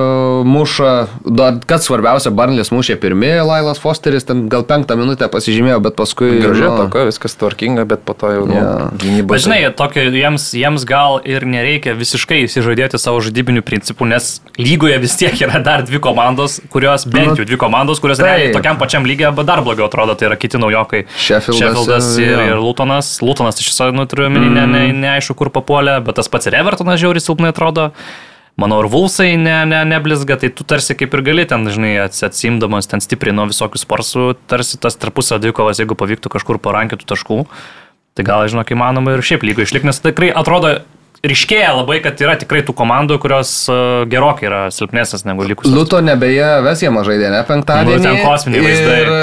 [0.46, 5.98] muša, dar, kad svarbiausia, Barnlis mušė pirmie, Lailas Fosteris ten gal penktą minutę pasižymėjo, bet
[6.00, 6.30] paskui...
[6.44, 8.70] Gražiai nu, ataka, viskas tvarkinga, bet po to jau nu, Jo.
[9.02, 9.34] gynyba.
[9.36, 14.30] Bet žinai, tokio, jiems, jiems gal ir nereikia visiškai įsižadėti savo žaidybinių principų, nes
[14.62, 18.80] lygoje vis tiek yra dar dvi komandos, kurios, bent jau dvi komandos, kurios realiai tokiam
[18.82, 21.04] pačiam lygiai, arba dar blogiau atrodo, tai yra kiti naujokai.
[21.18, 22.48] Sheffieldas Sheffieldas ir- ir, jo.
[22.56, 23.12] ir Lutonas.
[23.26, 26.56] Lutonas iš viso, nu, turiu omeny, ne, ne, neaišku, kur papuolė, bet tas pats ir
[26.62, 27.90] Evertonas žiauriai silpnai atrodo.
[28.60, 32.22] Manau, ir Vulsai ne, ne, neblizga, tai tu tarsi kaip ir gali ten, žinai, ats-
[32.28, 37.40] atsimdamas ten stipriai nuo visokių sportų, tarsi tas tarpusio dvikovas, jeigu pavyktų kažkur parankitų taškų,
[38.14, 40.76] tai gal, žinok, įmanoma ir šiaip lygo išlikti, nes tikrai atrodo,
[41.26, 45.74] ryškėja labai, kad yra tikrai tų komandų, kurios uh, gerokai yra silpnesnės negu likusios.
[45.74, 47.98] Luto nebeje Vesjama žaidė, ne penktadienį.
[47.98, 48.98] Nu, ten kosminiai vaizdai.
[49.02, 49.14] Ir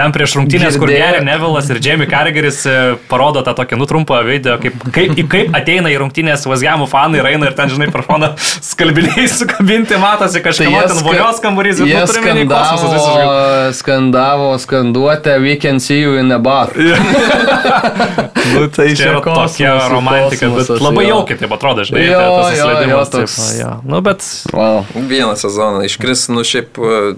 [0.00, 1.12] ten prieš rungtynės, kur Girdėjau.
[1.12, 2.76] Gary Nevilas ir Jamie Carragheris e,
[3.10, 7.50] parodo tą tokią nutrumpą video, kaip, kaip, kaip ateina į rungtynės Vasgiamų fanai ir eina
[7.50, 12.06] ir ten, žinai, per foną skalbiniai sukabinti, matosi kažkaip jie ten vonios kambarys, Jie nu,
[12.08, 13.74] turime skandavo, visiškai.
[13.80, 16.72] skandavo skanduotę We can see you in a bar.
[18.54, 22.46] nu, tai Čia yra tokia romantika, bet labai jaukiai taip atrodo, žinai, Jo, tai tas
[22.48, 23.70] jo, įsileidimas, jo, taip, toks- jo.
[23.90, 24.84] Nu, bet Wow.
[24.94, 27.14] Vieną sezoną iškris, nu šiaip e,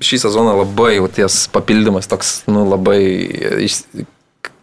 [0.00, 3.00] šį sezoną labai jau ties papildymas toks, nu labai
[3.66, 3.82] iš,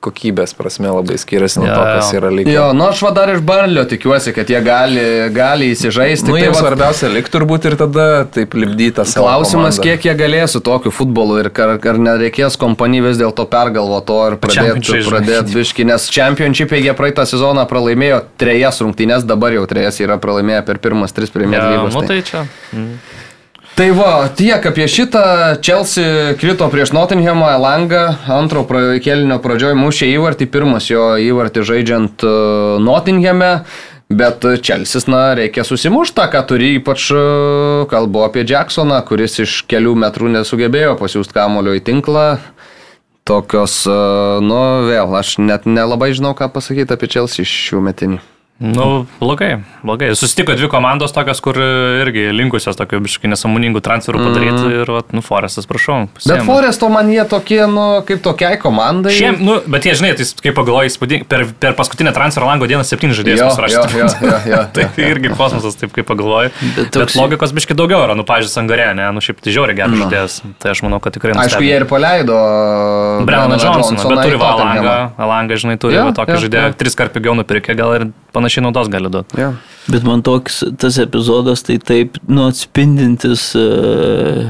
[0.08, 2.52] kokybės prasme labai skiriasi nuo Jo, to, kas yra likę.
[2.54, 5.04] Jo, nu aš va dar iš Barlio tikiuosi, kad jie gali,
[5.34, 6.30] gali įsižaisti.
[6.30, 9.26] Nu, tai jiems va, svarbiausia likti turbūt ir tada taip lipdyti savo.
[9.26, 9.88] Klausimas, komandą.
[9.88, 14.20] kiek jie galės su tokiu futbolu ir ar, ar nereikės kompanijai vis dėlto pergalvo to
[14.32, 20.02] ir pradėti pradėt biški, nes Championship jie praeitą sezoną pralaimėjo trejas rungtynės, dabar jau trejas
[20.04, 21.98] yra pralaimėję per pirmas tris Premier ja, lygos.
[21.98, 22.22] nu, tai.
[22.22, 22.46] tai čia.
[23.78, 25.22] Tai va, tiek apie šitą.
[25.62, 32.26] Chelsea krito prieš Nottinghamą, Langą, antro pra- kėlinio pradžioje mušė įvartį, pirmas jo įvartį žaidžiant
[32.26, 33.52] uh, Nottinghame.
[34.10, 39.94] Bet Čelsis, na, reikia susimuštą, ką turi, ypač uh, kalbu apie Jacksoną, kuris iš kelių
[40.08, 42.26] metrų nesugebėjo pasiūsti kamulio į tinklą.
[43.30, 44.58] Tokios, uh, nu,
[44.90, 48.24] vėl, aš net nelabai žinau, ką pasakyti apie Chelsea šių metinį.
[48.58, 50.08] Nu, blogai, blogai.
[50.18, 51.60] Susitiko dvi komandos tokios, kur
[52.02, 54.72] irgi linkusios tokių biškai nesamoningų transferų padaryti mm.
[54.80, 56.00] ir, vat, nu, Forestas, prašau.
[56.08, 56.46] Bet pasiėmė.
[56.48, 59.14] Foresto man jie tokie, nu, kaip tokiai komandai.
[59.14, 62.82] Šiem, nu, bet jie, žinai, tai kaip pagalvoji, įspūdingai, per, per paskutinę transfer lango dieną
[62.90, 64.02] septyni žaidėjai Jo, pasirašyti.
[64.02, 65.12] jo, jo, jo, jo, tai jo.
[65.14, 66.50] irgi kosmosas, taip kaip pagalvoji.
[66.58, 69.54] Bet, Bet bet toks- logikos biškai daugiau yra, nu, pažiūrėjau, Sangarė, ne, nu, šiaip tai
[69.54, 70.40] žiauriai geras žaidėjas.
[70.64, 72.42] Tai aš manau, kad tikrai Aišku, jie ir paleido
[73.28, 74.82] Brennaną Johnsoną, bet turi va Tottenhamą.
[74.82, 74.96] Alangą,
[75.28, 76.78] Alangą, žinai, turi Jo, va tokį jo, žaidėją, jo.
[76.82, 79.42] tris kart pigiau nupirkė, gal ir panašiai naudos gali duoti.
[79.42, 79.52] Jo.
[79.92, 84.48] Bet man toks tas epizodas tai taip, nu, atspindintis uh,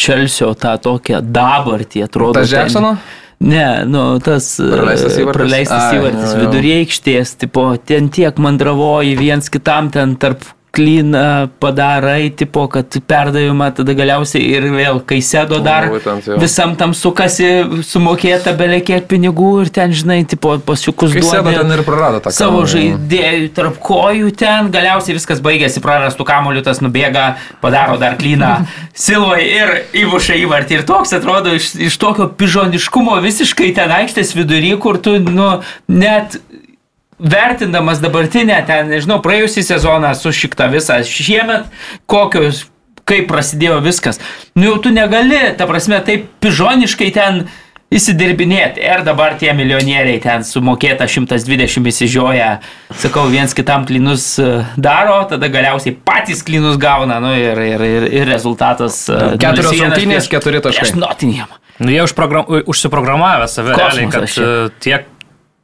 [0.00, 2.38] Čelsio tą tokią dabartį, atrodo.
[2.38, 2.94] Tas Jacksono?
[3.40, 5.36] Ne, nu, tas e, Praleistas įvartis?
[5.38, 6.40] praleistas Ai, įvartis jo, jo.
[6.44, 13.70] vidury aikštės, tipo, ten tiek mandravoji viens kitam ten tarp klyną padarai, tipo, kad perdavimą
[13.74, 16.38] tada galiausiai ir vėl, kai sėdo dar būtent, jo.
[16.40, 17.48] visam tam sukasi
[17.86, 22.62] sumokėta belėkiek pinigų ir ten, žinai, tipo, pasiukus Kai sėdo ten ir prarado tą savo
[22.70, 27.26] žaidėjų tarp kojų ten, galiausiai viskas baigėsi, prarastų kamuolių, tas nubėga,
[27.64, 28.52] padaro dar klyną
[29.06, 30.80] Silvai ir įmuša įvartį.
[30.80, 35.50] Ir toks atrodo iš, iš tokio pižoniškumo visiškai ten aikštės vidury, kur tu, nu,
[35.90, 36.36] net
[37.20, 41.68] vertindamas dabartinę, ten, nežinau, praėjusį sezoną su šikta visą, šiemet
[42.10, 42.66] kokios,
[43.08, 44.20] kaip prasidėjo viskas.
[44.54, 47.44] Nu jau tu negali, ta prasme, taip pižoniškai ten
[47.90, 48.82] įsidirbinėti.
[48.86, 52.50] Ir dabar tie milijonieriai ten sumokėta 120 įsižioja,
[53.02, 58.06] sakau, viens kitam klinus e, daro, tada galiausiai patys klinus gauna, nu ir, ir, ir,
[58.22, 59.02] ir rezultatas.
[59.10, 60.86] e, Keturios 0-1 rungtynės, keturi taškai.
[60.86, 61.56] Prieš Nottingham.
[61.80, 65.10] Nu, jie užprogram, užsiprogramavę save Kosmosas realiai, kad e, tiek,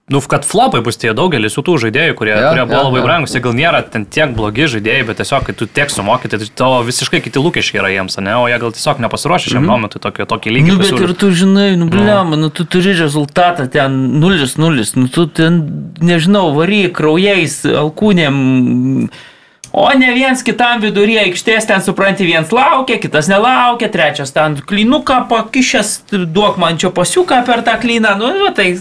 [0.09, 3.01] nu, kad flopai bus tie daugelis jų tų žaidėjų, kurie, ja, kurie buvo jo, labai
[3.01, 3.07] jo.
[3.09, 6.49] brangus, jie gal nėra ten tiek blogi žaidėjai, bet tiesiog, kai tu tiek sumokyti, tai
[6.63, 10.29] tavo visiškai kiti lūkesčiai yra jiems, ne, o jie gal tiesiog nepasiruošę šiam momentui tokį,
[10.31, 10.71] tokį lygį.
[10.71, 11.11] Nu, bet pasiūlyt.
[11.11, 15.63] ir tu žinai, nu, bliam, nu, tu turi rezultatą ten 0-0, nu, tu ten,
[15.99, 18.37] nežinau, varyk kraujais, alkūnėm.
[19.77, 25.25] O ne viens kitam viduryje aikštės ten supranti, viens laukia, kitas nelaukia, trečias ten klinuką
[25.29, 25.97] pakišęs,
[26.31, 28.77] duok man čia pasiuką per tą kliną, nu, va, tai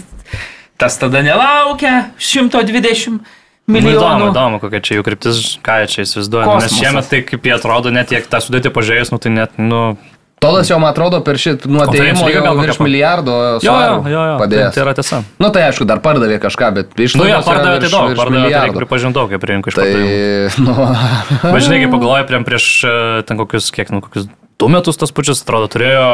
[0.80, 3.20] tas tada nelaukia 120
[3.66, 4.26] Nu, įdomu, milijonų.
[4.30, 6.46] įdomu, kokia čia jų kryptis, ką čia įsivaizduoja.
[6.46, 9.56] nu, Nes šiemet tai kaip jie atrodo, net tiek tą sudėti pažiūrėjus, nu tai net,
[9.58, 9.96] nu...
[10.38, 13.58] Todas jau, man atrodo, per šit nuo Konferencijų atėjimo lyga jau virš milijardo Jo, jo,
[13.64, 14.74] svarų jo, jo tai, padėjęs.
[14.76, 15.20] tai yra tiesa.
[15.42, 19.12] Nu tai aišku, dar pardavė kažką, bet iš Nu, jie pardavė tai daug, pardavė, tai
[19.16, 20.62] daug, kaip rinko iš Tai, pardavimų.
[20.62, 22.94] nu, Bet žinai, kai pagalvoju, prieš, prieš e,
[23.26, 24.28] ten kokius, kiek, nu, kokius
[24.60, 26.06] du metus tas pačius, atrodo, turėjo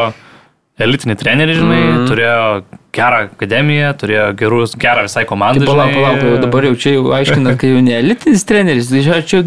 [0.81, 2.07] elitinį trenerį, žinai, mm.
[2.09, 2.45] turėjo
[2.93, 5.65] gerą akademiją, turėjo gerus, gerą visai komandą.
[5.69, 6.01] Palauk, žinai.
[6.01, 8.89] palauk, jau dabar jau čia jau aiškina, kad jau ne elitinis treneris.
[8.93, 9.43] Tai čia-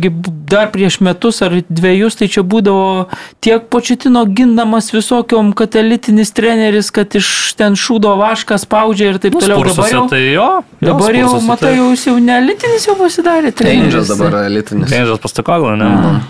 [0.50, 3.08] dar prieš metus ar dviejus, tai čia būdavo
[3.42, 9.34] tiek početino gindamas visokiom, kad elitinis treneris, kad iš ten šūdo vašką spaudžia ir taip
[9.34, 9.66] Nu, toliau.
[9.66, 10.50] Dabar jau, tai jo.
[10.82, 13.50] jo, dabar jau matai, tai- jau jis jau ne elitinis jau pasidarė.
[13.50, 14.10] Rangers treneris.
[14.14, 14.90] dabar elitinis.
[14.94, 15.86] Rangers pastakoglo, ne?
[15.86, 16.22] Mm.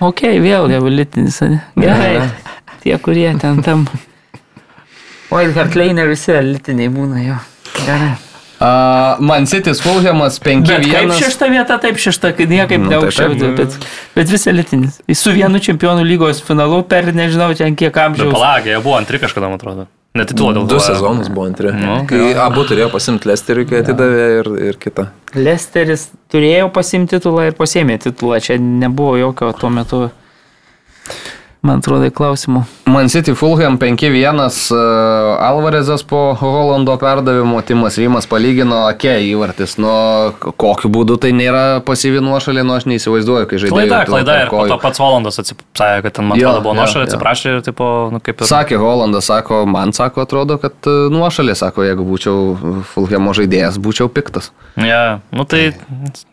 [0.00, 1.40] Ok, vėl jau elitinis.
[1.42, 1.62] ane?
[1.76, 2.28] Gerai.
[2.84, 3.88] Tie, kurie ten tam.
[5.30, 7.36] Wildcard lane visi elitiniai būna jo.
[7.84, 8.14] Gerai.
[8.58, 11.12] Uh, Man City's Fulhamas Bet kaip 5-1.
[11.20, 13.52] šešta vieta, taip šešta, kad niekaip Nu, nu, tai neaukščiau, taip.
[13.60, 13.76] bet,
[14.16, 14.96] bet vis elitinis.
[15.06, 18.32] Jis su vienu čempionų lygos finalu per nežinau, ten kiek Bet amžiaus.
[18.34, 19.86] palagė, jie buvo antri kažkada, man atrodo.
[20.18, 21.70] Netitulą dėl Du sezonus buvo antri.
[21.70, 25.06] Nu, Kai abu turėjo pasimti Lesteriui, kai atidavė ir, ir kitą.
[25.38, 28.40] Lesteris turėjo pasimti titulą ir pasėmė titulą.
[28.42, 30.08] Čia nebuvo jokio tuo metu
[31.66, 32.62] man atrodo, klausimų.
[32.88, 34.38] Man City Fulham 5-1,
[34.72, 34.78] uh,
[35.44, 39.90] Alvarezas po Holando perdavimo, Timas Rymas palygino, ake įvartis, nu
[40.40, 43.88] kokiu būdu tai nėra pasyvi nuošalė, nu aš neįsivaizduoju, kai žaidėjai.
[43.88, 47.56] Klaida, klaida ir po to pats Valandas atsipasakė, kad ten man atrodo buvo nuošalė, atsiprašė
[47.56, 48.48] ir tipo, nu kaip ir...
[48.48, 54.08] Sakė Holandas, sako, man sako, atrodo, kad uh, nuošalė, sako, jeigu būčiau Fulhamo žaidėjas, būčiau
[54.12, 54.52] piktas.
[54.78, 55.72] Ja, nu tai...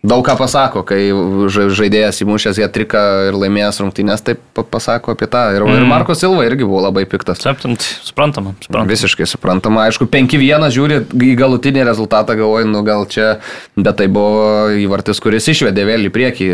[0.05, 1.09] Daug ką pasako, kai
[1.51, 5.45] ža- žaidėjas įmušęs ją triką ir laimėjęs rungtynės, tai pa- pasako apie tą.
[5.55, 5.79] Ir, mm.
[5.79, 7.41] ir Marko Silva irgi buvo labai piktas.
[7.41, 8.91] Ten, suprantama, suprantama.
[8.91, 9.87] Visiškai suprantama.
[9.89, 13.37] Aišku, 5-1 žiūri į galutinį rezultatą, galvoju, nu gal čia,
[13.79, 16.51] bet tai buvo įvartis, kuris išvedė vėl į priekį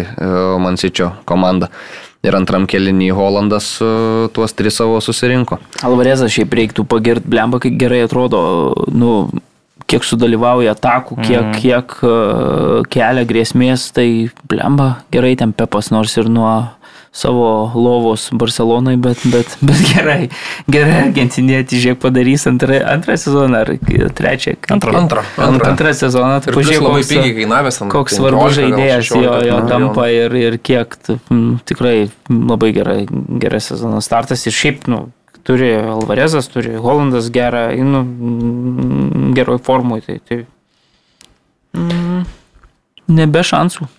[0.61, 1.71] Mansičio komandą.
[2.21, 3.85] Ir antram kelinį Holandas e,
[4.35, 5.57] tuos tris savo susirinko.
[5.81, 8.41] Alvarezas šiaip reiktų pagirti, blemba, kaip gerai atrodo,
[8.93, 9.15] nu,
[9.89, 11.55] kiek sudalyvauja atakų, kiek, mm.
[11.59, 14.07] kiek uh, kelia grėsmės, tai
[14.47, 16.51] blemba gerai ten pepas, nors ir nuo
[17.11, 20.29] savo lovos Barcelonai, bet, bet, bet gerai,
[20.71, 23.71] gerai argentinietį, žiūrėk, padarys antrą, antrą sezoną ar
[24.15, 24.53] trečią.
[24.71, 24.93] Antrą.
[25.01, 25.23] Antrą.
[25.35, 29.19] Antrą, antrą sezoną, tai pažiūrėk, labai koks- pigiai kainavęs ant koks 15 svarbus žaidėjas jo,
[29.27, 30.95] 16 jo tampa ir, ir kiek
[31.27, 31.95] m, tikrai
[32.31, 32.99] labai gerai,
[33.43, 35.09] geras sezono startas ir šiaip, nu,
[35.43, 38.05] turi Alvarezas, turi Holandas gerą, nu,
[39.35, 40.45] geroj formui, tai, tai
[41.75, 42.23] mm,
[43.19, 43.91] nebe šansų.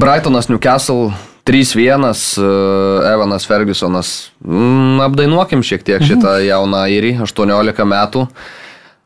[0.00, 1.12] Brightonas Newcastle
[1.44, 4.10] 3-1, e, Evanas Fergusonas.
[4.44, 8.26] Mm, Apdainuokim šiek tiek šitą jauną airį, 18 metų.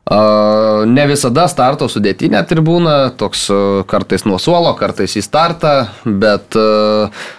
[0.09, 3.43] Ne visada starto sudėtinė tribūna, toks
[3.89, 6.57] kartais nuo suolo, kartais į startą, bet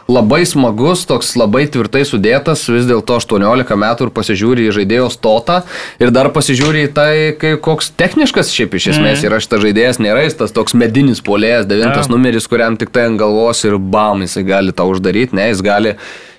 [0.06, 5.60] labai smagus, toks labai tvirtai sudėtas, vis dėlto 18 metų ir pasižiūri į žaidėjo stotą
[5.98, 10.22] ir dar pasižiūri į tai, kai, koks techniškas šiaip iš esmės yra šitas žaidėjas, nėra
[10.28, 12.14] jis tas toks medinis polėjas, devintas Jo.
[12.14, 15.98] numeris, kuriam tik tai ant galvos ir bam, jisai gali tą uždaryti, ne, jis gali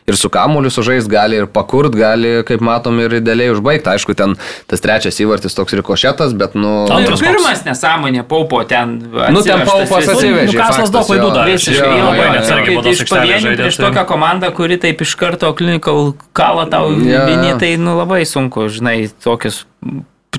[0.10, 3.90] ir su kamuoliu sužais, gali ir pakurt, gali, kaip matom, ir idealiai užbaigti.
[3.94, 4.36] Aišku, ten
[4.72, 6.86] tas trečias įvartis toks rikošetas, bet, nu...
[6.88, 7.28] Ir Antras koks?
[7.28, 8.98] pirmas nesąmonė, paupo ten.
[9.34, 10.48] Nu, ten Paupas atsivežė.
[10.52, 11.58] Newcastle'as faktas, daug klaidų darė.
[11.58, 16.14] Visiškai labai neatsargiai baudos iš pavienių prieš tai- tokią komandą, kuri taip iš karto klinikal
[16.38, 17.60] kalą tau Jo, vieni, jo.
[17.62, 19.64] tai nu, labai sunku, žinai, tokius,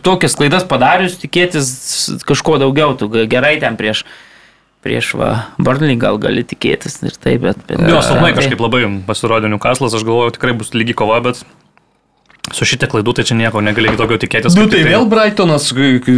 [0.02, 1.70] tokias klaidas padarius, tikėtis
[2.26, 4.04] kažko daugiau, tu gerai ten prieš,
[4.82, 5.30] prieš va,
[5.62, 7.60] Burnley gal gali tikėtis ir taip, bet...
[7.68, 11.42] bet Jo, silpnai tai- kažkaip labai pasirodė Newcastle'as, aš galvoju, tikrai bus lygi kova, bet
[12.52, 14.56] su šitie klaidų tai čia nieko negali daugiau tikėtis.
[14.58, 15.70] Nu tai tik vėl Brightonas,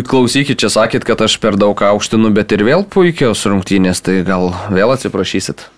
[0.09, 4.55] klausykit, čia sakėt, kad aš per daug aukštinu, bet ir vėl puikios rungtynės, tai gal
[4.73, 5.69] vėl atsiprašysit.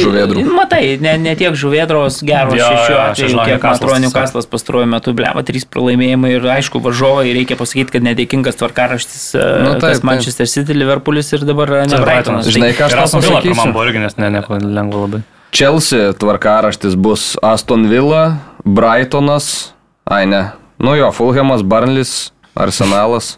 [0.00, 0.44] Žuvėdrų.
[0.56, 4.04] Matai, ne, ne tiek žuvėdros geros jo, čia atveju, žinau, kiek man tiesiog.
[4.06, 9.74] Newcastle'as pastaruoju metu bleva, trys pralaimėjimai ir aišku, važiuoja, reikia pasakyti, kad nedėkingas tvarkaraštis, Nu,
[9.74, 10.06] nu, taip, taip.
[10.08, 12.46] Manchester City, Liverpoolis ir dabar ne Tai Brightonas.
[12.46, 12.48] Brightonas.
[12.54, 13.42] Žinai, ką aš tau pasakysiu?
[13.50, 15.20] pirmam buvo irgi, nes ne, nieko lengvo labai.
[15.56, 19.72] Chelsea tvarkaraštis bus Aston Villa, Brightonas,
[20.06, 20.42] ai ne,
[20.78, 23.34] nu jo, Fulhamas, Burnlis, Arsenalas.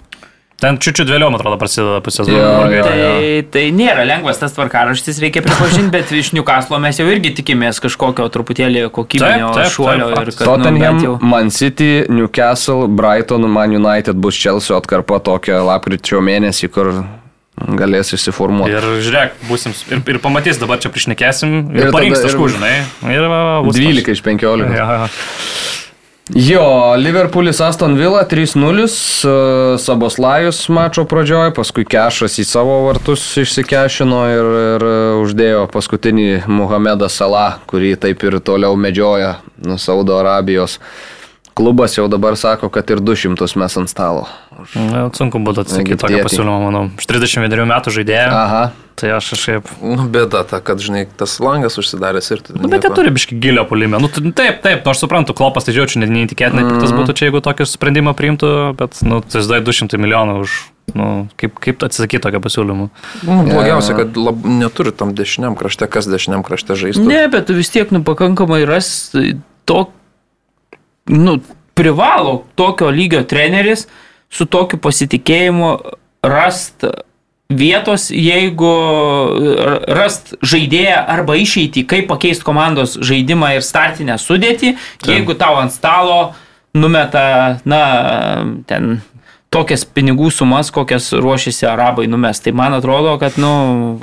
[0.63, 2.43] Ten čiūčiu vėliau, man atrodo, prasideda pusės jo,
[2.87, 7.81] Tai, tai nėra lengvas tas tvarkaraštis, reikia pripažinti, bet iš Newcastle mes jau irgi tikimės
[7.83, 11.17] kažkokio truputėlį kokybinio Taip, taip, šuolio taip, ir kad nu, Tottenham, bent jau...
[11.33, 16.93] Man City, Newcastle, Brighton, Man United bus Chelsea atkarpa tokia lapkričio mėnesį, kur
[17.83, 18.73] galės išsiformuoti.
[18.79, 22.75] Ir žiūrėk, būsim, ir, ir pamatys, dabar čia priešnekėsim Ir ir, parinks ir- taškų, žinai.
[23.13, 24.71] Ir va, va, bus 12 iš 15.
[24.79, 25.19] toks.
[26.31, 34.21] Jo, Liverpoolis Aston Villa 3-0, e, Saboslajus mačo pradžioje, paskui Kešas į savo vartus išsikešino
[34.31, 34.85] ir, ir
[35.19, 40.79] uždėjo paskutinį Muhamedą Salah, kurį taip ir toliau medžioja nuo Saudo Arabijos.
[41.55, 44.25] Klubas jau dabar sako, kad ir 200 mes ant stalo.
[44.73, 46.87] Ja, sunku būtų atsakyti tokį pasiūlymą, manau.
[46.97, 48.31] Iš 31 metų žaidėjo.
[48.33, 48.63] Aha.
[48.97, 49.69] Tai aš kažkaip.
[49.81, 52.43] Nu, bėda ta, kad, žinai, tas langas užsidaręs ir.
[52.57, 54.01] Nu, bet jie turi biški gilio pulimą.
[54.03, 56.83] Nu, taip, taip, nu, aš suprantu, klopas tai žiaučiu, neįtikėtinai, mm.
[56.85, 60.59] tas būtų čia, jeigu tokį sprendimą priimtų, bet, nu, tai žinai, 200 milijonų už,
[60.99, 61.09] nu,
[61.41, 62.91] kaip, kaip atsakyti tokio pasiūlymo.
[63.25, 67.09] Nu, blogiausia, kad lab, neturi tam dešiniam krašte, kas dešiniam krašte žaistų.
[67.09, 68.93] Ne, bet tu vis tiek, nu, pakankamai ras
[69.69, 69.87] to,
[71.07, 71.39] nu,
[71.75, 73.87] privalo tokio lygio treneris
[74.33, 75.73] su tokiu pasitikėjimu
[76.23, 76.85] rast
[77.53, 78.73] vietos, jeigu
[79.93, 84.77] rast žaidėją arba išeitį, kaip pakeisti komandos žaidimą ir startinę sudėtį,
[85.09, 86.33] jeigu tau ant stalo
[86.75, 87.83] numeta, na,
[88.69, 89.03] ten
[89.53, 92.41] tokias pinigų sumas, kokias ruošiasi arabai numes.
[92.41, 93.53] Tai man atrodo, kad, nu,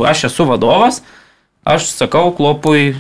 [0.05, 1.01] aš esu vadovas,
[1.65, 2.93] aš sakau klopui,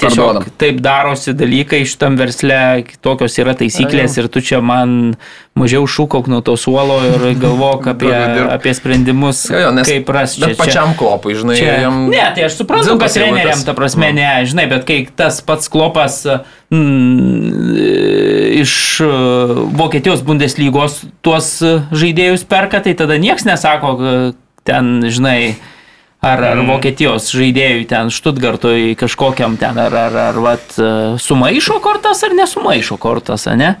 [0.00, 0.42] Parduodam.
[0.44, 2.58] Tiesiog taip darosi dalykai šitam versle,
[3.04, 5.14] tokios yra taisyklės ir tu čia man
[5.56, 8.12] mažiau šūkauk nuo to suolo ir galvok apie,
[8.52, 10.50] apie sprendimus, Jo, jo, nes, kaip ras čia.
[10.50, 12.02] bet pačiam klopui, žinai, Čia, jam...
[12.12, 13.16] ne, tai aš suprantu, eilutes.
[13.16, 16.20] treneriam, ta prasme, ne, žinai, bet kai tas pats klopas
[16.70, 17.76] mm,
[18.60, 19.08] iš e,
[19.76, 21.48] Vokietijos Bundeslygos tuos
[21.92, 24.14] žaidėjus perka, tai tada niekas nesako, e,
[24.66, 25.56] ten, žinai,
[26.24, 30.90] ar, ar Vokietijos žaidėjui ten Štutgartui kažkokiam ten, ar, ar, ar vat, e,
[31.22, 33.76] sumaišo kortas ar nesumaišo kortas, ne?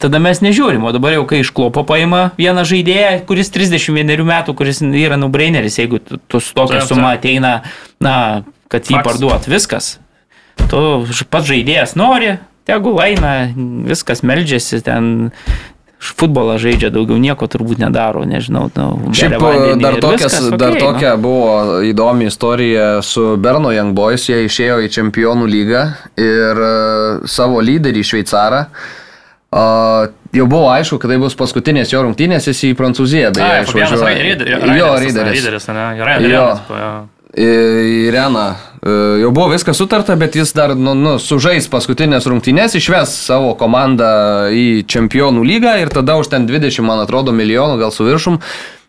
[0.00, 4.54] Tada mes nežiūrim, o dabar jau kai iš klopo paima vieną žaidėją, kuris 31 metų,
[4.56, 7.58] kuris yra nubraineris, jeigu tu, su tokia suma ateina,
[8.00, 8.14] na,
[8.72, 9.98] kad jį parduot, viskas.
[10.70, 10.80] Tu
[11.28, 12.38] pats žaidėjas nori,
[12.68, 13.50] tegul eina,
[13.90, 15.30] viskas meldžiasi, ten
[16.00, 18.70] futbolą žaidžia, daugiau nieko turbūt nedaro, nežinau.
[18.72, 20.86] Nu, Šiaip vandenį dar, tokias, viskas, dar okei, nu.
[20.86, 21.50] tokia buvo
[21.84, 25.84] įdomi istorija su Berno Young Boys, jie išėjo į čempionų lygą
[26.16, 26.72] ir e,
[27.28, 28.64] savo lyderį šveicarą.
[29.50, 33.64] Uh, jau buvo aišku, kad tai bus paskutinės jo rungtynės, jis į Prancūziją beje.
[34.06, 34.60] Raideris.
[34.62, 34.92] Jo,
[35.74, 35.86] ne?
[35.98, 36.06] Jo.
[36.06, 36.36] Raideris.
[36.70, 36.92] jo.
[38.14, 38.44] Reną.
[38.54, 43.52] E, Jau buvo viskas sutarta, bet jis dar nu, nu, sužais paskutinės rungtynės, išves savo
[43.60, 48.40] komandą į čempionų lygą ir tada už ten 20, man atrodo, milijonų, gal su viršum,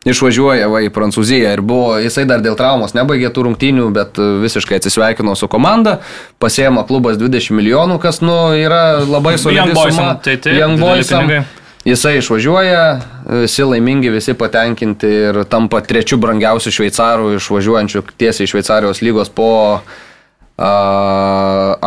[0.07, 1.51] išvažiuoja va, į Prancūziją.
[1.57, 5.99] Ir buvo, jisai dar dėl traumos nebaigė tų rungtynių, bet e, visiškai atsisveikino su komanda,
[6.41, 11.27] pasėmė klubas 20 milijonų, kas nu, yra labai solidi Young Boysam, tai taip, Young Boysam.
[11.27, 11.60] pinigai.
[11.85, 12.81] Jisai išvažiuoja,
[13.41, 19.49] visi laimingi, visi patenkinti ir tampa trečiu brangiausiu šveicaru išvažiuojančiu tiesiai iš Šveicarijos lygos po
[20.61, 20.65] uh,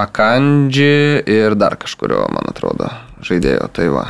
[0.02, 2.90] Akandži ir dar kažkurio, man atrodo,
[3.22, 3.68] žaidėjo.
[3.76, 4.04] Tai va,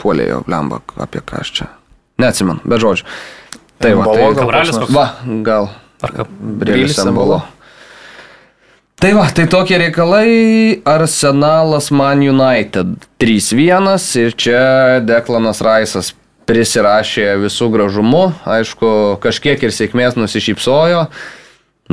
[0.00, 1.68] puolėjo blemba, apie ką aš čia.
[2.22, 3.04] Neatsimenu, bet žodžiu.
[3.84, 4.94] Tai va, tai, koks nors?
[4.96, 5.06] va,
[5.44, 5.68] gal.
[6.00, 6.24] Ar ką?
[6.40, 7.42] Brėlis Brėlis Embolo.
[8.96, 10.28] Tai va, tai tokie reikalai.
[10.88, 13.90] Arsenalas Man United 3-1
[14.22, 14.60] ir čia
[15.04, 16.14] Deklanas Raisas
[16.48, 18.30] prisirašė visų gražumu.
[18.48, 21.02] Aišku, kažkiek ir sėkmės nusišypsojo.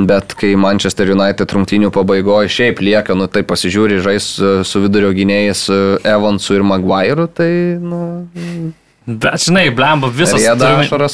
[0.00, 5.12] Bet kai Manchester United rungtynių pabaigoje šiaip lieka, nu tai pasižiūri žais e, su vidurio
[5.14, 5.76] gynėjais e,
[6.08, 8.00] Evansu ir Maguire'u, tai, nu,
[9.04, 10.40] Bet žinai, blemba, visas.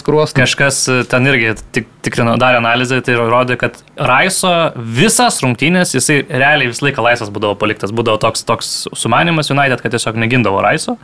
[0.06, 0.34] kruos.
[0.36, 6.20] Kažkas e, ten irgi tik, tikrino, darė analizę, tai rodė, kad Raiso visas rungtynės, jisai
[6.28, 10.94] realiai visą laiką laisvas būdavo paliktas, būdavo toks, toks sumanimas United, kad tiesiog negindavo Raiso.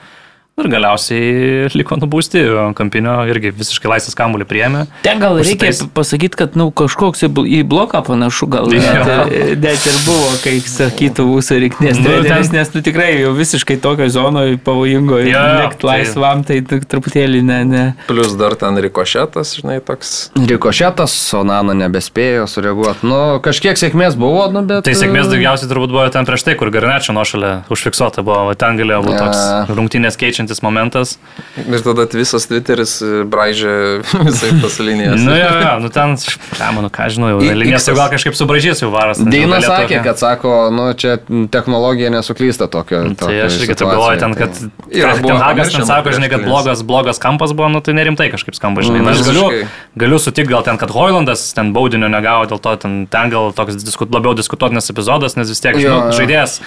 [0.57, 2.41] Ir galiausiai liko nubūsti,
[2.78, 4.87] kampinio irgi visiškai laisvas kamuolį priėmė.
[5.05, 8.81] Ten gal reikia Užsitais- pasakyti, kad nu, kažkoks į bl- į bloką panašu gal Jo.
[8.81, 13.77] net, net ir buvo, kaip sakytų mūsų reiknės Nu, ten- nes nu, tikrai jau visiškai
[13.83, 17.65] tokio zonoje pavojingo ir likti tai- laisvam, tai tu- truputėlį ne.
[17.65, 17.95] ne.
[18.09, 20.31] Plus dar ten rikošetas, žinai, toks.
[20.41, 23.05] Rikošetas, Sonana nebespėjo sureaguoti.
[23.05, 24.85] Nu, kažkiek sėkmės buvo, nu, bet...
[24.85, 28.78] Tai sėkmės e, daugiausiai turbūt buvo ten prieš tai, kur Garnečio nuošalė užfiksuota buvo, ten
[28.81, 30.16] galėjo būti toks rungtynės
[30.47, 31.18] keičiantis momentas.
[31.56, 35.20] Ir tada visas Twitteris e, braižė visai tas linijas.
[35.20, 38.82] Nu, jo, jo, nu ten, ką manau, ką žinau, jau linijas jau gal kažkaip subražys
[38.82, 39.20] jau varas.
[39.20, 41.18] Deina sakė, kad sako, nu, čia
[41.52, 43.02] technologija nesuklysta tokio.
[43.16, 44.51] Tai tokioj aš irgi taip galvoju, ten, tai- kad
[44.97, 48.31] Yra ten buvo Hagas ten sako, žinai, kad blogas, blogas kampas buvo, nu tai nerimtai
[48.32, 49.02] kažkaip skamba, žinai.
[49.06, 49.66] Na, aš galiu,
[49.98, 53.81] galiu sutikti gal ten, kad Hoilandas ten baudinio negavo, dėl to ten, ten gal toks
[53.82, 56.60] disku, labiau diskutuotinas epizodas, nes vis tiek, žinau, žaidėjas.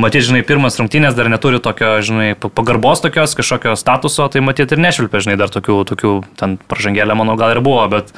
[0.00, 4.72] Matyt, žinai, pirmas rungtynės dar neturi tokio, žinai, pa- pagarbos tokios, kažkokio statuso, tai matyt
[4.74, 8.10] ir nešvilpia, žinai, dar tokių, tokių ten pražangėlė, manau, gal ir buvo, bet,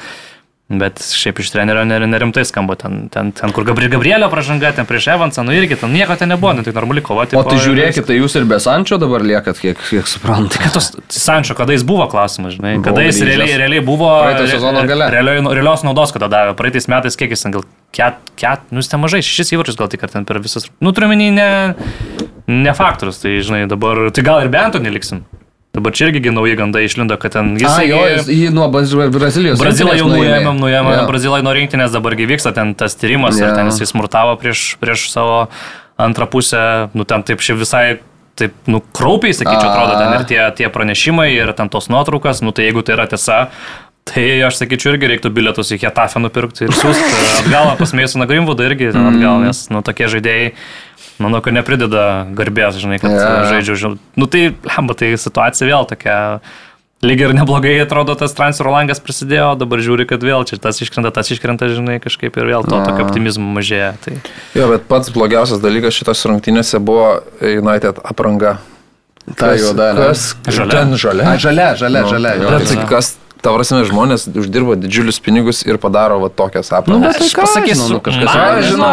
[0.68, 4.86] bet šiaip iš trenerio ner- nerimtai skamba ten, ten, ten kur Gabri Gabrielio pražanga, ten
[4.88, 7.22] prieš Evansą, nu irgi ten nieko ten nebuvo, nu, tai normali kova.
[7.38, 10.58] O tai žiūrėkit, tai jūs ir be Sančio dabar liekat, kiek, kiek suprantate.
[10.64, 13.30] Kad tos Sančio, kada jis buvo klausimas, žinai, Buvo kada jis grįžęs.
[13.30, 14.10] realiai, realiai buvo.
[14.24, 15.06] Praeito sezono gale.
[15.14, 16.56] Realiai, realios naudos, kada davė.
[16.58, 17.62] Praeitais metais kiek jis ten gal
[17.94, 20.66] ket, ket, nu jis ten mažai, šešis įvarčius gal tik ten per visas.
[20.82, 21.48] Nu, turiu menį ne,
[22.50, 25.22] ne faktorius, tai žinai, dabar, tai gal ir bent to neliksim.
[25.76, 27.68] Dabar čia irgi gi nauji gandai išlindo, kad ten jis...
[27.68, 29.60] Jis jo, jis jį nuo Braz- Brazilijos.
[29.60, 31.08] Brazilą jau nuėmėm, nuėmėm yeah.
[31.10, 33.36] Brazilai nuo rinktinės, dabar vyksta ten tas tyrimas.
[33.36, 33.50] Jo.
[33.50, 35.46] ir ten jis smurtavo prieš, prieš savo
[36.00, 36.62] antrą pusę,
[36.96, 37.84] nu ten taip šiaip visai,
[38.40, 39.74] taip, nu kraupiai, sakyčiau, A.
[39.74, 43.06] atrodo, ten ir tie, tie pranešimai, ir ten tos nuotraukas, nu tai jeigu tai yra
[43.12, 43.38] tiesa,
[44.08, 48.68] tai aš sakyčiau, irgi reiktų bilietus į Hetafę nupirkti ir siūsti atgal pas Meisoną Grimvudą
[48.68, 50.52] irgi ten atgal, nes, nu, tokie žaidėjai.
[51.22, 53.48] Manau, kad neprideda garbės, žinai, kad yeah.
[53.48, 53.76] žaidžiu.
[53.80, 53.98] žinau.
[54.20, 56.16] Nu tai, lemba, tai situacija vėl tokia
[57.06, 61.12] lyg ir neblogai atrodo tas transfero langas prasidėjo, dabar žiūri, kad vėl čia tas iškrenta,
[61.14, 63.92] tas iškrenta, žinai, kažkaip ir vėl to tokio optimizmo mažėja.
[64.04, 64.16] Tai...
[64.56, 68.56] Jo, bet pats blogiausias dalykas šitos rungtynėse buvo United apranga.
[69.36, 69.90] Ta juoda.
[69.98, 70.32] Kas?
[70.46, 70.72] Žalia.
[70.72, 71.24] Ten žalia.
[71.32, 72.34] A, žalia, žalia, Nu, žalia.
[72.38, 72.84] jo, Bet jo.
[72.86, 77.18] kas, ta prasme, žmonės uždirba didžiulius pinigus ir padaro va tokias Nu, aprangas.
[77.18, 78.92] bet tai Aš pasakysiu, nu, kažkas yra, žinau.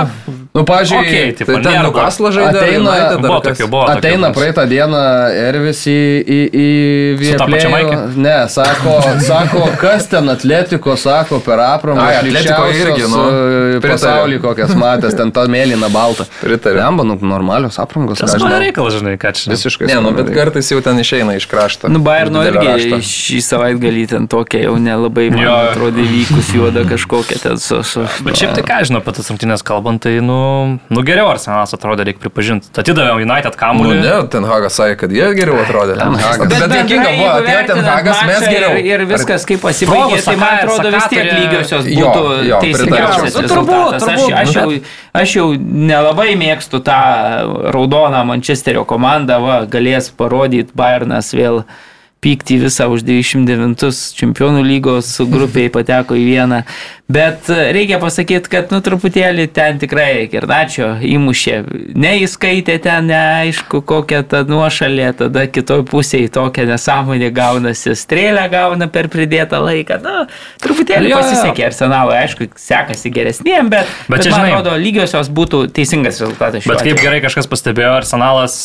[0.54, 3.58] Nu, pažiūrėjau, okay, tipo, Tai ten Newcastle žaidė, Ateina- Buvo kas?
[3.58, 3.86] tokių, buvo.
[3.90, 4.38] Ateina tokių.
[4.38, 5.00] praeitą dieną
[5.34, 7.96] Ervis į, į, į maike?
[8.22, 8.94] Ne, sako,
[9.26, 12.06] sako, kas ten atletiko, sako, per aprangą.
[12.06, 13.24] Ai, Atletiko irgi, nu,
[13.82, 13.96] pritariu.
[13.98, 16.28] Pasaulį kokias matęs, ten ta mėlyna balta.
[16.44, 16.84] Pritariu.
[16.84, 18.22] Lemba, nu, normalios aprangos.
[18.22, 19.50] Tas mano reikalas, žinai, ką čia.
[19.56, 19.90] Visiškai.
[19.90, 21.90] Ne, nu, bet kartais jau ten išeina iš krašto.
[21.90, 23.02] Nu, Bayerno irgi rašto.
[23.02, 27.82] šį savaitgalį ten tokia jau nelabai, man atrodo, vykus juoda kažkokia ten su...
[27.82, 30.43] su Bet šiaip tai ką žinau apie tas rungtynės kalbant, tai, nu,
[30.94, 32.70] nu geriau Arsenalas atrodė, reikia pripažinti.
[32.80, 33.98] Atidavėm United Nu, kamuolį.
[34.02, 35.96] ne, ten Hagas sakė, kad jie geriau atrodė.
[36.00, 36.42] Ten Hagas.
[36.44, 38.74] Bet, bet dėkinga buvo, atėjo ten Hagas, mes geriau.
[38.80, 43.38] Ir, ir viskas kaip pasibaigė, tai man atrodo vis tiek lygiosios Jo, būtų jo, teisingiausias.
[43.38, 44.84] Nu, turbūt, Aš, turbūt, aš, nu, jau,
[45.24, 45.48] aš jau
[45.94, 47.00] nelabai mėgstu tą
[47.76, 51.64] raudoną Mančesterio komandą, va, galės parodyti Bayernas vėl
[52.24, 53.84] pykti visą už 29
[54.18, 56.64] čempionų lygos grupiai pateko į vieną.
[57.14, 61.58] Bet e, reikia pasakyti, kad nu truputėlį ten tikrai Kirnačio įmušė.
[62.00, 69.12] Neįskaitė ten, neaišku, kokia ta nuošalė, tada kitoj pusėje tokia nesąmonė gaunasi, strėlę gauna per
[69.14, 70.00] pridėtą laiką.
[70.06, 70.24] Nu,
[70.64, 71.20] truputėlį Jo, jo.
[71.22, 76.24] pasisekė Arsenalui, aišku, sekasi geresniem, bet, Bet bet, čia, man žinai- atrodo, lygiosios būtų teisingas
[76.24, 76.66] rezultatas.
[76.72, 78.58] Bet kaip gerai kažkas pastebėjo, Arsenalas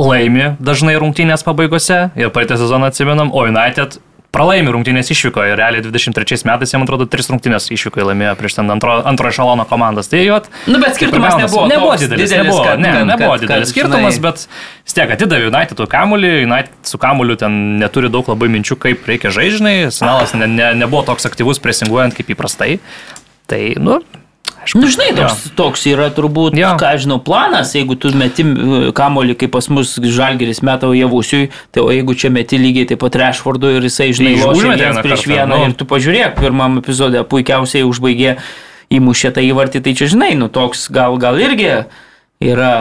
[0.00, 3.98] laimi dažnai rungtynės pabaigose ir praeitą sezoną atsimenam, o United
[4.32, 5.52] pralaimi rungtynės išvykoje.
[5.60, 10.08] Realiai 23 metais, man atrodo, 3 rungtynės išvykoje laimėjo prieš ten antro, antro ešalono komandas.
[10.08, 10.38] Tai jo.
[10.72, 12.30] Nu, bet skirtumas nebuvo nebuvo toks didelis.
[12.30, 14.46] didelis, nebuvo, kad- ne, kad- nebuvo kad- didelis kad, skirtumas, žinai- bet
[14.86, 19.28] vis tiek atidavė United kamuolį, United su kamuoliu ten neturi daug labai minčių, kaip reikia
[19.36, 22.78] žaižinai, Arsenalas ne, ne, nebuvo toks aktyvus presinguojant kaip įprastai.
[23.46, 24.00] Tai, nu,
[24.62, 24.78] aišku.
[24.80, 26.74] Nu, žinai, toks, toks yra turbūt, Jo.
[26.80, 31.82] ką žinau, planas, jeigu tu meti e, kamolį, kaip pas mus žalgeris meta javusiui, tai
[31.84, 35.24] o jeigu čia meti lygiai taip pat Rešvardu ir jisai, žinai, Tai lošia vienas prieš
[35.24, 35.70] kartą, vieną nu.
[35.70, 38.36] ir tu pažiūrėk, pirmam epizode puikiausiai užbaigė
[38.92, 41.70] įmušė tą įvartį, tai čia, žinai, nu toks gal, gal irgi
[42.42, 42.72] yra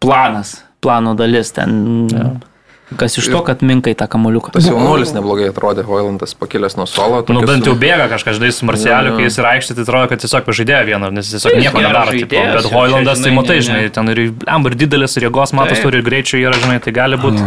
[0.00, 2.06] planas, plano dalis ten.
[2.12, 2.30] Ja.
[2.94, 4.52] Kas iš to, kad minkai tą kamoliuką.
[4.54, 7.24] Tas jaunuolis neblogai atrodė, Hoilandas pakilęs nuo suolo.
[7.34, 9.18] Nu, bent jau bėga kažkas, žinai, su Marcialiu, Jo, jo.
[9.18, 11.82] kai jis yra aikštė, tai atrodo, kad tiesiog pažaidėjo vieną, nes jis tiesiog Tai nieko
[11.82, 12.14] nedaro.
[12.14, 15.82] Tipo, žaidėjas, bet Hoilandas, tai žinai, matai, žinai, ten ir lembar didelis, ir jėgos matas
[15.82, 17.42] turi, ir greičių yra, žinai, tai gali būti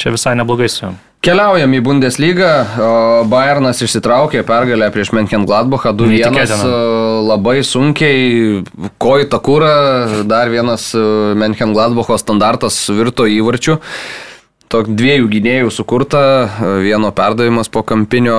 [0.00, 0.94] čia visai neblogai su juo.
[1.22, 2.48] Keliaujam į Bundesliga.
[2.82, 6.16] o Bayernas išsitraukė pergalę prieš Menken Gladbachą 2-1.
[6.16, 6.64] Neįtikėtina.
[6.66, 8.64] e, Labai sunkiai,
[8.98, 11.04] kojų takūra, dar vienas e,
[11.38, 13.76] Menken Gladbacho standartas virto įvarčiu.
[14.72, 16.20] Tok dviejų gynėjų sukurta,
[16.80, 18.36] vieno perdavimas po kampinio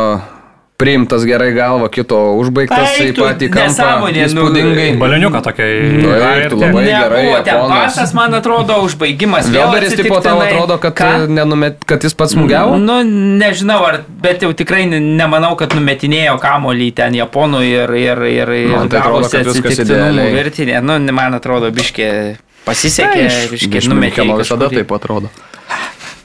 [0.81, 3.67] priimtas gerai galva, kito užbaigtas į Eik tu, patį kampą.
[3.69, 4.87] nesąmonė, nu, Įspūdingai.
[4.99, 5.75] Baleniuką tokia į...
[6.01, 6.09] Nu,
[6.49, 7.83] tu, labai gerai, Nebuvo ten Japonas.
[7.93, 9.47] pasas, man atrodo, užbaigimas.
[9.53, 12.81] vėl Vėlberis tipo tau atrodo, kad, nenumet, kad jis pats smūgiavo?
[12.81, 12.97] Nu,
[13.39, 18.53] nežinau, ar, bet jau tikrai ne- nemanau, kad numetinėjo kamolį ten Japonų ir, ir, ir,
[18.65, 20.33] ir Man tai atrodo, kad viskas idealiai.
[20.35, 20.81] virtinė.
[20.83, 22.09] Nu, man atrodo, biškė
[22.65, 24.23] pasisekė, biškė Iš numetė.
[24.25, 25.31] Miuncheno į visada taip atrodo.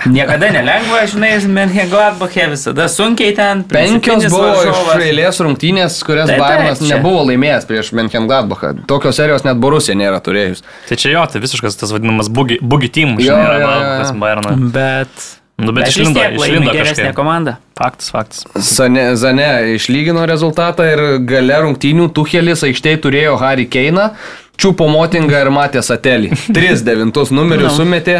[0.07, 3.65] Niekada nelengva, žinai, Menhengladbachė visada sunkiai ten.
[3.66, 5.03] Penkios buvo iš varžovas.
[5.03, 6.91] eilės rungtynės, kurias Taip, taip, Bayernas čia.
[6.93, 8.75] nebuvo laimėjęs prieš Menchengladbachą.
[8.91, 10.62] Tokios serijos net Borusija nėra turėjus.
[10.87, 14.55] Tai čia jo, tai visiškas tas vadinamas bugi, bugi team, žinai, jo, yra kas Bayerno.
[14.77, 15.27] Bet.
[15.59, 17.57] Nu, bet vis išlindo, išlindo geresnė komanda.
[17.75, 18.45] Faktas, faktas.
[18.62, 24.12] Zane, Zane išlygino rezultatą ir gale rungtynių Tuchelis aikštėje turėjo Harry Keiną,
[24.59, 26.32] čiupo motingą ir matė satelį.
[26.56, 28.16] 3-9 numerius sumetė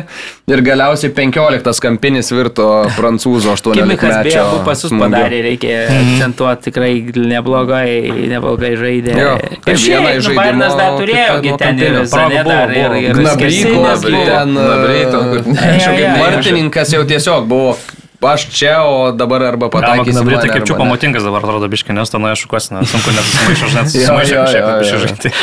[0.49, 4.45] ir galiausiai 15 kampinis virto prancūzo 18 Kimikas beje, mečio.
[4.45, 7.91] abu pasus padarė, reikia akcentuoti, tikrai neblogai,
[8.31, 9.15] neblogai žaidė.
[9.19, 12.05] Jo, ir vieną iš nu, žaidimo, Bayernas dar turėjo, ten ir kampinio.
[12.09, 13.23] Zanė Progų dar buvo, ir, ir
[14.15, 14.27] buvo.
[14.33, 14.59] ten,
[15.83, 16.13] jo.
[16.23, 17.79] Vartininkas jau tiesiog buvo.
[18.19, 20.25] Aš čia, o dabar arba pataikysiu.
[20.27, 20.91] Britai mane kaip arba čiupo ne.
[20.91, 23.29] motingas dabar atrodo biški, nes ten aš šukuosi, sunku net
[23.77, 25.03] net susimaišo jo, kažkiek jo, biški jo.
[25.05, 25.35] žaisti.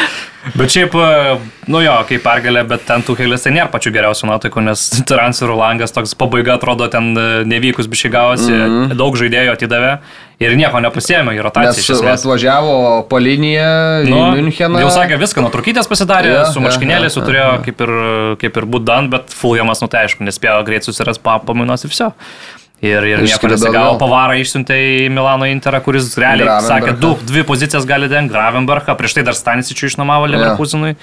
[0.53, 1.37] Bet šiaip, e,
[1.73, 5.57] nu jo, kaip pergalė, bet ten tų kelias tai nėra pačių geriausių nuotaikų, nes transferų
[5.57, 8.75] langas toks pabaiga atrodo ten e, nevykus biški gavosi, mm.
[8.75, 8.95] -hmm.
[8.99, 9.95] daug žaidėjų atidavė
[10.43, 11.95] ir nieko nepasėmė į rotaciją.
[11.95, 12.21] Esmės.
[12.21, 12.75] atvažiavo
[13.09, 13.71] po liniją
[14.05, 14.83] į Nu, Müncheną.
[14.83, 17.63] Jau sakė, viską nuo trukytės pasidarė, ja, su marškinėliais jau jo, turėjo jo.
[17.65, 17.95] kaip ir,
[18.43, 21.93] kaip ir būt dan, bet Fuljamas, nu tai aišku, nespėjo greit susiras pa- pamainos ir
[21.95, 22.11] viso.
[22.85, 27.87] Ir, ir nieko nesigavo, pavarą išsiuntė į Milano Interą, kuris realiai sakė, du, dvi pozicijas
[27.89, 30.95] gali dengti, Gravenbergą, prieš tai dar Stanisičių išnuomavo Leverkusenui.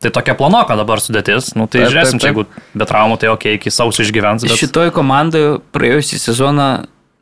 [0.00, 2.46] Tai tokia planoka dabar sudėtis, nu tai Taip, žiūrėsim, taip, čia jeigu
[2.80, 4.46] be traumų, tai ok, iki sausio išgyvens.
[4.48, 4.56] Bet...
[4.56, 6.68] Šitoj komandoje praėjusį sezoną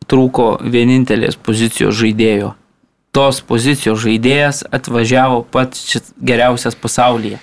[0.06, 2.52] trūko vienintelės pozicijos žaidėjo.
[3.10, 7.40] Tos pozicijos žaidėjas atvažiavo pats geriausias pasaulyje.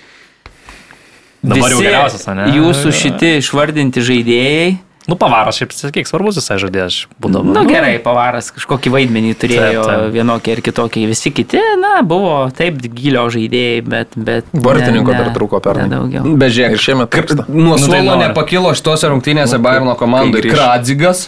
[1.44, 2.48] Dabar jau Visi geriausias, ane?
[2.56, 4.70] Jūsų šitie išvardinti žaidėjai
[5.06, 7.46] Nu, pavaras šiaip, sakyk, svarbus visai žaidėjas būdavo.
[7.46, 10.14] Na nu, gerai, pavaras kažkokį vaidmenį turėjo, Taip, taip.
[10.16, 11.04] vienokį ir kitokį.
[11.12, 14.16] Visi kiti, na, buvo taip gilio žaidėjai, bet...
[14.18, 15.86] bet Vartininko dar trūko pernai.
[15.92, 16.24] Daugiau.
[16.26, 17.46] Ir Bežiūrėk, šiemet trūksta.
[17.46, 20.58] Nuo Nu, tai suolo nepakilo šitose rungtynėse Bayerno komandai kai grįš.
[20.58, 21.22] Kradzigas,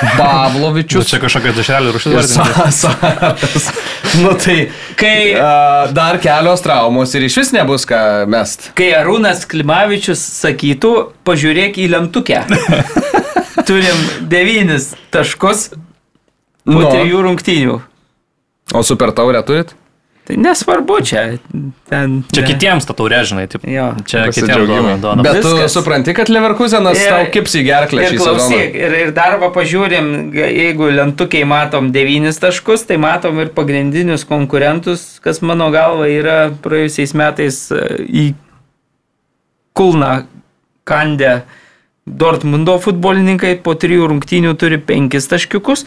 [0.00, 1.10] Nu, Pavlovičius.
[1.12, 2.28] čia kažkokia dušelė rušis ir.
[2.30, 3.68] Saras.
[4.22, 8.00] Nu tai, Kai, a, dar kelios traumos ir iš vis nebus ką
[8.32, 8.70] mest.
[8.78, 10.94] kai Arūnas Klimavičius sakytų,
[11.28, 12.40] pažiūrėk į lemtukę.
[13.66, 14.00] Turim
[14.30, 15.68] devynis taškus
[16.64, 16.86] po Nu.
[16.90, 17.80] trijų rungtynių.
[18.74, 19.74] O super taurę turit?
[20.28, 21.22] Tai nesvarbu čia.
[21.90, 22.46] Ten, Čia ne.
[22.46, 23.64] kitiems ta taurė, žinai, taip.
[23.66, 23.88] Jo.
[24.06, 24.92] Čia kitiems Pasidžiaugimai.
[25.00, 25.16] duoda.
[25.16, 25.22] duoda.
[25.26, 25.72] Bet tu viskas.
[25.74, 28.36] supranti, kad Leverkusenas Ir- tau kips į gerklę Ir šį sezoną.
[28.36, 34.22] klausyk, ir, ir dar va pažiūrim, jeigu lentukiai matom devynis taškus, tai matom ir pagrindinius
[34.28, 38.34] konkurentus, kas mano galva yra praėjusiais metais e, į
[39.74, 40.26] Kulną
[40.84, 41.42] kandę
[42.10, 45.86] Dortmundo futbolininkai po trijų rungtynių turi penkis taškiukus.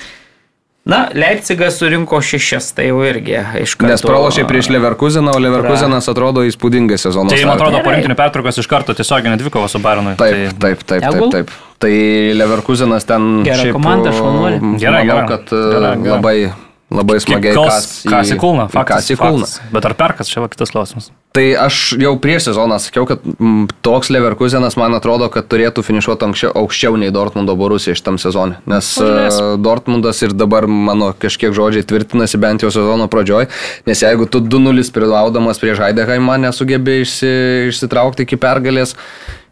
[0.83, 3.87] Na, Leipzigas surinko šešias, tai jau irgi iš karto.
[3.93, 7.31] Nes pralošė prieš Leverkuseną, o Leverkusenas atrodo įspūdingai sezoną.
[7.31, 7.85] Tai, man atrodo, Gerai.
[7.85, 10.17] po rinkinių pertraukos iš karto tiesioginė dvikova su Baronui.
[10.19, 11.31] Taip, taip, taip, taip, Tegul.
[11.31, 11.53] taip.
[11.79, 11.93] Tai
[12.35, 14.59] Leverkusenas ten Gera šiaip, komanda, šaunuolė.
[14.83, 15.25] Gera, manau, gera.
[15.31, 16.17] kad e, Gera, gera.
[16.17, 16.35] labai,
[16.99, 17.89] labai smagiai Kas,
[18.35, 19.07] į Kulną, faktas.
[19.07, 19.51] Kas į Kulną.
[19.71, 21.13] Bet ar perkas, čia va kitas klausimas.
[21.33, 26.27] Tai aš jau prieš sezoną sakiau, kad mm, toks Leverkusenas man atrodo, kad turėtų finišuoti
[26.27, 28.59] anksčiau, aukščiau nei Dortmundo Borusija šitam sezonui.
[28.69, 29.39] Nes Pažiūrės.
[29.41, 33.49] uh, Dortmundas ir dabar mano kažkiek žodžiai tvirtinasi bent jau sezono pradžioj.
[33.89, 37.33] Nes jeigu tu 2-0 prilaudamas prieš Heideheimą nesugebė išsi,
[37.71, 38.93] išsitraukti iki pergalės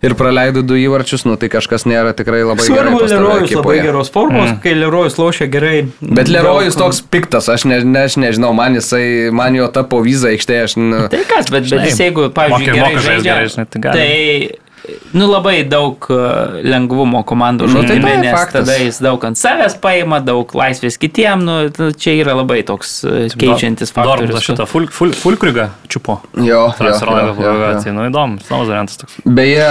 [0.01, 2.89] ir praleidai du įvarčius, nu tai kažkas nėra tikrai labai gerai.
[2.89, 4.57] Svarbu, Lerojus labai geros formos, mm.
[4.63, 5.75] kai Lerojus lošia gerai.
[6.01, 9.85] Bet Lerojus daug- toks piktas, aš, ne, ne, aš nežinau, man jisai, man jo ta
[9.87, 10.77] povyza aikštėje, aš...
[10.81, 13.83] Nu, Tai kas, bet, bet jis jeigu, pavyzdžiui, gerai moka žaist žaidžia, gerai, žinai, tai
[13.85, 14.01] gali.
[14.01, 14.70] tai
[15.13, 16.15] nu, labai daug e,
[16.65, 18.65] lengvumo komandų Nu, tai žaidime, taip, nes faktas.
[18.65, 23.03] tada jis daug ant savęs paima, daug laisvės kitiem, nu, t- čia yra labai toks
[23.05, 24.45] e, keičiantis Dortmundas faktorius.
[24.47, 26.19] šitą ful, ful, Fulkrigą čiupo.
[26.35, 27.45] jo, pabaigoje.
[27.45, 27.81] jo.
[27.83, 29.17] Tai, nu, įdomu, įdomus variantas toks.
[29.25, 29.69] Beje,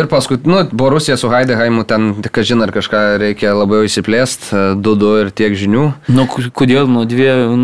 [0.00, 4.50] ir paskui, nu, Borusija su Heideheimu ten, kažin ar kažką reikia labiau įsiplėst,
[4.80, 5.86] 2-2 ir tiek žinių.
[6.14, 7.56] Nu, kodėl nuo 2-0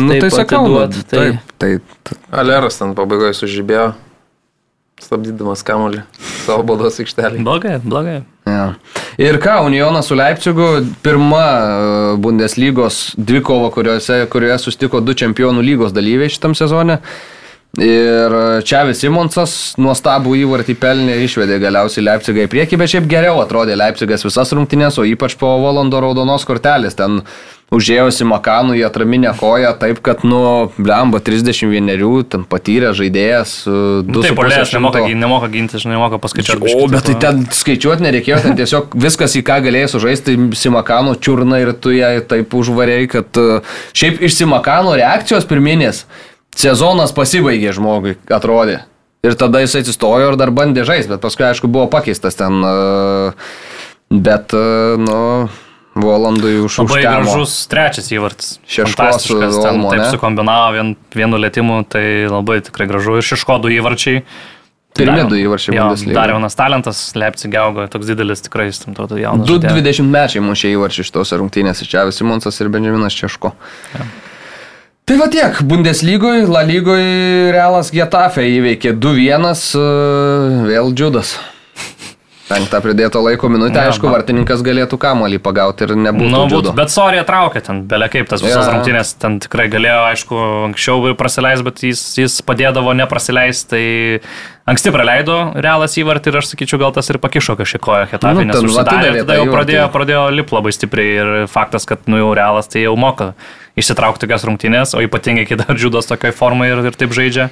[0.00, 1.70] Nu, taip tai sakau, nu, atiduot, tai, taip, tai,
[2.06, 3.90] tai, Aleras ten pabaigoje sužibėjo,
[5.04, 6.04] stabdydamas kamuolį
[6.44, 7.42] savo baudos aikštelį.
[7.46, 8.20] Blogai, blogai.
[8.48, 8.66] ja.
[9.20, 10.68] Ir ką, Unionas su Leipcigu,
[11.04, 17.00] pirma e, Bundeslygos dvikova, kuriuose, kurioje sustiko du čempionų lygos dalyviai šitam sezone.
[17.78, 18.32] Ir
[18.66, 24.26] Čiavis Simonsas nuostabų įvartį pelnė, išvedė galiausiai Leipzigą į priekį, bet šiaip geriau atrodė Leipzigas
[24.26, 26.98] visas rungtynės, o ypač po Volando raudonos kortelės.
[26.98, 27.20] Ten
[27.70, 30.40] užėjusi Makanų į atraminę koją, taip kad, nu,
[30.74, 33.52] blemba 31, ten patyrė žaidėjas.
[33.68, 36.74] Nu, Taip, polės nemoka, nemoka ginti, žinai, nemoka paskaičiuoti.
[36.74, 41.62] O, bet tai ten skaičiuoti nereikėjo, ten tiesiog viskas į ką galėjai sužaisti, Simakano čiurna
[41.62, 43.62] ir tu ją taip užvarėjai, kad e,
[43.94, 46.02] šiaip iš Simakano reakcijos pirminės
[46.56, 48.82] sezonas pasibaigė žmogui, atrodė.
[49.26, 52.62] Ir tada jis atsistojo ir dar bandė žaisti, bet paskui, aišku, buvo pakeistas ten.
[52.64, 53.32] e,
[54.10, 55.48] Bet, e, nu,
[55.94, 57.22] Volandui už Labai užtemo.
[57.22, 58.58] gražus trečias įvartis.
[58.66, 63.18] Su ten taip sukombinavo vien, vienu lėtimu, tai labai tikrai gražu.
[63.18, 64.22] Ir šeškodų įvarčiai.
[64.98, 66.14] Pirmi du įvarčiai Bundeslygoje.
[66.14, 69.46] Dar vienas talentas, Leipzig augo, toks didelis tikrai, atrodo jaunas.
[69.46, 70.02] Du žaidėjas.
[70.02, 73.52] 20 mečiai mušė įvarčių šitose rungtynėse, Čiavis Simonsas ir Benjaminas Češko.
[75.10, 79.80] Tai va tiek, Bundeslygoje, La lygoje Realas Getafe įveikė 2-1, e,
[80.68, 81.32] vėl Džudas.
[82.50, 86.72] Penktą pridėto laiko minutę, Jo, aišku, man- vartininkas galėtų kamuolį pagauti ir nebūtų Nu, būtų,
[86.74, 88.72] bet sorija traukė ten, belia kaip tas visas Jo.
[88.74, 90.40] rungtynės, ten tikrai galėjo, aišku,
[90.70, 93.84] anksčiau ir prasileis, bet jis, jis padėdavo neprasileis, tai
[94.70, 98.50] anksti praleido realas įvartį ir aš sakyčiau, gal tas ir pakišo kažkiek koją Hetafį, Nu,
[98.50, 102.66] nes užsidarė, tada jau pradėjo, pradėjo lip labai stipriai ir faktas, kad nu jau realas
[102.70, 103.32] tai jau moka
[103.78, 107.48] išsitraukti tokias rungtynės, o ypatingai kai dar džudas tokiai formai ir, ir taip žaidžia.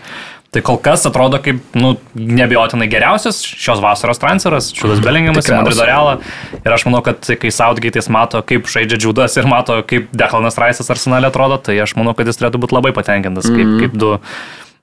[0.51, 5.85] Tai kol kas atrodo kaip, nu, nebejotinai geriausias šios vasaros transferas, Džudas Belingiamas į Madrido
[5.85, 6.15] Realą.
[6.65, 10.89] Ir aš manau, kad kai Southgate'is mato, kaip žaidžia Džudas ir mato, kaip Declanas Raisas
[10.89, 13.79] arsenalė atrodo, tai aš manau, kad jis turėtų būti labai patenkintas, kaip, Mhm.
[13.85, 14.15] kaip du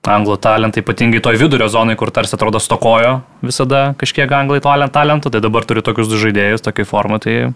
[0.06, 5.32] anglų talentai, ypatingai toj vidurio zonai, kur tarsi atrodo stokojo visada kažkiek anglai talent- talentų,
[5.34, 7.52] tai dabar turi tokius du žaidėjus, tokiai formą, tai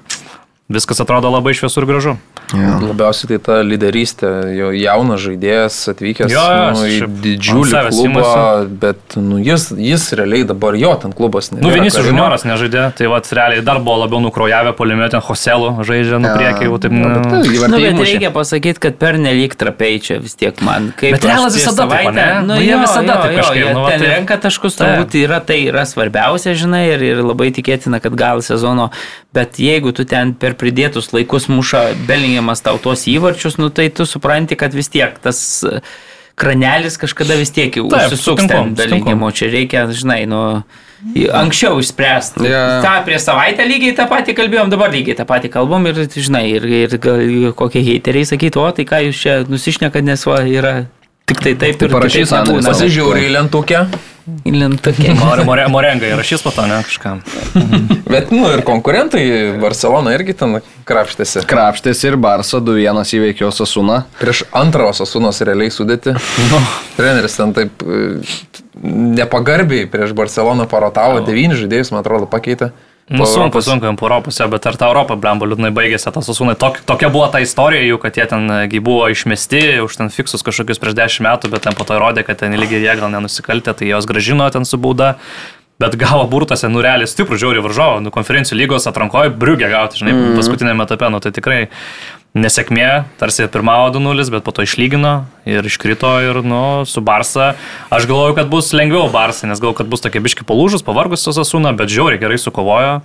[0.70, 2.12] viskas atrodo labai šviesu ir gražu.
[2.50, 2.78] Ja.
[2.82, 8.72] Labiausiai tai ta lyderystė, jo jaunas žaidėjas atvykęs Jo, jo, nu, į didžiulį klubą, imasi.
[8.82, 11.52] bet nu, jis, jis realiai dabar jo ten klubas.
[11.52, 12.10] Nu, nebėra Vinicius Karimo.
[12.16, 16.66] junioras nežaidė, tai va, realiai dar buvo labiau nukraujavę polime, ten Hoselų žaidžia nu priekį,
[16.70, 18.08] jau taip, Nu, bet nu, tai Nu, bet įmušė.
[18.10, 20.90] reikia pasakyti, kad per nelik trapiai čia vis tiek man.
[20.98, 22.26] Kaip Bet Realas visada taip, ane?
[22.42, 24.10] Nu, Nu, jie jo, visada jo, taip jo, kažkaip, jie nu, va, Ten taip.
[24.16, 28.90] renka taškus, turbūt yra tai yra svarbiausia, žinai, ir, ir labai tikėtina, kad gal sezono.
[29.32, 34.06] Bet jeigu tu ten per pridėtus laikus muša Belingiamas tau tos įvarčius, nu tai tu
[34.08, 35.80] supranti, kad vis tiek tas e,
[36.40, 38.76] kranelis kažkada vis tiek užsisuks ten.
[38.78, 39.32] Belingimo.
[39.34, 40.62] Čia reikia, žinai, nu.
[41.32, 42.44] Anksčiau išspręsti.
[42.44, 42.62] Jo.
[42.84, 46.66] Ką prieš savaitę lygiai tą patį kalbėjom, dabar lygiai tą patį kalbam ir, žinai, ir,
[46.84, 47.22] ir gal
[47.56, 50.74] kokie heiteriai sakytų, o tai ką jūs čia nusišnekat, nes va yra
[51.30, 52.72] tik tai taip Tai ir parašys Andrius, nebūna.
[52.74, 53.82] Pasižiūri į lentukę,
[54.44, 55.14] Lentukė.
[55.20, 57.22] More, more, morenga įrašys po to, ne kažkam.
[58.14, 59.22] bet nu ir konkurentai
[59.62, 61.44] Barcelona irgi ten krapštėsi.
[61.50, 64.04] Krapštės ir Barso 2-1 įveikė Sasuna.
[64.20, 66.14] Prieš antrą Sasunos realiai sudėti.
[66.50, 66.60] Nu,
[66.98, 68.12] Treneris ten taip e,
[69.20, 72.72] nepagarbiai prieš Barceloną parotavo, devyni žaidėjus, man atrodo, pakeitė.
[73.10, 76.12] Nu, Po sunku, Europos- sunku, po Europos, jo, bet ar ta Europa, blemba, liūdnai baigėsi,
[76.14, 76.54] tas susūnai.
[76.54, 80.46] Tok, tokia buvo ta istorija jų, kad jie ten e, buvo išmesti už ten fiksus
[80.46, 83.74] kažkokius prieš dešimt metų, bet ten po to įrodė, kad ten lygiai jie gal nenusikaltė,
[83.74, 85.16] tai jos gražino ten su bauda.
[85.80, 90.12] Bet gavo burtose, nu realiai stiprų žiaurį varžovą, nu konferencijų lygos atrankoje briugę gauti, žinai,
[90.12, 90.34] mm.
[90.36, 91.60] paskutinėme etape, nu tai tikrai
[92.38, 92.88] nesėkmė,
[93.18, 97.54] tarsi pirmavo 2-0, bet po to išlygino ir iškrito ir, nu, su Barsa.
[97.90, 101.34] Aš galvoju, kad bus lengviau Barsa, nes galvoju, kad bus tokie biški palūžus, pavargus su
[101.34, 103.00] Sasūna, bet žiauriai gerai sukovojo.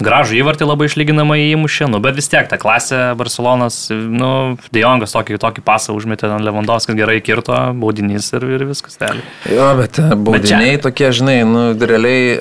[0.00, 4.30] Gražų įvartį labai išlyginamą įmušė, nu, bet vis tiek ta klasė Barcelonas, nu,
[4.72, 8.96] Dejongas tokį, tokį pasą užmetė ant Lewandowskis gerai kirto, baudinys ir, ir viskas.
[9.02, 9.26] Realiai.
[9.52, 12.40] Jo, bet e, baudiniai tokie, žinai, nu, realiai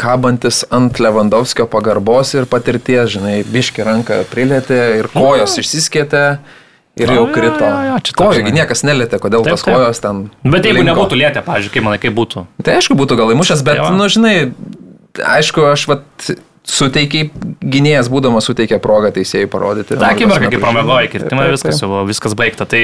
[0.00, 6.22] kabantis ant Lewandowskio pagarbos ir patirties, žinai, biški ranką prilėtė ir kojos išsiskėtė
[6.98, 7.68] ir jau krito.
[8.18, 8.54] Kojų žinai.
[8.58, 9.74] niekas nelėtė, kodėl Taip, tas taip.
[9.76, 10.24] kojos ten.
[10.42, 10.90] Bet jeigu linko.
[10.92, 12.44] nebūtų lietę, pažiūrėjau, kaip manai, kaip būtų.
[12.66, 13.92] Tai aišku, būtų gal įmušęs, bet, Jo.
[13.94, 14.34] nu, žinai,
[15.38, 16.30] aišku, aš vat
[16.64, 17.28] suteikiai,
[17.60, 19.98] gynėjas būdamas suteikė progą teisėjai parodyti.
[20.00, 22.64] Ta akimirka, kai pramiegoji, kirtimai, viskas jau buvo, viskas baigta.
[22.66, 22.80] Tai,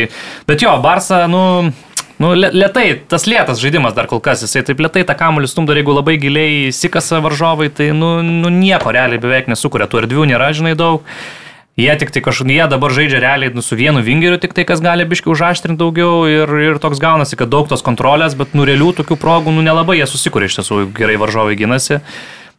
[0.50, 1.72] bet jo, Barsa, nu,
[2.20, 5.94] nu, lietai, tas lėtas žaidimas dar kol kas, jisai taip lietai tą kamuolį stumdo, jeigu
[5.96, 10.76] labai giliai įsikasa varžovai, tai, nu, nu nieko realiai beveik nesukuria, tų erdvių nėra, žinai,
[10.78, 11.06] daug.
[11.80, 14.82] Jie tik tai kažkokie, jie dabar žaidžia realiai nu, su vienu vingeriu, tik tai kas
[14.84, 18.90] gali biški užaštrinti daugiau ir, ir toks gaunasi, kad daug tos kontrolės, bet nu realių
[18.98, 22.02] tokių progų, nu nelabai jie susikuria iš tiesų, gerai varžovai gynasi.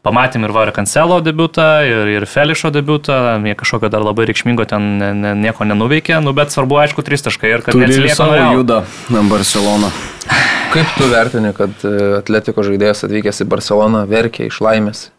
[0.02, 4.88] Pamatėm ir Vario Cancelo debutą, ir, ir Felišo debutą, jie kažkokio dar labai reikšmingo ten
[4.98, 8.80] ne, ne, nieko nenuveikė, nu bet svarbu, aišku, trys taškai ir kad neatsilieka nuo juda
[9.30, 9.92] Barcelona.
[10.74, 15.10] Kaip tu vertini, kad e, atletiko žaidėjas atvykęs į Barceloną verkia iš laimės?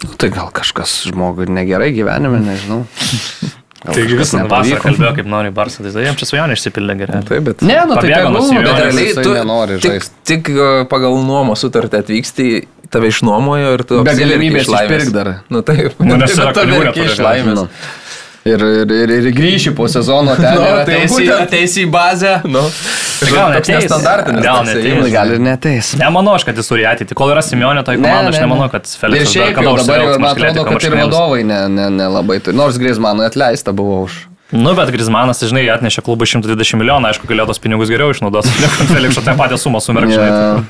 [0.00, 2.84] Nu, Tai gal kažkas žmogui negerai gyvenime, nežinau.
[3.80, 4.80] Gal Taigi visą vasarą nepavyko.
[4.84, 7.20] kalbėjo, kaip nori Barsą, tai jiems čia svajonė išsipildė gerai.
[7.24, 7.62] Taip, bet...
[7.64, 10.18] Ne, nu tai Pabėgo tegul, nuo bet Simeonės, realiai tu nenori tik, žaisti.
[10.28, 12.48] tik e, pagal nuomą sutartį atvyksti,
[12.92, 14.02] tave išnuomojo ir tu...
[14.06, 14.90] Be galimybės iš laimės.
[14.90, 15.32] išpirkt dar.
[15.52, 17.60] Nu taip, Nu, nes bet yra tu kliūrė verki iš tokia, laimės.
[17.60, 17.68] Nu.
[18.50, 22.30] Ir, ir, ir, ir grįši po sezono ten, Nu, ir tai ateisi, ateisi į bazę.
[22.48, 22.62] Nu,
[23.28, 23.82] gal toks neateis.
[23.84, 24.40] nestandartinis.
[24.46, 25.10] Gal įėjimas.
[25.12, 25.90] Gal ir neteis.
[26.00, 27.18] Nemanau, aš, kad jis turi ateitį.
[27.20, 28.72] Kol yra Simeonė toj Ne, komandai, aš ne, nemanau, ne.
[28.72, 32.38] kad Ir Felixas dar šiaip kada jau dabar jau, man atrodo, kad ir vadovai nelabai
[32.40, 32.56] ne, ne, turi.
[32.62, 34.16] Nors Grismanui atleista buvo už.
[34.56, 38.88] Nu, bet Grismanas, žinai, atnešė klubui 120 milijonų, aišku, galėjo tos pinigus geriau išnaudoti, negu
[38.88, 40.32] Felixo tą patį sumą sumerkžinai.
[40.32, 40.64] Ja.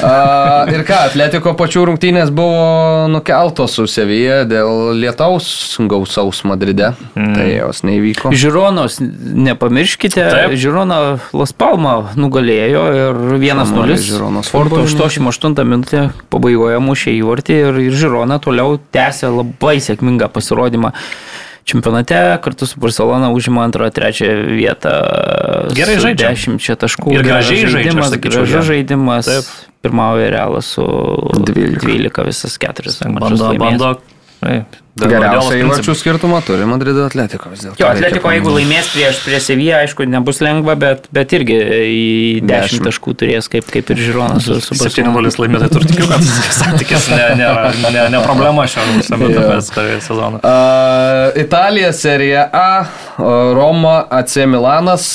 [0.00, 5.48] A, ir ką, Atletiko pačių rungtynės buvo nukeltos su Sevija dėl lietaus
[5.90, 6.92] gausaus Madride.
[7.14, 7.34] Mm.
[7.36, 8.32] Tai jos neįvyko.
[8.32, 9.00] Žiūronos,
[9.48, 10.56] nepamirškite, Taip.
[10.60, 11.00] Žiūrono
[11.36, 13.66] Las Palma nugalėjo ir 1-0.
[13.70, 15.10] Kamuolį Žironos Porto futbolininkai.
[15.10, 20.94] 88 minutę pabaigoje mušė įvartį ir, ir Žirona toliau tęsė labai sėkmingą pasirodymą.
[21.70, 24.94] Čempionate kartu su Barcelona užima antrą, trečią vietą.
[25.76, 26.32] Gerai žaidžia.
[26.34, 27.12] 10 taškų.
[27.14, 29.28] Ir gražiai žaidžia, žaidimas, gražus žaidimas.
[29.28, 29.69] Taip.
[29.80, 31.52] Pirmauja realas su 12.
[31.80, 33.00] 12 visas keturis.
[33.00, 34.00] Bando, bando.
[34.40, 37.76] Taip, dėl Geriausią įvarčių skirtumą turi Madrido Atletiko vis dėlto.
[37.76, 42.06] Jo, Atletiko, jeigu laimės prieš, prieš Seviją, aišku, nebus lengva, bet, bet irgi į
[42.40, 42.86] 10 Dešimt.
[42.88, 46.24] taškų turės, kaip, kaip ir Žironas su, su 7-0 laimėtai turtikiu, kad
[46.56, 49.44] santykis ne, nėra ne, ne problema šio visame Jo.
[49.58, 50.40] etape sezono.
[50.40, 52.72] Uh, Italija, Serija A,
[53.56, 55.06] Roma, AC Milanas,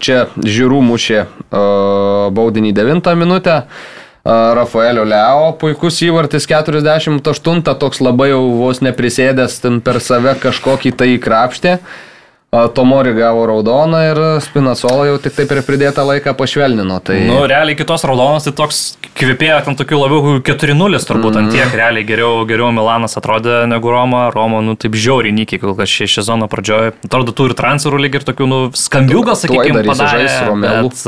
[0.00, 3.60] čia žiūrų mušė uh, baudinį 9 minutę.
[3.68, 3.94] Uh,
[4.28, 11.14] Rafaelio Leo, puikus įvartis 48, toks labai jau vos neprisėdęs ten per save kažkokį tai
[11.22, 11.78] krapštė.
[11.78, 11.96] Uh,
[12.48, 16.96] Tomori gavo raudoną ir Spinacola jau tik tai per pridėtą laiką pašvelnino.
[17.04, 17.18] Tai...
[17.28, 18.78] Nu, realiai kitos raudonos, tai toks
[19.20, 21.42] kvipėjo ten tokių labiau 4-0 turbūt, mm.
[21.42, 24.30] ant tiek realiai geriau, geriau Milanas atrodė negu Roma.
[24.32, 26.94] Roma, nu taip žiauriai nykiai, kol kas šį sezoną pradžioje.
[27.04, 30.30] Atrodo, turi transferų lyg ir tokių, nu, skambių gal sakykime, padarė.
[30.64, 31.04] Bet,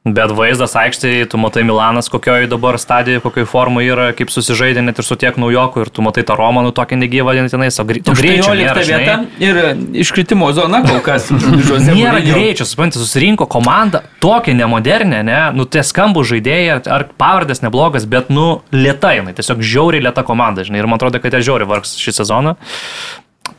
[0.00, 4.96] Bet vaizdas aikštėje, tu matai Milanas, kokioje dabar stadijoje, kokioje formoje yra, kaip susižaidė net
[4.96, 8.80] ir su tiek naujokų, ir tu matai tą Romanų tokį negyvą tenais, o greičio nėra.
[8.88, 9.60] vieta ir
[10.00, 11.28] iškritimo zona kol kas.
[11.90, 17.60] nėra greičio, suprantate, susirinko komanda tokia nemodernė, ne, nu tie skambų žaidėjai, ar, ar pavardės
[17.60, 21.44] neblogas, bet nu lieta jinai, tiesiog žiauriai lieta komanda, žinai, ir man atrodo, kad jie
[21.52, 22.56] žiauriai vargs šį sezoną.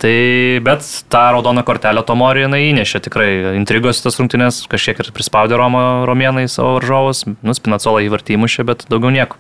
[0.02, 0.18] Tai,
[0.66, 0.82] bet
[1.14, 3.30] tą raudoną kortelę Tomori jinai įnešė tikrai
[3.60, 9.14] intrigos tas rungtynės, kažkiek ir prispaudė Romo Romienai savo varžovus, nuspinacolą įvartį įmušė, bet daugiau
[9.14, 9.38] nieko,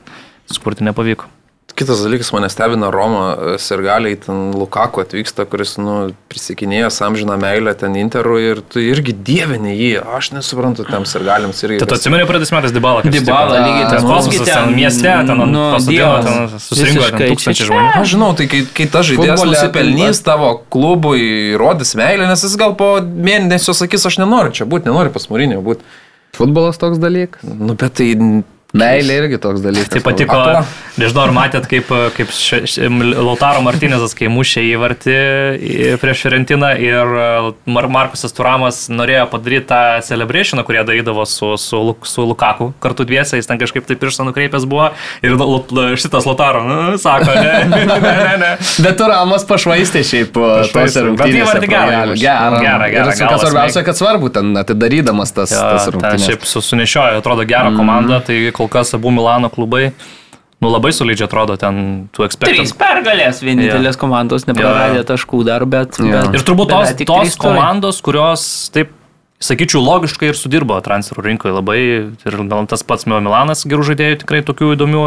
[0.54, 1.41] skurti nepavyko.
[1.78, 7.96] Kitas dalykas mane stebina Roma, sirgaliai ten Lukaku atvyksta, kuris, nu, prisikinėjo samžiną meilę ten
[8.00, 11.80] Interui ir tu irgi dievini jį, aš nesuprantu tam sirgaliams irgi.
[11.82, 16.28] Tu atsimeni pradės metais Dybalą, kaip Dybalą, lygiai tas kosmosas ten mieste, ten, nu, dievas,
[16.28, 17.90] ten susirinko ten tūkstančiai žmonių.
[18.02, 21.26] Aš žinau, tai kai, kai ta žaidėjas nusipelnys tavo klubui,
[21.62, 25.62] rodys meilę, nes jis gal po mėnesio sakys, aš nenoriu čia būti, nenoriu pas Mūrinį
[25.66, 25.88] būti.
[26.36, 27.44] Futbolas toks dalykas.
[27.44, 28.14] Nu, bet tai
[28.78, 29.90] Meilė irgi toks dalykas.
[29.92, 30.40] Tai patiko,
[31.02, 32.90] nežinau, ar matėt, kaip, kaip š, š,
[33.20, 35.16] Lautaro Martinezas, kai mušė įvartį
[36.00, 37.12] prieš Fiorentiną ir
[37.68, 43.48] Mar Markusas Turamas norėjo padaryti tą celebrationą, kurie darydavo su, su, su Lukaku kartu dviesiais,
[43.50, 44.92] ten kažkaip tai pirštą nukreipęs buvo
[45.26, 45.36] ir
[46.00, 48.54] šitas Lautaro, nu, sako, ne, ne, ne, ne.
[48.86, 50.32] Bet Turamas pašvaistė šiaip
[50.72, 51.20] tose rungtynėse.
[51.20, 52.00] Bet įvartį gerą.
[52.16, 53.12] Gerą, gerą, gerą.
[53.12, 56.28] Ir svarbiausia, kad svarbu ten atidarydamas tas, jo, tas rungtynės.
[56.30, 59.90] Šiaip sunešiojo, atrodo, gerą komandą, tai kol kas abu Milano klubai.
[60.62, 61.78] Nu labai solidžiai atrodo ten
[62.14, 62.62] tų ekspertų.
[62.62, 64.02] Trys pergalės, vienintelės yeah.
[64.02, 65.08] komandos nepraradė yeah.
[65.10, 65.98] taškų dar, bet...
[65.98, 66.28] Yeah.
[66.30, 68.92] bet ir turbūt tos, tos komandos, kurios taip,
[69.42, 71.80] sakyčiau, logiškai ir sudirbo transferų rinkoje labai.
[72.30, 72.38] Ir
[72.70, 75.02] tas pats Milanas gerų žaidėjų tikrai tokių įdomių.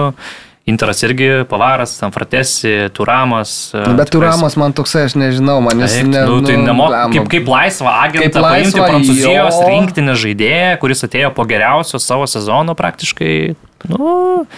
[0.64, 3.74] Interas irgi, Pavaras, Sanfratesi, Turamas.
[3.76, 7.28] Nu, bet Turamas man toksai, aš nežinau, man jis ne, nu, tai nu, nemo, kaip,
[7.34, 9.68] kaip laisvą agentą kaip paimti laisvą, Prancūzijos jo.
[9.68, 13.34] rinktinę žaidėją, kuris atėjo po geriausio savo sezono praktiškai
[13.88, 14.56] Nu,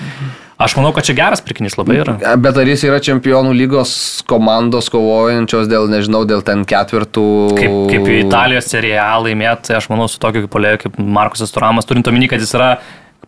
[0.57, 2.15] Aš manau, kad čia geras pirkinys labai yra.
[2.41, 3.91] Bet ar jis yra čempionų lygos
[4.31, 7.25] komandos kovojančios dėl, nežinau, dėl ten ketvirtų.
[7.59, 12.09] Kaip, kaip Italijos serialai laimėti, aš manau, su tokiu kaip polėjų kaip Markusas Turamas, turint
[12.09, 12.71] omeny, kad jis yra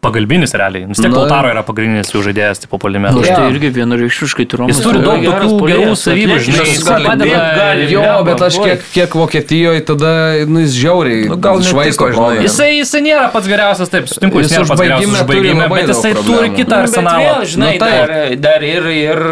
[0.05, 0.87] pagalbinis realiai.
[0.89, 3.11] Vis tiek Lautaro yra pagrindinis jų žaidėjas, tipo polime.
[3.15, 4.69] Na, štai irgi vienareikšmiškai turiu.
[4.70, 7.31] Jis turi daug tokių gerų savybių, žinai, jis gali.
[7.59, 10.12] Gali, jo, bet aš kiek, kiek Vokietijoje tada,
[10.51, 11.29] nu, jis žiauriai.
[11.33, 12.45] Nu, gal švaisto, žinai.
[12.47, 16.53] Jisai, jisai nėra pats geriausias, taip, sutinku, jis nėra pats geriausias užbaigime, bet jisai turi
[16.57, 17.41] kitą arsenalą.
[17.49, 19.25] Žinai, dar, dar ir, ir,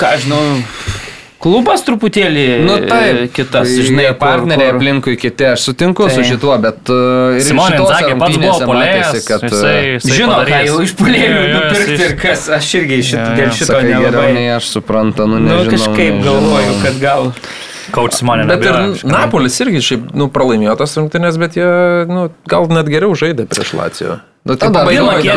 [0.00, 0.44] ką žinau
[1.42, 4.78] klubas truputėlį nu, taip, kitas, žinai, partneriai kur...
[4.78, 6.14] aplinkui kiti, aš sutinku tai.
[6.16, 10.62] su šituo, bet uh, Simonė Zakė pats buvo polėjęs, kad jisai, uh, jisai žino, ką
[10.68, 14.30] jau iš polėjų nupirkti ir kas, aš irgi šit, ja, dėl šito sakai, nelabai.
[14.38, 16.24] Nei aš suprantu, nu, nežinau, nu kažkaip nežinau.
[16.30, 17.30] galvoju, kad gal...
[17.92, 18.46] Kauč Simonė.
[18.48, 18.76] Bet ir
[19.10, 21.70] Napolis irgi šiaip, nu, pralaimėjo tas rungtynės, bet jie,
[22.08, 24.22] nu, gal net geriau žaidė prieš Lacijo.
[24.42, 24.86] Nu, tai dar,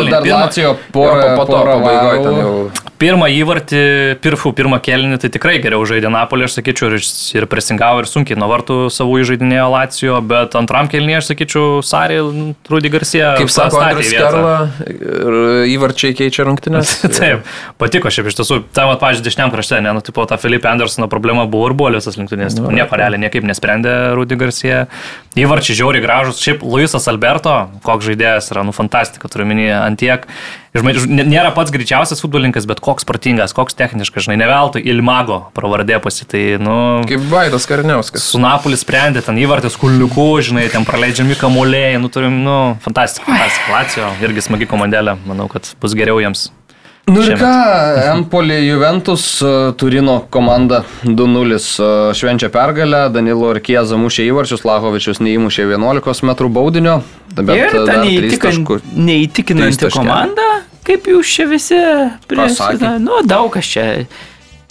[0.10, 2.53] dar Lacijo porą, po to pabaigoje ten jau.
[2.95, 3.82] Pirmą įvartį,
[4.23, 7.03] pirfų pirmą kelinį, tai tikrai geriau žaidė Napolį, aš sakyčiau, ir,
[7.36, 12.22] ir presingavo, ir sunkiai nuo vartų savų įžaidinėjo Lacijo, bet antram kelinį, aš sakyčiau, Sarė,
[12.72, 13.36] Rudy Garcia.
[13.38, 14.56] Kaip sako Andrius Karla,
[15.69, 16.95] įvarčiai keičia rungtynės.
[17.19, 17.45] Taip,
[17.84, 18.61] patiko šiaip iš tiesų.
[18.73, 22.18] Tam, pavyzdžiui, dešiniam krašte, ne, nu, tipo, ta Filipe Andersono problema buvo ir buvo visas
[22.18, 22.57] rungtynės.
[22.57, 24.86] No, nieko realiai niekaip nesprendė Rudy Garcia.
[25.35, 26.39] Įvarčiai žiauriai gražus.
[26.39, 27.51] Šiaip Luisas Alberto,
[27.83, 30.27] koks žaidėjas yra, nu, fantastika, turiu minėti, antiek.
[30.75, 36.45] Nėra pats greičiausias futbolininkas, bet koks protingas, koks techniškas, žinai, ne veltui Ilmago pravardė pasitai,
[36.63, 36.77] nu...
[37.07, 38.29] Kaip Vaidas Karniauskas.
[38.31, 43.71] Su Napolis sprendė, ten įvartis kuliukų, žinai, ten praleidžiami kamuoliai, nu turim, nu, fantastika, fantastika.
[43.75, 46.47] Lacijo irgi smagi komandėlė, manau, kad bus geriau jiems.
[47.06, 47.49] Nu ir ką,
[48.15, 55.22] Empolė Juventus e, Turino komanda 2-0 e, švenčia pergalę, Danilo ir Kieza mušė įvarčius, Lahovičius
[55.22, 56.95] neįmušė 11 m baudinio.
[57.38, 60.48] Bet ir ta neįtikinanti komanda,
[60.88, 61.77] kaip jūs čia visi
[62.26, 62.57] prieš...
[63.03, 63.86] Nu, daug kas čia.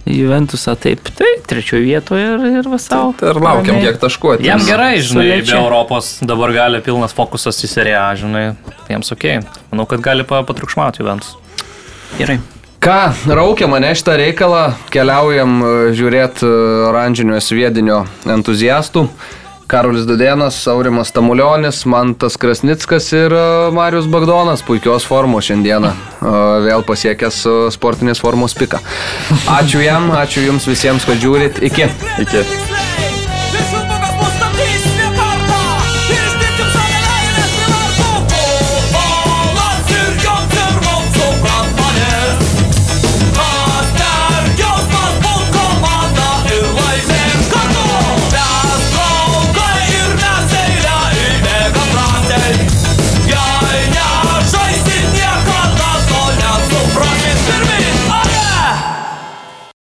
[0.04, 3.14] Juventusą taip, tai trečioje vietoje ir, ir vasau.
[3.16, 4.48] Tai, ir laukiam, kiek taškų atėjo.
[4.50, 8.44] Jam gerai, žinai, be Europos dabar gali pilnas fokusas į seriją, žinai,
[8.90, 9.24] jiems ok.
[9.70, 11.38] Manau, kad gali patrukšmauti Juventus.
[12.18, 12.40] Gerai.
[12.84, 16.50] Ką, raukia mane šitą reikalą, keliaujam e, žiūrėti e,
[16.90, 19.06] oranžinio sviedinio entuziastų.
[19.72, 25.94] Karolis Dudėnas, Aurimas Tamulionis, Mantas Krasnickas ir e, Marius Bagdonas, puikios formos šiandieną,
[26.66, 27.40] vėl pasiekęs
[27.72, 28.82] sportinės formos piką.
[29.56, 31.64] Ačiū jam, ačiū jums visiems, kad žiūrit.
[31.64, 31.88] Iki.
[32.26, 32.44] Iki.